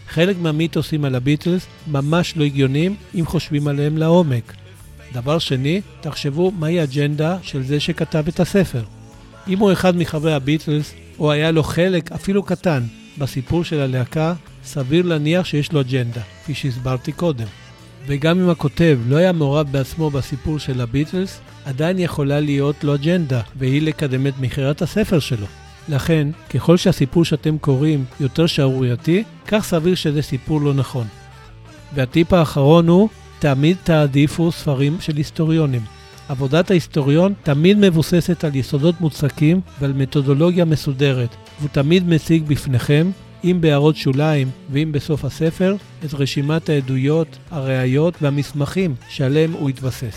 חלק 0.09 0.36
מהמיתוסים 0.41 1.05
על 1.05 1.15
הביטלס 1.15 1.65
ממש 1.88 2.38
לא 2.38 2.43
הגיוניים 2.43 2.95
אם 3.19 3.25
חושבים 3.25 3.67
עליהם 3.67 3.97
לעומק. 3.97 4.53
דבר 5.13 5.39
שני, 5.39 5.82
תחשבו 6.01 6.51
מהי 6.51 6.80
האג'נדה 6.80 7.38
של 7.41 7.63
זה 7.63 7.80
שכתב 7.80 8.23
את 8.28 8.39
הספר. 8.39 8.84
אם 9.47 9.59
הוא 9.59 9.71
אחד 9.71 9.97
מחברי 9.97 10.34
הביטלס, 10.34 10.93
או 11.20 11.32
היה 11.32 11.51
לו 11.51 11.63
חלק, 11.63 12.11
אפילו 12.11 12.43
קטן, 12.43 12.84
בסיפור 13.18 13.63
של 13.63 13.80
הלהקה, 13.80 14.34
סביר 14.63 15.05
להניח 15.05 15.45
שיש 15.45 15.72
לו 15.72 15.82
אג'נדה, 15.82 16.22
כפי 16.43 16.53
שהסברתי 16.53 17.11
קודם. 17.11 17.47
וגם 18.07 18.39
אם 18.39 18.49
הכותב 18.49 18.99
לא 19.07 19.15
היה 19.15 19.32
מעורב 19.32 19.68
בעצמו 19.72 20.09
בסיפור 20.09 20.59
של 20.59 20.82
הביטלס, 20.82 21.39
עדיין 21.65 21.99
יכולה 21.99 22.39
להיות 22.39 22.84
לו 22.84 22.95
אג'נדה, 22.95 23.41
והיא 23.55 23.82
לקדם 23.82 24.28
את 24.28 24.34
מכירת 24.39 24.82
הספר 24.82 25.20
שלו. 25.20 25.47
לכן, 25.89 26.28
ככל 26.49 26.78
שהסיפור 26.78 27.26
שאתם 27.26 27.57
קוראים 27.57 28.05
יותר 28.20 28.45
שערורייתי, 28.45 29.24
כך 29.47 29.63
סביר 29.63 29.95
שזה 29.95 30.22
סיפור 30.22 30.61
לא 30.61 30.74
נכון. 30.74 31.07
והטיפ 31.95 32.34
האחרון 32.34 32.88
הוא, 32.88 33.09
תמיד 33.39 33.78
תעדיפו 33.84 34.51
ספרים 34.51 34.97
של 34.99 35.18
היסטוריונים. 35.18 35.97
עבודת 36.30 36.71
ההיסטוריון 36.71 37.34
תמיד 37.43 37.78
מבוססת 37.78 38.43
על 38.43 38.55
יסודות 38.55 39.01
מוצקים 39.01 39.61
ועל 39.80 39.93
מתודולוגיה 39.93 40.65
מסודרת, 40.65 41.36
והוא 41.59 41.69
תמיד 41.69 42.07
מציג 42.07 42.43
בפניכם, 42.47 43.11
אם 43.43 43.57
בהערות 43.61 43.95
שוליים 43.95 44.49
ואם 44.69 44.91
בסוף 44.91 45.25
הספר, 45.25 45.75
את 46.05 46.13
רשימת 46.13 46.69
העדויות, 46.69 47.38
הראיות 47.51 48.13
והמסמכים 48.21 48.95
שעליהם 49.09 49.51
הוא 49.51 49.69
התבסס. 49.69 50.15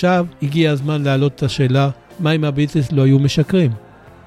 ועכשיו 0.00 0.26
הגיע 0.42 0.70
הזמן 0.70 1.02
להעלות 1.02 1.34
את 1.34 1.42
השאלה, 1.42 1.90
מה 2.20 2.32
אם 2.32 2.44
הביטלס 2.44 2.92
לא 2.92 3.02
היו 3.02 3.18
משקרים? 3.18 3.70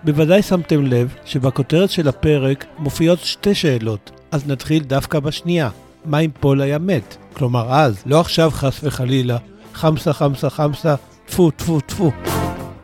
בוודאי 0.04 0.42
שמתם 0.42 0.86
לב 0.86 1.14
שבכותרת 1.26 1.90
של 1.90 2.08
הפרק 2.08 2.66
מופיעות 2.80 3.20
שתי 3.20 3.56
שאלות, 3.56 4.12
אז 4.32 4.48
נתחיל 4.48 4.84
דווקא 4.84 5.20
בשנייה. 5.20 5.70
מה 6.06 6.20
אם 6.20 6.30
פול 6.40 6.62
היה 6.62 6.80
מת? 6.80 7.18
כלומר 7.34 7.74
אז, 7.74 8.04
לא 8.06 8.20
עכשיו 8.20 8.52
חס 8.52 8.80
וחלילה, 8.84 9.38
חמסה 9.74 10.14
חמסה 10.14 10.50
חמסה, 10.50 10.96
טפו 11.26 11.52
טפו 11.52 11.80
טפו. 11.80 12.12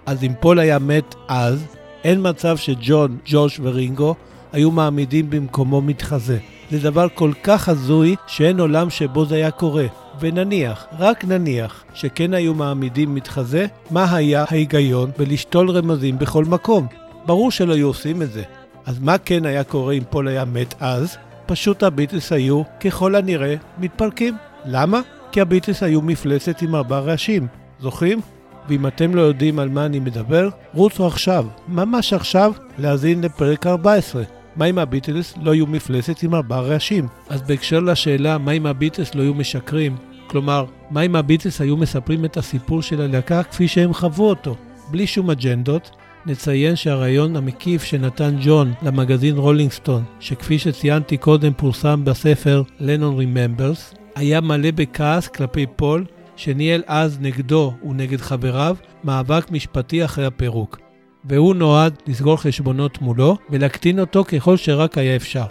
אז 0.05 0.23
אם 0.23 0.33
פול 0.39 0.59
היה 0.59 0.79
מת 0.79 1.15
אז, 1.27 1.65
אין 2.03 2.29
מצב 2.29 2.57
שג'ון, 2.57 3.17
ג'ורג' 3.25 3.59
ורינגו 3.63 4.15
היו 4.51 4.71
מעמידים 4.71 5.29
במקומו 5.29 5.81
מתחזה. 5.81 6.37
זה 6.71 6.79
דבר 6.79 7.07
כל 7.13 7.31
כך 7.43 7.69
הזוי 7.69 8.15
שאין 8.27 8.59
עולם 8.59 8.89
שבו 8.89 9.25
זה 9.25 9.35
היה 9.35 9.51
קורה. 9.51 9.85
ונניח, 10.19 10.85
רק 10.99 11.25
נניח, 11.25 11.83
שכן 11.93 12.33
היו 12.33 12.53
מעמידים 12.53 13.15
מתחזה, 13.15 13.65
מה 13.91 14.15
היה 14.15 14.45
ההיגיון 14.49 15.11
בלשתול 15.17 15.71
רמזים 15.71 16.19
בכל 16.19 16.45
מקום? 16.45 16.87
ברור 17.25 17.51
שלא 17.51 17.73
היו 17.73 17.87
עושים 17.87 18.21
את 18.21 18.31
זה. 18.31 18.43
אז 18.85 18.99
מה 18.99 19.17
כן 19.17 19.45
היה 19.45 19.63
קורה 19.63 19.93
אם 19.93 20.03
פול 20.09 20.27
היה 20.27 20.45
מת 20.45 20.73
אז? 20.79 21.17
פשוט 21.45 21.83
הביטלס 21.83 22.31
היו, 22.31 22.61
ככל 22.79 23.15
הנראה, 23.15 23.55
מתפרקים. 23.77 24.35
למה? 24.65 25.01
כי 25.31 25.41
הביטלס 25.41 25.83
היו 25.83 26.01
מפלצת 26.01 26.61
עם 26.61 26.75
ארבע 26.75 26.99
ראשים. 26.99 27.47
זוכרים? 27.79 28.21
ואם 28.69 28.87
אתם 28.87 29.15
לא 29.15 29.21
יודעים 29.21 29.59
על 29.59 29.69
מה 29.69 29.85
אני 29.85 29.99
מדבר, 29.99 30.49
רוצו 30.73 31.07
עכשיו, 31.07 31.45
ממש 31.67 32.13
עכשיו, 32.13 32.53
להאזין 32.77 33.21
לפרק 33.21 33.67
14. 33.67 34.23
מה 34.55 34.65
אם 34.65 34.79
הביטלס 34.79 35.33
לא 35.41 35.53
יהיו 35.53 35.67
מפלצת 35.67 36.23
עם 36.23 36.35
ארבעה 36.35 36.61
רעשים? 36.61 37.07
אז 37.29 37.41
בהקשר 37.41 37.79
לשאלה 37.79 38.37
מה 38.37 38.51
אם 38.51 38.65
הביטלס 38.65 39.15
לא 39.15 39.21
יהיו 39.21 39.33
משקרים, 39.33 39.95
כלומר, 40.29 40.65
מה 40.91 41.01
אם 41.01 41.15
הביטלס 41.15 41.61
היו 41.61 41.77
מספרים 41.77 42.25
את 42.25 42.37
הסיפור 42.37 42.81
של 42.81 43.01
הלהקה 43.01 43.43
כפי 43.43 43.67
שהם 43.67 43.93
חוו 43.93 44.29
אותו, 44.29 44.55
בלי 44.91 45.07
שום 45.07 45.29
אג'נדות, 45.29 45.91
נציין 46.25 46.75
שהראיון 46.75 47.35
המקיף 47.35 47.83
שנתן 47.83 48.35
ג'ון 48.41 48.73
למגזין 48.81 49.37
רולינג 49.37 49.71
סטון, 49.71 50.03
שכפי 50.19 50.59
שציינתי 50.59 51.17
קודם 51.17 51.53
פורסם 51.53 52.05
בספר 52.05 52.63
Lennon 52.79 53.17
Remembers, 53.17 53.93
היה 54.15 54.41
מלא 54.41 54.71
בכעס 54.71 55.27
כלפי 55.27 55.65
פול, 55.75 56.05
שניהל 56.35 56.83
אז 56.87 57.17
נגדו 57.21 57.73
ונגד 57.89 58.21
חבריו 58.21 58.75
מאבק 59.03 59.51
משפטי 59.51 60.05
אחרי 60.05 60.25
הפירוק. 60.25 60.79
והוא 61.25 61.55
נועד 61.55 61.93
לסגור 62.07 62.37
חשבונות 62.37 63.01
מולו 63.01 63.37
ולהקטין 63.49 63.99
אותו 63.99 64.23
ככל 64.23 64.57
שרק 64.57 64.97
היה 64.97 65.15
אפשר. 65.15 65.45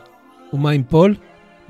ומה 0.52 0.70
עם 0.70 0.82
פול? 0.82 1.14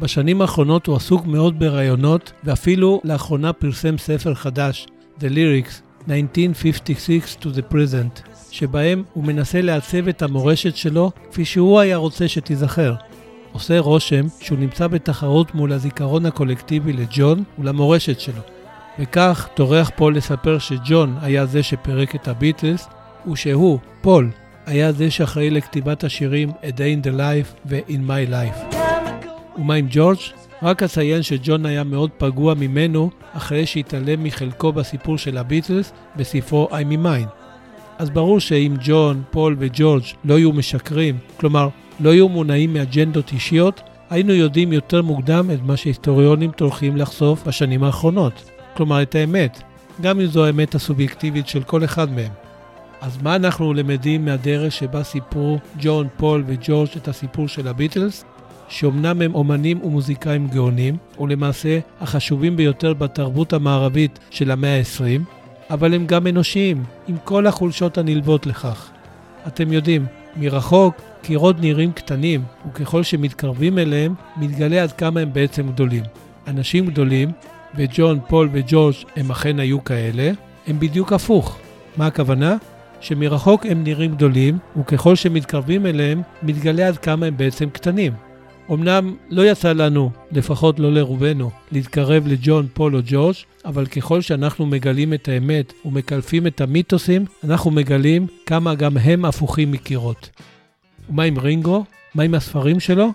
בשנים 0.00 0.40
האחרונות 0.40 0.86
הוא 0.86 0.96
עסוק 0.96 1.26
מאוד 1.26 1.58
בראיונות, 1.58 2.32
ואפילו 2.44 3.00
לאחרונה 3.04 3.52
פרסם 3.52 3.98
ספר 3.98 4.34
חדש, 4.34 4.86
The 5.20 5.22
Lyrics, 5.22 5.82
1956 6.10 7.36
to 7.40 7.44
the 7.44 7.72
Present, 7.72 8.28
שבהם 8.50 9.02
הוא 9.12 9.24
מנסה 9.24 9.60
לעצב 9.60 10.08
את 10.08 10.22
המורשת 10.22 10.76
שלו 10.76 11.10
כפי 11.30 11.44
שהוא 11.44 11.80
היה 11.80 11.96
רוצה 11.96 12.28
שתיזכר. 12.28 12.94
עושה 13.52 13.78
רושם 13.78 14.26
שהוא 14.40 14.58
נמצא 14.58 14.86
בתחרות 14.86 15.54
מול 15.54 15.72
הזיכרון 15.72 16.26
הקולקטיבי 16.26 16.92
לג'ון 16.92 17.44
ולמורשת 17.58 18.20
שלו. 18.20 18.42
וכך 18.98 19.48
טורח 19.54 19.90
פול 19.96 20.16
לספר 20.16 20.58
שג'ון 20.58 21.16
היה 21.22 21.46
זה 21.46 21.62
שפירק 21.62 22.14
את 22.14 22.28
הביטלס, 22.28 22.88
ושהוא, 23.32 23.78
פול, 24.00 24.30
היה 24.66 24.92
זה 24.92 25.10
שאחראי 25.10 25.50
לכתיבת 25.50 26.04
השירים 26.04 26.50
A 26.50 26.66
Day 26.66 27.02
in 27.02 27.06
the 27.06 27.18
Life 27.18 27.66
ו-In 27.66 28.08
My 28.08 28.30
Life. 28.30 28.77
ומה 29.58 29.74
עם 29.74 29.86
ג'ורג'? 29.90 30.18
רק 30.62 30.82
אציין 30.82 31.22
שג'ון 31.22 31.66
היה 31.66 31.84
מאוד 31.84 32.10
פגוע 32.18 32.54
ממנו 32.54 33.10
אחרי 33.32 33.66
שהתעלם 33.66 34.24
מחלקו 34.24 34.72
בסיפור 34.72 35.18
של 35.18 35.38
הביטלס 35.38 35.92
בספרו 36.16 36.68
I'm 36.70 36.92
in 36.92 37.06
Mine. 37.06 37.28
אז 37.98 38.10
ברור 38.10 38.40
שאם 38.40 38.74
ג'ון, 38.84 39.22
פול 39.30 39.56
וג'ורג' 39.58 40.02
לא 40.24 40.38
יהיו 40.38 40.52
משקרים, 40.52 41.18
כלומר 41.36 41.68
לא 42.00 42.10
יהיו 42.10 42.28
מונעים 42.28 42.72
מאג'נדות 42.72 43.32
אישיות, 43.32 43.80
היינו 44.10 44.32
יודעים 44.32 44.72
יותר 44.72 45.02
מוקדם 45.02 45.50
את 45.54 45.62
מה 45.62 45.76
שהיסטוריונים 45.76 46.50
טורחים 46.50 46.96
לחשוף 46.96 47.46
בשנים 47.46 47.84
האחרונות. 47.84 48.50
כלומר 48.76 49.02
את 49.02 49.14
האמת, 49.14 49.62
גם 50.00 50.20
אם 50.20 50.26
זו 50.26 50.46
האמת 50.46 50.74
הסובייקטיבית 50.74 51.48
של 51.48 51.62
כל 51.62 51.84
אחד 51.84 52.12
מהם. 52.12 52.32
אז 53.00 53.22
מה 53.22 53.36
אנחנו 53.36 53.74
למדים 53.74 54.24
מהדרך 54.24 54.72
שבה 54.72 55.02
סיפרו 55.02 55.58
ג'ון, 55.80 56.08
פול 56.16 56.44
וג'ורג' 56.46 56.88
את 56.96 57.08
הסיפור 57.08 57.48
של 57.48 57.68
הביטלס? 57.68 58.24
שאומנם 58.68 59.22
הם 59.22 59.34
אומנים 59.34 59.82
ומוזיקאים 59.84 60.48
גאונים, 60.48 60.96
ולמעשה 61.20 61.78
החשובים 62.00 62.56
ביותר 62.56 62.94
בתרבות 62.94 63.52
המערבית 63.52 64.18
של 64.30 64.50
המאה 64.50 64.78
ה-20, 64.78 65.22
אבל 65.70 65.94
הם 65.94 66.06
גם 66.06 66.26
אנושיים, 66.26 66.84
עם 67.08 67.16
כל 67.24 67.46
החולשות 67.46 67.98
הנלוות 67.98 68.46
לכך. 68.46 68.90
אתם 69.46 69.72
יודעים, 69.72 70.06
מרחוק 70.36 70.94
קירות 71.22 71.60
נראים 71.60 71.92
קטנים, 71.92 72.42
וככל 72.68 73.02
שמתקרבים 73.02 73.78
אליהם, 73.78 74.14
מתגלה 74.36 74.82
עד 74.82 74.92
כמה 74.92 75.20
הם 75.20 75.32
בעצם 75.32 75.68
גדולים. 75.68 76.02
אנשים 76.46 76.86
גדולים, 76.86 77.30
וג'ון, 77.76 78.18
פול 78.28 78.48
וג'ורג' 78.52 78.94
הם 79.16 79.30
אכן 79.30 79.58
היו 79.58 79.84
כאלה, 79.84 80.30
הם 80.66 80.80
בדיוק 80.80 81.12
הפוך. 81.12 81.58
מה 81.96 82.06
הכוונה? 82.06 82.56
שמרחוק 83.00 83.66
הם 83.66 83.84
נראים 83.84 84.14
גדולים, 84.14 84.58
וככל 84.80 85.16
שמתקרבים 85.16 85.86
אליהם, 85.86 86.22
מתגלה 86.42 86.88
עד 86.88 86.98
כמה 86.98 87.26
הם 87.26 87.36
בעצם 87.36 87.70
קטנים. 87.70 88.12
אמנם 88.70 89.14
לא 89.30 89.50
יצא 89.50 89.72
לנו, 89.72 90.10
לפחות 90.32 90.78
לא 90.78 90.92
לרובנו, 90.92 91.50
להתקרב 91.72 92.26
לג'ון, 92.26 92.66
פול 92.74 92.96
או 92.96 93.00
ג'ורג', 93.06 93.34
אבל 93.64 93.86
ככל 93.86 94.20
שאנחנו 94.20 94.66
מגלים 94.66 95.14
את 95.14 95.28
האמת 95.28 95.72
ומקלפים 95.84 96.46
את 96.46 96.60
המיתוסים, 96.60 97.24
אנחנו 97.44 97.70
מגלים 97.70 98.26
כמה 98.46 98.74
גם 98.74 98.96
הם 98.96 99.24
הפוכים 99.24 99.72
מקירות. 99.72 100.30
ומה 101.10 101.22
עם 101.22 101.38
רינגו? 101.38 101.84
מה 102.14 102.22
עם 102.22 102.34
הספרים 102.34 102.80
שלו? 102.80 103.12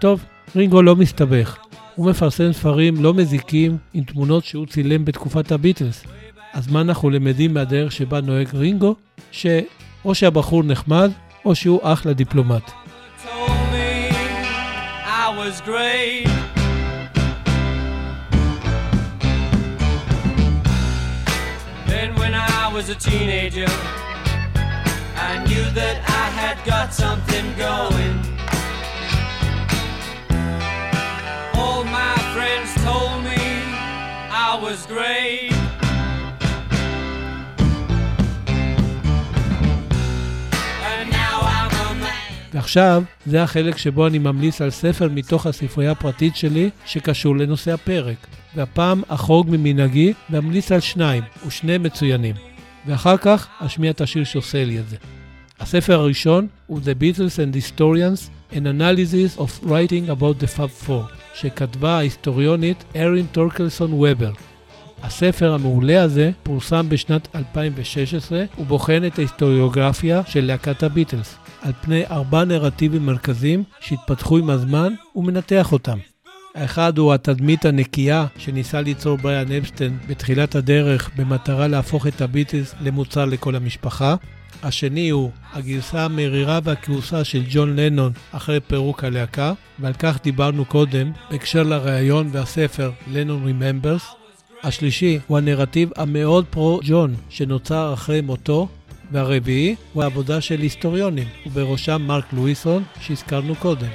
טוב, 0.00 0.24
רינגו 0.56 0.82
לא 0.82 0.96
מסתבך. 0.96 1.56
הוא 1.94 2.10
מפרסם 2.10 2.52
ספרים 2.52 3.02
לא 3.02 3.14
מזיקים 3.14 3.76
עם 3.94 4.04
תמונות 4.04 4.44
שהוא 4.44 4.66
צילם 4.66 5.04
בתקופת 5.04 5.52
הביטלס. 5.52 6.04
אז 6.52 6.68
מה 6.68 6.80
אנחנו 6.80 7.10
למדים 7.10 7.54
מהדרך 7.54 7.92
שבה 7.92 8.20
נוהג 8.20 8.48
רינגו? 8.54 8.94
שאו 9.30 10.14
שהבחור 10.14 10.62
נחמד, 10.62 11.10
או 11.44 11.54
שהוא 11.54 11.80
אחלה 11.82 12.12
דיפלומט. 12.12 12.85
Was 15.46 15.60
great. 15.60 16.26
Then 21.86 22.16
when 22.16 22.34
I 22.34 22.72
was 22.74 22.88
a 22.88 22.96
teenager, 22.96 23.70
I 25.28 25.44
knew 25.46 25.64
that 25.80 25.98
I 26.22 26.26
had 26.40 26.58
got 26.66 26.92
something 26.92 27.46
going. 27.56 28.14
All 31.54 31.84
my 31.84 32.16
friends 32.34 32.74
told 32.82 33.22
me 33.22 33.38
I 34.32 34.58
was 34.60 34.84
great. 34.86 35.55
ועכשיו, 42.66 43.02
זה 43.26 43.42
החלק 43.42 43.78
שבו 43.78 44.06
אני 44.06 44.18
ממליץ 44.18 44.60
על 44.60 44.70
ספר 44.70 45.08
מתוך 45.08 45.46
הספרייה 45.46 45.90
הפרטית 45.90 46.36
שלי 46.36 46.70
שקשור 46.86 47.36
לנושא 47.36 47.72
הפרק. 47.72 48.16
והפעם 48.56 49.02
אחרוג 49.08 49.46
ממנהגי 49.50 50.12
ואמליץ 50.30 50.72
על 50.72 50.80
שניים, 50.80 51.22
ושניהם 51.46 51.82
מצוינים. 51.82 52.34
ואחר 52.86 53.16
כך 53.16 53.46
אשמיע 53.58 53.90
את 53.90 54.00
השיר 54.00 54.24
שעושה 54.24 54.64
לי 54.64 54.78
את 54.78 54.88
זה. 54.88 54.96
הספר 55.60 56.00
הראשון 56.00 56.46
הוא 56.66 56.80
The 56.80 57.02
Beatles 57.02 57.36
and 57.36 57.56
Historians, 57.56 58.52
An 58.52 58.56
Analysis 58.56 59.40
of 59.40 59.66
Writing 59.66 60.10
About 60.10 60.42
the 60.42 60.58
Fab 60.58 60.86
Four, 60.86 61.12
שכתבה 61.34 61.96
ההיסטוריונית 61.96 62.84
ארין 62.96 63.26
טורקלסון 63.32 63.92
וובר. 63.92 64.32
הספר 65.02 65.52
המעולה 65.52 66.02
הזה 66.02 66.30
פורסם 66.42 66.86
בשנת 66.88 67.28
2016 67.34 68.44
ובוחן 68.58 69.02
את 69.06 69.18
ההיסטוריוגרפיה 69.18 70.22
של 70.26 70.44
להקת 70.44 70.82
הביטלס, 70.82 71.36
על 71.62 71.72
פני 71.80 72.06
ארבע 72.06 72.44
נרטיבים 72.44 73.06
מרכזיים 73.06 73.64
שהתפתחו 73.80 74.38
עם 74.38 74.50
הזמן 74.50 74.94
ומנתח 75.16 75.72
אותם. 75.72 75.98
האחד 76.54 76.98
הוא 76.98 77.14
התדמית 77.14 77.64
הנקייה 77.64 78.26
שניסה 78.38 78.80
ליצור 78.80 79.18
בריאן 79.18 79.52
אפסטיין 79.52 79.98
בתחילת 80.08 80.54
הדרך 80.54 81.10
במטרה 81.16 81.68
להפוך 81.68 82.06
את 82.06 82.20
הביטלס 82.20 82.74
למוצר 82.80 83.24
לכל 83.24 83.54
המשפחה. 83.54 84.14
השני 84.62 85.08
הוא 85.08 85.30
הגרסה 85.52 86.04
המרירה 86.04 86.60
והכעוסה 86.64 87.24
של 87.24 87.42
ג'ון 87.50 87.76
לנון 87.76 88.12
אחרי 88.32 88.60
פירוק 88.60 89.04
הלהקה, 89.04 89.52
ועל 89.78 89.92
כך 89.92 90.18
דיברנו 90.22 90.64
קודם 90.64 91.12
בהקשר 91.30 91.62
לראיון 91.62 92.28
והספר 92.32 92.90
לנון 93.12 93.44
Remembers. 93.46 94.04
השלישי 94.62 95.18
הוא 95.26 95.38
הנרטיב 95.38 95.90
המאוד 95.96 96.44
פרו-ג'ון 96.50 97.14
שנוצר 97.28 97.94
אחרי 97.94 98.20
מותו, 98.20 98.68
והרביעי 99.10 99.74
הוא 99.92 100.02
העבודה 100.02 100.40
של 100.40 100.60
היסטוריונים, 100.60 101.28
ובראשם 101.46 102.02
מרק 102.06 102.32
לואיסון 102.32 102.82
שהזכרנו 103.00 103.54
קודם. 103.54 103.88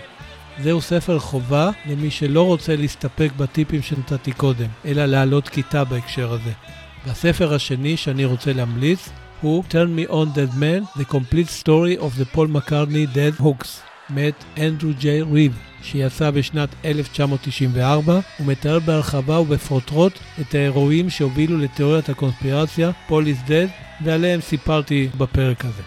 זהו 0.64 0.82
ספר 0.82 1.20
חובה 1.20 1.70
למי 1.86 2.12
שלא 2.12 2.46
רוצה 2.46 2.76
להסתפק 2.76 3.30
בטיפים 3.38 3.82
שנתתי 3.82 4.32
קודם, 4.32 4.68
אלא 4.86 5.06
להעלות 5.06 5.50
כיתה 5.50 5.84
בהקשר 5.84 6.34
הזה. 6.34 6.52
והספר 7.06 7.54
השני 7.54 7.98
שאני 7.98 8.26
רוצה 8.26 8.54
להמליץ 8.54 9.10
הוא 9.42 9.64
Turn 9.70 10.00
Me 10.00 10.12
On 10.12 10.38
Dead 10.38 10.56
Man, 10.56 11.00
The 11.00 11.14
Complete 11.14 11.64
Story 11.64 12.02
of 12.02 12.22
the 12.22 12.36
Paul 12.36 12.48
McCartney 12.48 13.16
Dead 13.16 13.42
Hooks, 13.42 13.68
מאת 14.10 14.44
אנדרו 14.58 14.92
ג'יי 15.00 15.22
ריב, 15.22 15.58
שיצא 15.84 16.32
בשנת 16.32 16.70
1994, 16.86 18.20
ומתאר 18.40 18.80
בהרחבה 18.80 19.40
ובפרוטרוט 19.40 20.14
את 20.42 20.56
האירועים 20.56 21.10
שהובילו 21.10 21.58
לתיאוריית 21.58 22.10
הקונספירציה, 22.10 22.92
Paul 23.10 23.12
is 23.12 23.50
Dead, 23.50 23.91
ועליהם 24.04 24.42
סיפרתי 24.42 25.10
בפרק 25.18 25.66
הזה. 25.66 25.82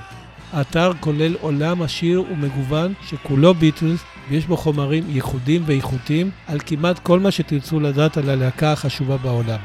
האתר 0.52 0.92
כולל 1.00 1.34
עולם 1.40 1.82
עשיר 1.82 2.24
ומגוון 2.32 2.92
שכולו 3.06 3.54
ביטלס 3.54 4.00
ויש 4.30 4.46
בו 4.46 4.56
חומרים 4.56 5.04
ייחודיים 5.08 5.62
ואיכותיים 5.66 6.30
על 6.46 6.58
כמעט 6.66 6.98
כל 6.98 7.20
מה 7.20 7.30
שתרצו 7.30 7.80
לדעת 7.80 8.16
על 8.16 8.30
הלהקה 8.30 8.72
החשובה 8.72 9.16
בעולם. 9.16 9.58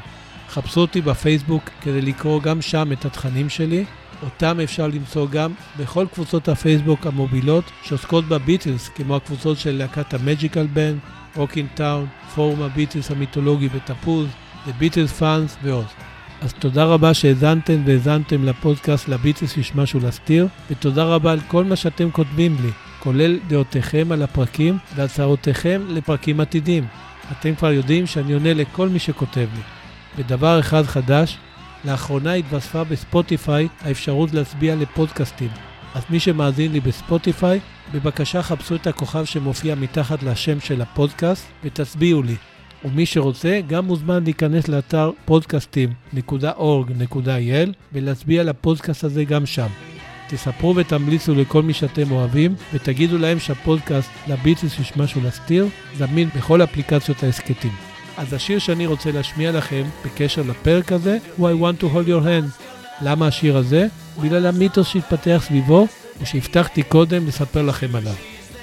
חפשו 0.48 0.80
אותי 0.80 1.00
בפייסבוק 1.00 1.70
כדי 1.80 2.02
לקרוא 2.02 2.42
גם 2.42 2.62
שם 2.62 2.92
את 2.92 3.04
התכנים 3.04 3.48
שלי. 3.48 3.84
אותם 4.22 4.60
אפשר 4.60 4.86
למצוא 4.86 5.28
גם 5.28 5.52
בכל 5.78 6.06
קבוצות 6.12 6.48
הפייסבוק 6.48 7.06
המובילות 7.06 7.64
שעוסקות 7.82 8.24
בביטלס, 8.24 8.88
כמו 8.88 9.16
הקבוצות 9.16 9.58
של 9.58 9.76
להקת 9.76 10.14
ה 10.14 10.20
Magical 10.20 10.66
Band, 10.66 10.98
רוקינג 11.36 11.68
טאון, 11.74 12.06
פורום 12.34 12.62
הביטלס 12.62 13.10
המיתולוגי 13.10 13.68
בתפוז, 13.68 14.26
The 14.66 14.70
Beatles 14.82 15.20
Fans 15.20 15.56
ועוד. 15.62 15.86
אז 16.40 16.52
תודה 16.52 16.84
רבה 16.84 17.14
שהאזנתם 17.14 17.82
והאזנתן 17.84 18.44
לפודקאסט 18.44 19.08
לביטלס 19.08 19.56
יש 19.56 19.74
משהו 19.74 20.00
להסתיר, 20.00 20.48
ותודה 20.70 21.04
רבה 21.04 21.32
על 21.32 21.40
כל 21.40 21.64
מה 21.64 21.76
שאתם 21.76 22.10
כותבים 22.10 22.56
לי, 22.62 22.70
כולל 22.98 23.38
דעותיכם 23.48 24.12
על 24.12 24.22
הפרקים 24.22 24.78
והצהרותיכם 24.96 25.82
לפרקים 25.88 26.40
עתידיים. 26.40 26.86
אתם 27.32 27.54
כבר 27.54 27.72
יודעים 27.72 28.06
שאני 28.06 28.32
עונה 28.32 28.54
לכל 28.54 28.88
מי 28.88 28.98
שכותב 28.98 29.46
לי. 29.54 29.62
ודבר 30.16 30.60
אחד 30.60 30.82
חדש, 30.82 31.38
לאחרונה 31.84 32.32
התווספה 32.32 32.84
בספוטיפיי 32.84 33.68
האפשרות 33.80 34.34
להצביע 34.34 34.76
לפודקאסטים. 34.76 35.48
אז 35.98 36.04
מי 36.10 36.20
שמאזין 36.20 36.72
לי 36.72 36.80
בספוטיפיי, 36.80 37.60
בבקשה 37.92 38.42
חפשו 38.42 38.74
את 38.74 38.86
הכוכב 38.86 39.24
שמופיע 39.24 39.74
מתחת 39.74 40.22
לשם 40.22 40.60
של 40.60 40.82
הפודקאסט 40.82 41.46
ותצביעו 41.64 42.22
לי. 42.22 42.34
ומי 42.84 43.06
שרוצה 43.06 43.60
גם 43.66 43.84
מוזמן 43.84 44.24
להיכנס 44.24 44.68
לאתר 44.68 45.10
podcastim.org.il 45.30 47.72
ולהצביע 47.92 48.42
לפודקאסט 48.42 49.04
הזה 49.04 49.24
גם 49.24 49.46
שם. 49.46 49.66
תספרו 50.28 50.76
ותמליצו 50.76 51.34
לכל 51.34 51.62
מי 51.62 51.72
שאתם 51.72 52.10
אוהבים 52.10 52.54
ותגידו 52.72 53.18
להם 53.18 53.38
שהפודקאסט 53.38 54.10
לביטלס 54.28 54.78
יש 54.78 54.96
משהו 54.96 55.20
להסתיר, 55.24 55.66
זמין 55.96 56.28
בכל 56.36 56.62
אפליקציות 56.62 57.22
ההסכתים. 57.22 57.72
אז 58.16 58.32
השיר 58.32 58.58
שאני 58.58 58.86
רוצה 58.86 59.12
להשמיע 59.12 59.52
לכם 59.52 59.82
בקשר 60.04 60.42
לפרק 60.42 60.92
הזה 60.92 61.18
הוא 61.36 61.50
I 61.50 61.52
want 61.52 61.82
to 61.82 61.84
hold 61.84 62.08
your 62.08 62.24
hand. 62.24 62.62
למה 63.02 63.26
השיר 63.26 63.56
הזה? 63.56 63.88
בגלל 64.22 64.46
המיתוס 64.46 64.88
שהתפתח 64.88 65.42
סביבו 65.46 65.86
ושהבטחתי 66.20 66.82
קודם 66.82 67.26
לספר 67.26 67.62
לכם 67.62 67.96
עליו. 67.96 68.14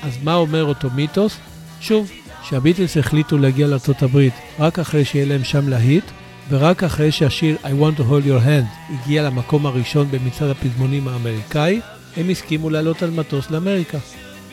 אז 0.01 0.18
מה 0.24 0.36
אומר 0.36 0.64
אותו 0.64 0.89
מיתוס? 0.95 1.38
שוב, 1.80 2.12
שהביטלס 2.43 2.97
החליטו 2.97 3.38
להגיע 3.38 3.68
לארה"ב 3.68 4.20
רק 4.60 4.80
אחרי 4.80 5.06
שיהיה 5.06 5.26
להם 5.26 5.43
שם 5.43 5.70
להיט, 5.70 6.03
ורק 6.49 6.84
אחרי 6.84 7.12
שהשיר 7.12 7.58
I 7.64 7.68
want 7.68 7.99
to 7.99 8.01
hold 8.01 8.28
your 8.28 8.45
hand 8.45 8.93
הגיע 8.93 9.24
למקום 9.24 9.66
הראשון 9.66 10.08
במצעד 10.12 10.49
הפזמונים 10.49 11.08
האמריקאי, 11.08 11.80
הם 12.18 12.30
הסכימו 12.30 12.70
לעלות 12.70 13.03
על 13.03 13.10
מטוס 13.10 13.51
לאמריקה. 13.51 13.97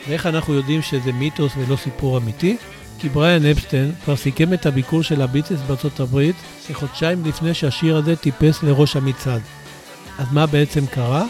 ואיך 0.07 0.25
אנחנו 0.25 0.53
יודעים 0.53 0.81
שזה 0.81 1.11
מיתוס 1.11 1.51
ולא 1.57 1.75
סיפור 1.75 2.17
אמיתי? 2.17 2.57
כי 2.99 3.09
בריאן 3.09 3.45
אפשטיין 3.45 3.91
כבר 4.05 4.15
סיכם 4.15 4.53
את 4.53 4.65
הביקור 4.65 5.03
של 5.03 5.21
הביטלס 5.21 5.59
בארצות 5.67 5.99
הברית 5.99 6.35
כחודשיים 6.67 7.25
לפני 7.25 7.53
שהשיר 7.53 7.97
הזה 7.97 8.15
טיפס 8.15 8.63
לראש 8.63 8.95
המצעד. 8.95 9.41
אז 10.17 10.27
מה 10.31 10.45
בעצם 10.45 10.85
קרה? 10.85 11.25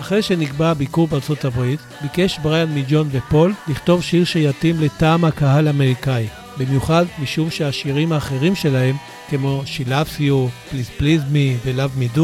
אחרי 0.00 0.22
שנקבע 0.22 0.70
הביקור 0.70 1.06
בארצות 1.06 1.44
הברית, 1.44 1.80
ביקש 2.02 2.38
בריאן 2.38 2.74
מג'ון 2.74 3.08
ופול 3.10 3.54
לכתוב 3.68 4.02
שיר 4.02 4.24
שיתאים 4.24 4.80
לטעם 4.80 5.24
הקהל 5.24 5.66
האמריקאי, 5.66 6.26
במיוחד 6.58 7.04
משום 7.22 7.50
שהשירים 7.50 8.12
האחרים 8.12 8.54
שלהם, 8.54 8.96
כמו 9.28 9.62
She 9.66 9.88
Loves 9.88 10.20
You, 10.20 10.72
Please 10.72 11.00
Please 11.00 11.32
Me 11.32 11.66
ו-Love 11.66 12.00
Me 12.00 12.16
Do, 12.16 12.22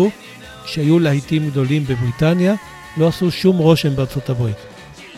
שהיו 0.67 0.99
להיטים 0.99 1.51
גדולים 1.51 1.85
בבריטניה, 1.85 2.55
לא 2.97 3.09
עשו 3.09 3.31
שום 3.31 3.57
רושם 3.57 3.97
בארצות 3.97 4.31
הברית. 4.31 4.57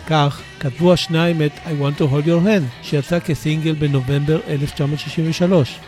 כך 0.07 0.41
כתבו 0.61 0.93
השניים 0.93 1.43
את 1.43 1.53
I 1.65 1.69
Want 1.69 2.01
to 2.01 2.05
Hold 2.05 2.27
Your 2.27 2.47
Hand, 2.47 2.83
שיצא 2.83 3.19
כסינגל 3.19 3.73
בנובמבר 3.73 4.41
1963. 4.49 5.79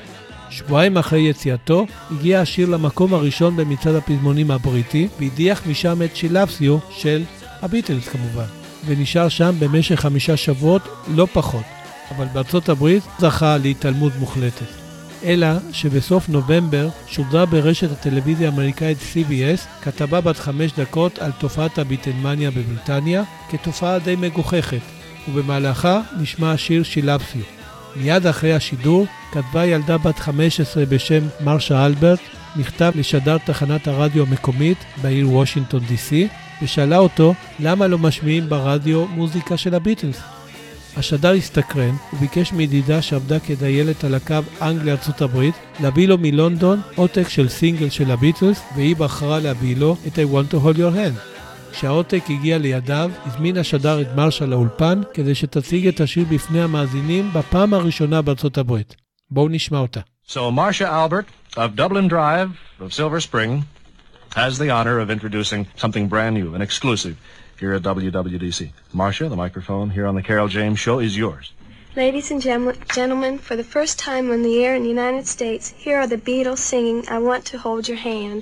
שבועיים 0.51 0.97
אחרי 0.97 1.21
יציאתו, 1.21 1.87
הגיע 2.11 2.41
השיר 2.41 2.69
למקום 2.69 3.15
הראשון 3.15 3.57
במצעד 3.57 3.95
הפזמונים 3.95 4.51
הבריטי, 4.51 5.09
והדיח 5.21 5.63
משם 5.67 6.03
את 6.03 6.11
You 6.61 6.73
של 6.91 7.23
הביטלס 7.63 8.09
כמובן, 8.09 8.47
ונשאר 8.87 9.29
שם 9.29 9.55
במשך 9.59 10.01
חמישה 10.01 10.37
שבועות, 10.37 10.83
לא 11.15 11.27
פחות, 11.33 11.65
אבל 12.17 12.27
בארצות 12.33 12.69
הברית 12.69 13.03
זכה 13.19 13.57
להתעלמות 13.57 14.13
מוחלטת. 14.19 14.67
אלא 15.25 15.47
שבסוף 15.73 16.29
נובמבר 16.29 16.89
שודרה 17.07 17.47
ברשת 17.47 17.93
הטלוויזיה 17.93 18.49
האמריקאית 18.49 18.99
CBS 18.99 19.83
כתבה 19.83 20.21
בת 20.21 20.37
חמש 20.37 20.73
דקות 20.73 21.19
על 21.19 21.31
תופעת 21.39 21.79
הביטלמניה 21.79 22.51
בבריטניה 22.51 23.23
כתופעה 23.51 23.99
די 23.99 24.17
מגוחכת, 24.17 24.83
ובמהלכה 25.29 26.01
נשמע 26.21 26.53
השיר 26.53 26.83
You. 26.83 27.58
מיד 28.01 28.27
אחרי 28.27 28.53
השידור 28.53 29.07
כתבה 29.33 29.67
ילדה 29.67 29.99
בת 29.99 30.19
15 30.19 30.87
בשם 30.87 31.23
מרשה 31.41 31.87
אלברט 31.87 32.21
מכתב 32.57 32.93
לשדר 32.95 33.39
תחנת 33.39 33.89
הרדיו 33.89 34.25
המקומית 34.27 34.79
בעיר 35.03 35.31
וושינגטון 35.31 35.81
די.סי 35.89 36.29
ושאלה 36.63 36.99
אותו 36.99 37.35
למה 37.61 37.87
לא 37.87 37.99
משמיעים 37.99 38.49
ברדיו 38.49 39.07
מוזיקה 39.07 39.57
של 39.57 39.75
הביטלס. 39.75 40.21
השדר 40.97 41.33
הסתקרן 41.33 41.95
וביקש 42.13 42.53
מידידה 42.53 43.03
שעבדה 43.03 43.41
כדיילת 43.41 44.05
על 44.05 44.15
הקו 44.15 44.35
אנגליה-ארצות 44.63 45.23
הברית 45.23 45.55
להביא 45.81 46.09
לו 46.09 46.19
מלונדון 46.19 46.81
עותק 46.95 47.29
של 47.29 47.49
סינגל 47.49 47.91
של 47.91 48.11
הביטלס 48.11 48.61
והיא 48.77 48.97
בחרה 48.97 49.39
להביא 49.39 49.77
לו 49.77 49.97
את 50.07 50.19
I 50.19 50.23
want 50.23 50.55
to 50.55 50.57
hold 50.57 50.79
your 50.79 50.95
hand. 50.97 51.38
כשהעותק 51.72 52.24
הגיע 52.30 52.58
לידיו, 52.58 53.12
הזמין 53.26 53.58
השדר 53.58 54.02
את 54.02 54.08
מרשה 54.16 54.46
לאולפן 54.46 55.02
כדי 55.14 55.36
שתציג 55.36 55.88
את 55.88 56.02
השיר 56.02 56.26
בפני 56.30 56.62
המאזינים 56.62 57.30
בפעם 57.34 57.74
הראשונה 57.74 58.22
בארצות 58.22 58.58
הברית. 58.58 58.96
בואו 59.32 59.50
נשמע 59.50 59.78
אותה. 59.80 60.00
So 60.28 60.52
Marcia 60.52 60.88
Albert 60.88 61.58
of 61.58 61.76
Dublin 61.76 62.08
Drive 62.08 62.50
of 62.80 62.94
Silver 62.94 63.20
Spring 63.20 63.52
has 64.36 64.58
the 64.58 64.70
honor 64.70 65.00
of 65.00 65.10
introducing 65.10 65.68
something 65.76 66.08
brand 66.08 66.34
new 66.40 66.54
and 66.56 66.64
exclusive 66.64 67.16
here 67.60 67.74
at 67.74 67.82
WWDC. 67.84 68.60
Marcia, 68.94 69.28
the 69.30 69.36
microphone 69.46 69.90
here 69.98 70.08
on 70.10 70.16
the 70.16 70.26
Carol 70.30 70.48
James 70.48 70.80
Show 70.80 71.00
is 71.00 71.14
yours. 71.18 71.46
Ladies 71.96 72.32
and 72.32 72.42
gem- 72.42 72.78
gentlemen, 72.98 73.38
for 73.48 73.56
the 73.56 73.70
first 73.76 74.00
time 74.00 74.26
on 74.36 74.42
the 74.48 74.56
air 74.64 74.74
in 74.78 74.84
the 74.84 74.94
United 75.00 75.26
States, 75.28 75.66
here 75.86 75.98
are 76.02 76.08
the 76.08 76.18
Beatles 76.30 76.62
singing 76.74 77.00
I 77.16 77.20
Want 77.30 77.44
to 77.52 77.58
Hold 77.66 77.88
Your 77.88 78.02
Hand. 78.14 78.42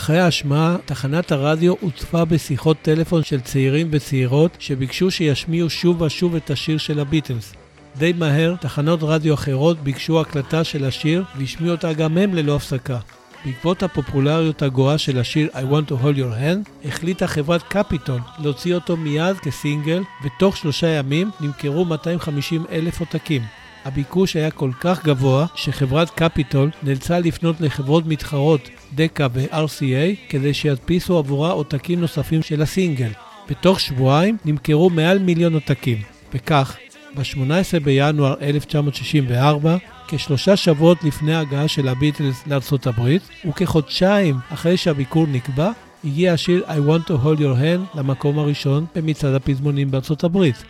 אחרי 0.00 0.18
ההשמעה, 0.18 0.76
תחנת 0.84 1.32
הרדיו 1.32 1.74
הוצפה 1.80 2.24
בשיחות 2.24 2.76
טלפון 2.82 3.22
של 3.22 3.40
צעירים 3.40 3.88
וצעירות 3.90 4.56
שביקשו 4.58 5.10
שישמיעו 5.10 5.70
שוב 5.70 6.02
ושוב 6.02 6.34
את 6.34 6.50
השיר 6.50 6.78
של 6.78 7.00
הביטלס. 7.00 7.52
די 7.98 8.12
מהר, 8.18 8.54
תחנות 8.60 9.00
רדיו 9.02 9.34
אחרות 9.34 9.78
ביקשו 9.80 10.20
הקלטה 10.20 10.64
של 10.64 10.84
השיר 10.84 11.24
והשמיעו 11.36 11.74
אותה 11.74 11.92
גם 11.92 12.18
הם 12.18 12.34
ללא 12.34 12.56
הפסקה. 12.56 12.98
בעקבות 13.44 13.82
הפופולריות 13.82 14.62
הגואה 14.62 14.98
של 14.98 15.18
השיר 15.18 15.48
I 15.52 15.72
want 15.72 15.90
to 15.90 15.94
hold 16.02 16.16
your 16.16 16.34
hand, 16.40 16.88
החליטה 16.88 17.26
חברת 17.26 17.62
קפיטול 17.62 18.20
להוציא 18.38 18.74
אותו 18.74 18.96
מיד 18.96 19.36
כסינגל, 19.36 20.02
ותוך 20.24 20.56
שלושה 20.56 20.86
ימים 20.86 21.30
נמכרו 21.40 21.84
250 21.84 22.64
אלף 22.72 23.00
עותקים. 23.00 23.42
הביקוש 23.84 24.36
היה 24.36 24.50
כל 24.50 24.70
כך 24.80 25.04
גבוה, 25.04 25.46
שחברת 25.54 26.10
קפיטול 26.10 26.70
נאלצה 26.82 27.18
לפנות 27.18 27.60
לחברות 27.60 28.06
מתחרות, 28.06 28.60
דקה 28.94 29.26
ו-RCA, 29.32 30.16
כדי 30.28 30.54
שידפיסו 30.54 31.18
עבורה 31.18 31.50
עותקים 31.50 32.00
נוספים 32.00 32.42
של 32.42 32.62
הסינגל. 32.62 33.10
בתוך 33.50 33.80
שבועיים 33.80 34.36
נמכרו 34.44 34.90
מעל 34.90 35.18
מיליון 35.18 35.54
עותקים. 35.54 35.98
וכך, 36.34 36.76
ב-18 37.16 37.80
בינואר 37.84 38.34
1964, 38.42 39.76
כשלושה 40.08 40.56
שבועות 40.56 41.04
לפני 41.04 41.34
ההגעה 41.34 41.68
של 41.68 41.88
הביטלס 41.88 42.46
לארצות 42.46 42.86
הברית, 42.86 43.22
וכחודשיים 43.48 44.36
אחרי 44.48 44.76
שהביקור 44.76 45.26
נקבע, 45.26 45.70
הגיע 46.04 46.32
השיר 46.32 46.64
I 46.66 46.90
want 46.90 47.08
to 47.08 47.12
hold 47.24 47.38
your 47.38 47.60
hand 47.60 47.98
למקום 47.98 48.38
הראשון 48.38 48.86
במצעד 48.94 49.34
הפזמונים 49.34 49.90
בארצות 49.90 50.24
הברית. 50.24 50.64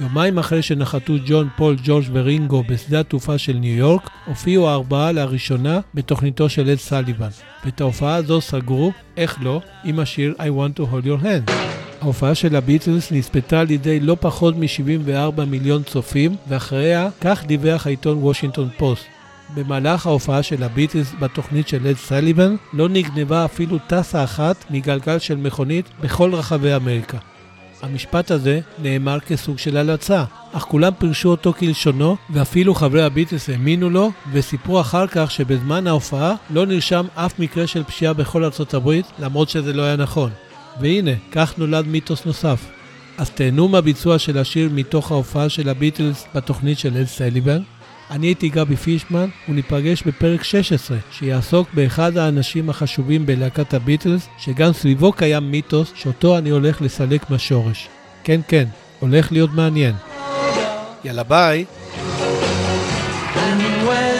יומיים 0.00 0.38
אחרי 0.38 0.62
שנחתו 0.62 1.14
ג'ון, 1.26 1.48
פול, 1.56 1.76
ג'ורג' 1.84 2.04
ורינגו 2.12 2.62
בשדה 2.68 3.00
התעופה 3.00 3.38
של 3.38 3.52
ניו 3.52 3.78
יורק, 3.78 4.10
הופיעו 4.26 4.68
הארבעה 4.68 5.12
לראשונה 5.12 5.80
בתוכניתו 5.94 6.48
של 6.48 6.70
אד 6.70 6.78
סליבן. 6.78 7.28
ואת 7.64 7.80
ההופעה 7.80 8.14
הזו 8.14 8.40
סגרו, 8.40 8.92
איך 9.16 9.38
לא, 9.42 9.60
עם 9.84 9.98
השיר 9.98 10.34
I 10.38 10.42
want 10.42 10.80
to 10.80 10.82
hold 10.82 11.06
your 11.06 11.24
hand. 11.24 11.52
ההופעה 12.02 12.34
של 12.34 12.56
הביטלס 12.56 13.12
נספתה 13.12 13.60
על 13.60 13.70
ידי 13.70 14.00
לא 14.00 14.16
פחות 14.20 14.54
מ-74 14.56 15.44
מיליון 15.46 15.82
צופים, 15.82 16.36
ואחריה, 16.48 17.08
כך 17.20 17.44
דיווח 17.46 17.86
העיתון 17.86 18.18
וושינגטון 18.18 18.68
פוסט. 18.76 19.04
במהלך 19.54 20.06
ההופעה 20.06 20.42
של 20.42 20.62
הביטלס 20.62 21.12
בתוכנית 21.20 21.68
של 21.68 21.86
אד 21.86 21.96
סליבן, 21.96 22.56
לא 22.72 22.88
נגנבה 22.88 23.44
אפילו 23.44 23.78
טסה 23.86 24.24
אחת 24.24 24.64
מגלגל 24.70 25.18
של 25.18 25.36
מכונית 25.36 25.86
בכל 26.00 26.34
רחבי 26.34 26.76
אמריקה. 26.76 27.33
המשפט 27.84 28.30
הזה 28.30 28.60
נאמר 28.78 29.20
כסוג 29.20 29.58
של 29.58 29.76
הלצה, 29.76 30.24
אך 30.52 30.62
כולם 30.62 30.92
פירשו 30.98 31.28
אותו 31.28 31.52
כלשונו, 31.52 32.16
ואפילו 32.30 32.74
חברי 32.74 33.02
הביטלס 33.02 33.50
האמינו 33.50 33.90
לו, 33.90 34.10
וסיפרו 34.32 34.80
אחר 34.80 35.06
כך 35.06 35.30
שבזמן 35.30 35.86
ההופעה 35.86 36.34
לא 36.50 36.66
נרשם 36.66 37.06
אף 37.14 37.38
מקרה 37.38 37.66
של 37.66 37.84
פשיעה 37.84 38.12
בכל 38.12 38.44
ארצות 38.44 38.74
הברית, 38.74 39.06
למרות 39.18 39.48
שזה 39.48 39.72
לא 39.72 39.82
היה 39.82 39.96
נכון. 39.96 40.30
והנה, 40.80 41.10
כך 41.32 41.58
נולד 41.58 41.86
מיתוס 41.86 42.26
נוסף. 42.26 42.66
אז 43.18 43.30
תהנו 43.30 43.68
מהביצוע 43.68 44.18
של 44.18 44.38
השיר 44.38 44.70
מתוך 44.72 45.10
ההופעה 45.10 45.48
של 45.48 45.68
הביטלס 45.68 46.24
בתוכנית 46.34 46.78
של 46.78 46.96
אל 46.96 47.04
סליבן. 47.06 47.62
אני 48.14 48.26
הייתי 48.26 48.48
גבי 48.48 48.76
פישמן, 48.76 49.26
וניפגש 49.48 50.02
בפרק 50.02 50.42
16, 50.44 50.96
שיעסוק 51.10 51.68
באחד 51.72 52.16
האנשים 52.16 52.70
החשובים 52.70 53.26
בלהקת 53.26 53.74
הביטלס, 53.74 54.28
שגם 54.38 54.72
סביבו 54.72 55.12
קיים 55.12 55.50
מיתוס 55.50 55.92
שאותו 55.94 56.38
אני 56.38 56.50
הולך 56.50 56.82
לסלק 56.82 57.30
מהשורש. 57.30 57.88
כן, 58.24 58.40
כן, 58.48 58.64
הולך 59.00 59.32
להיות 59.32 59.50
מעניין. 59.54 59.94
יאללה 61.04 61.22
ביי. 61.22 61.64
And 63.36 63.88
when 63.88 64.14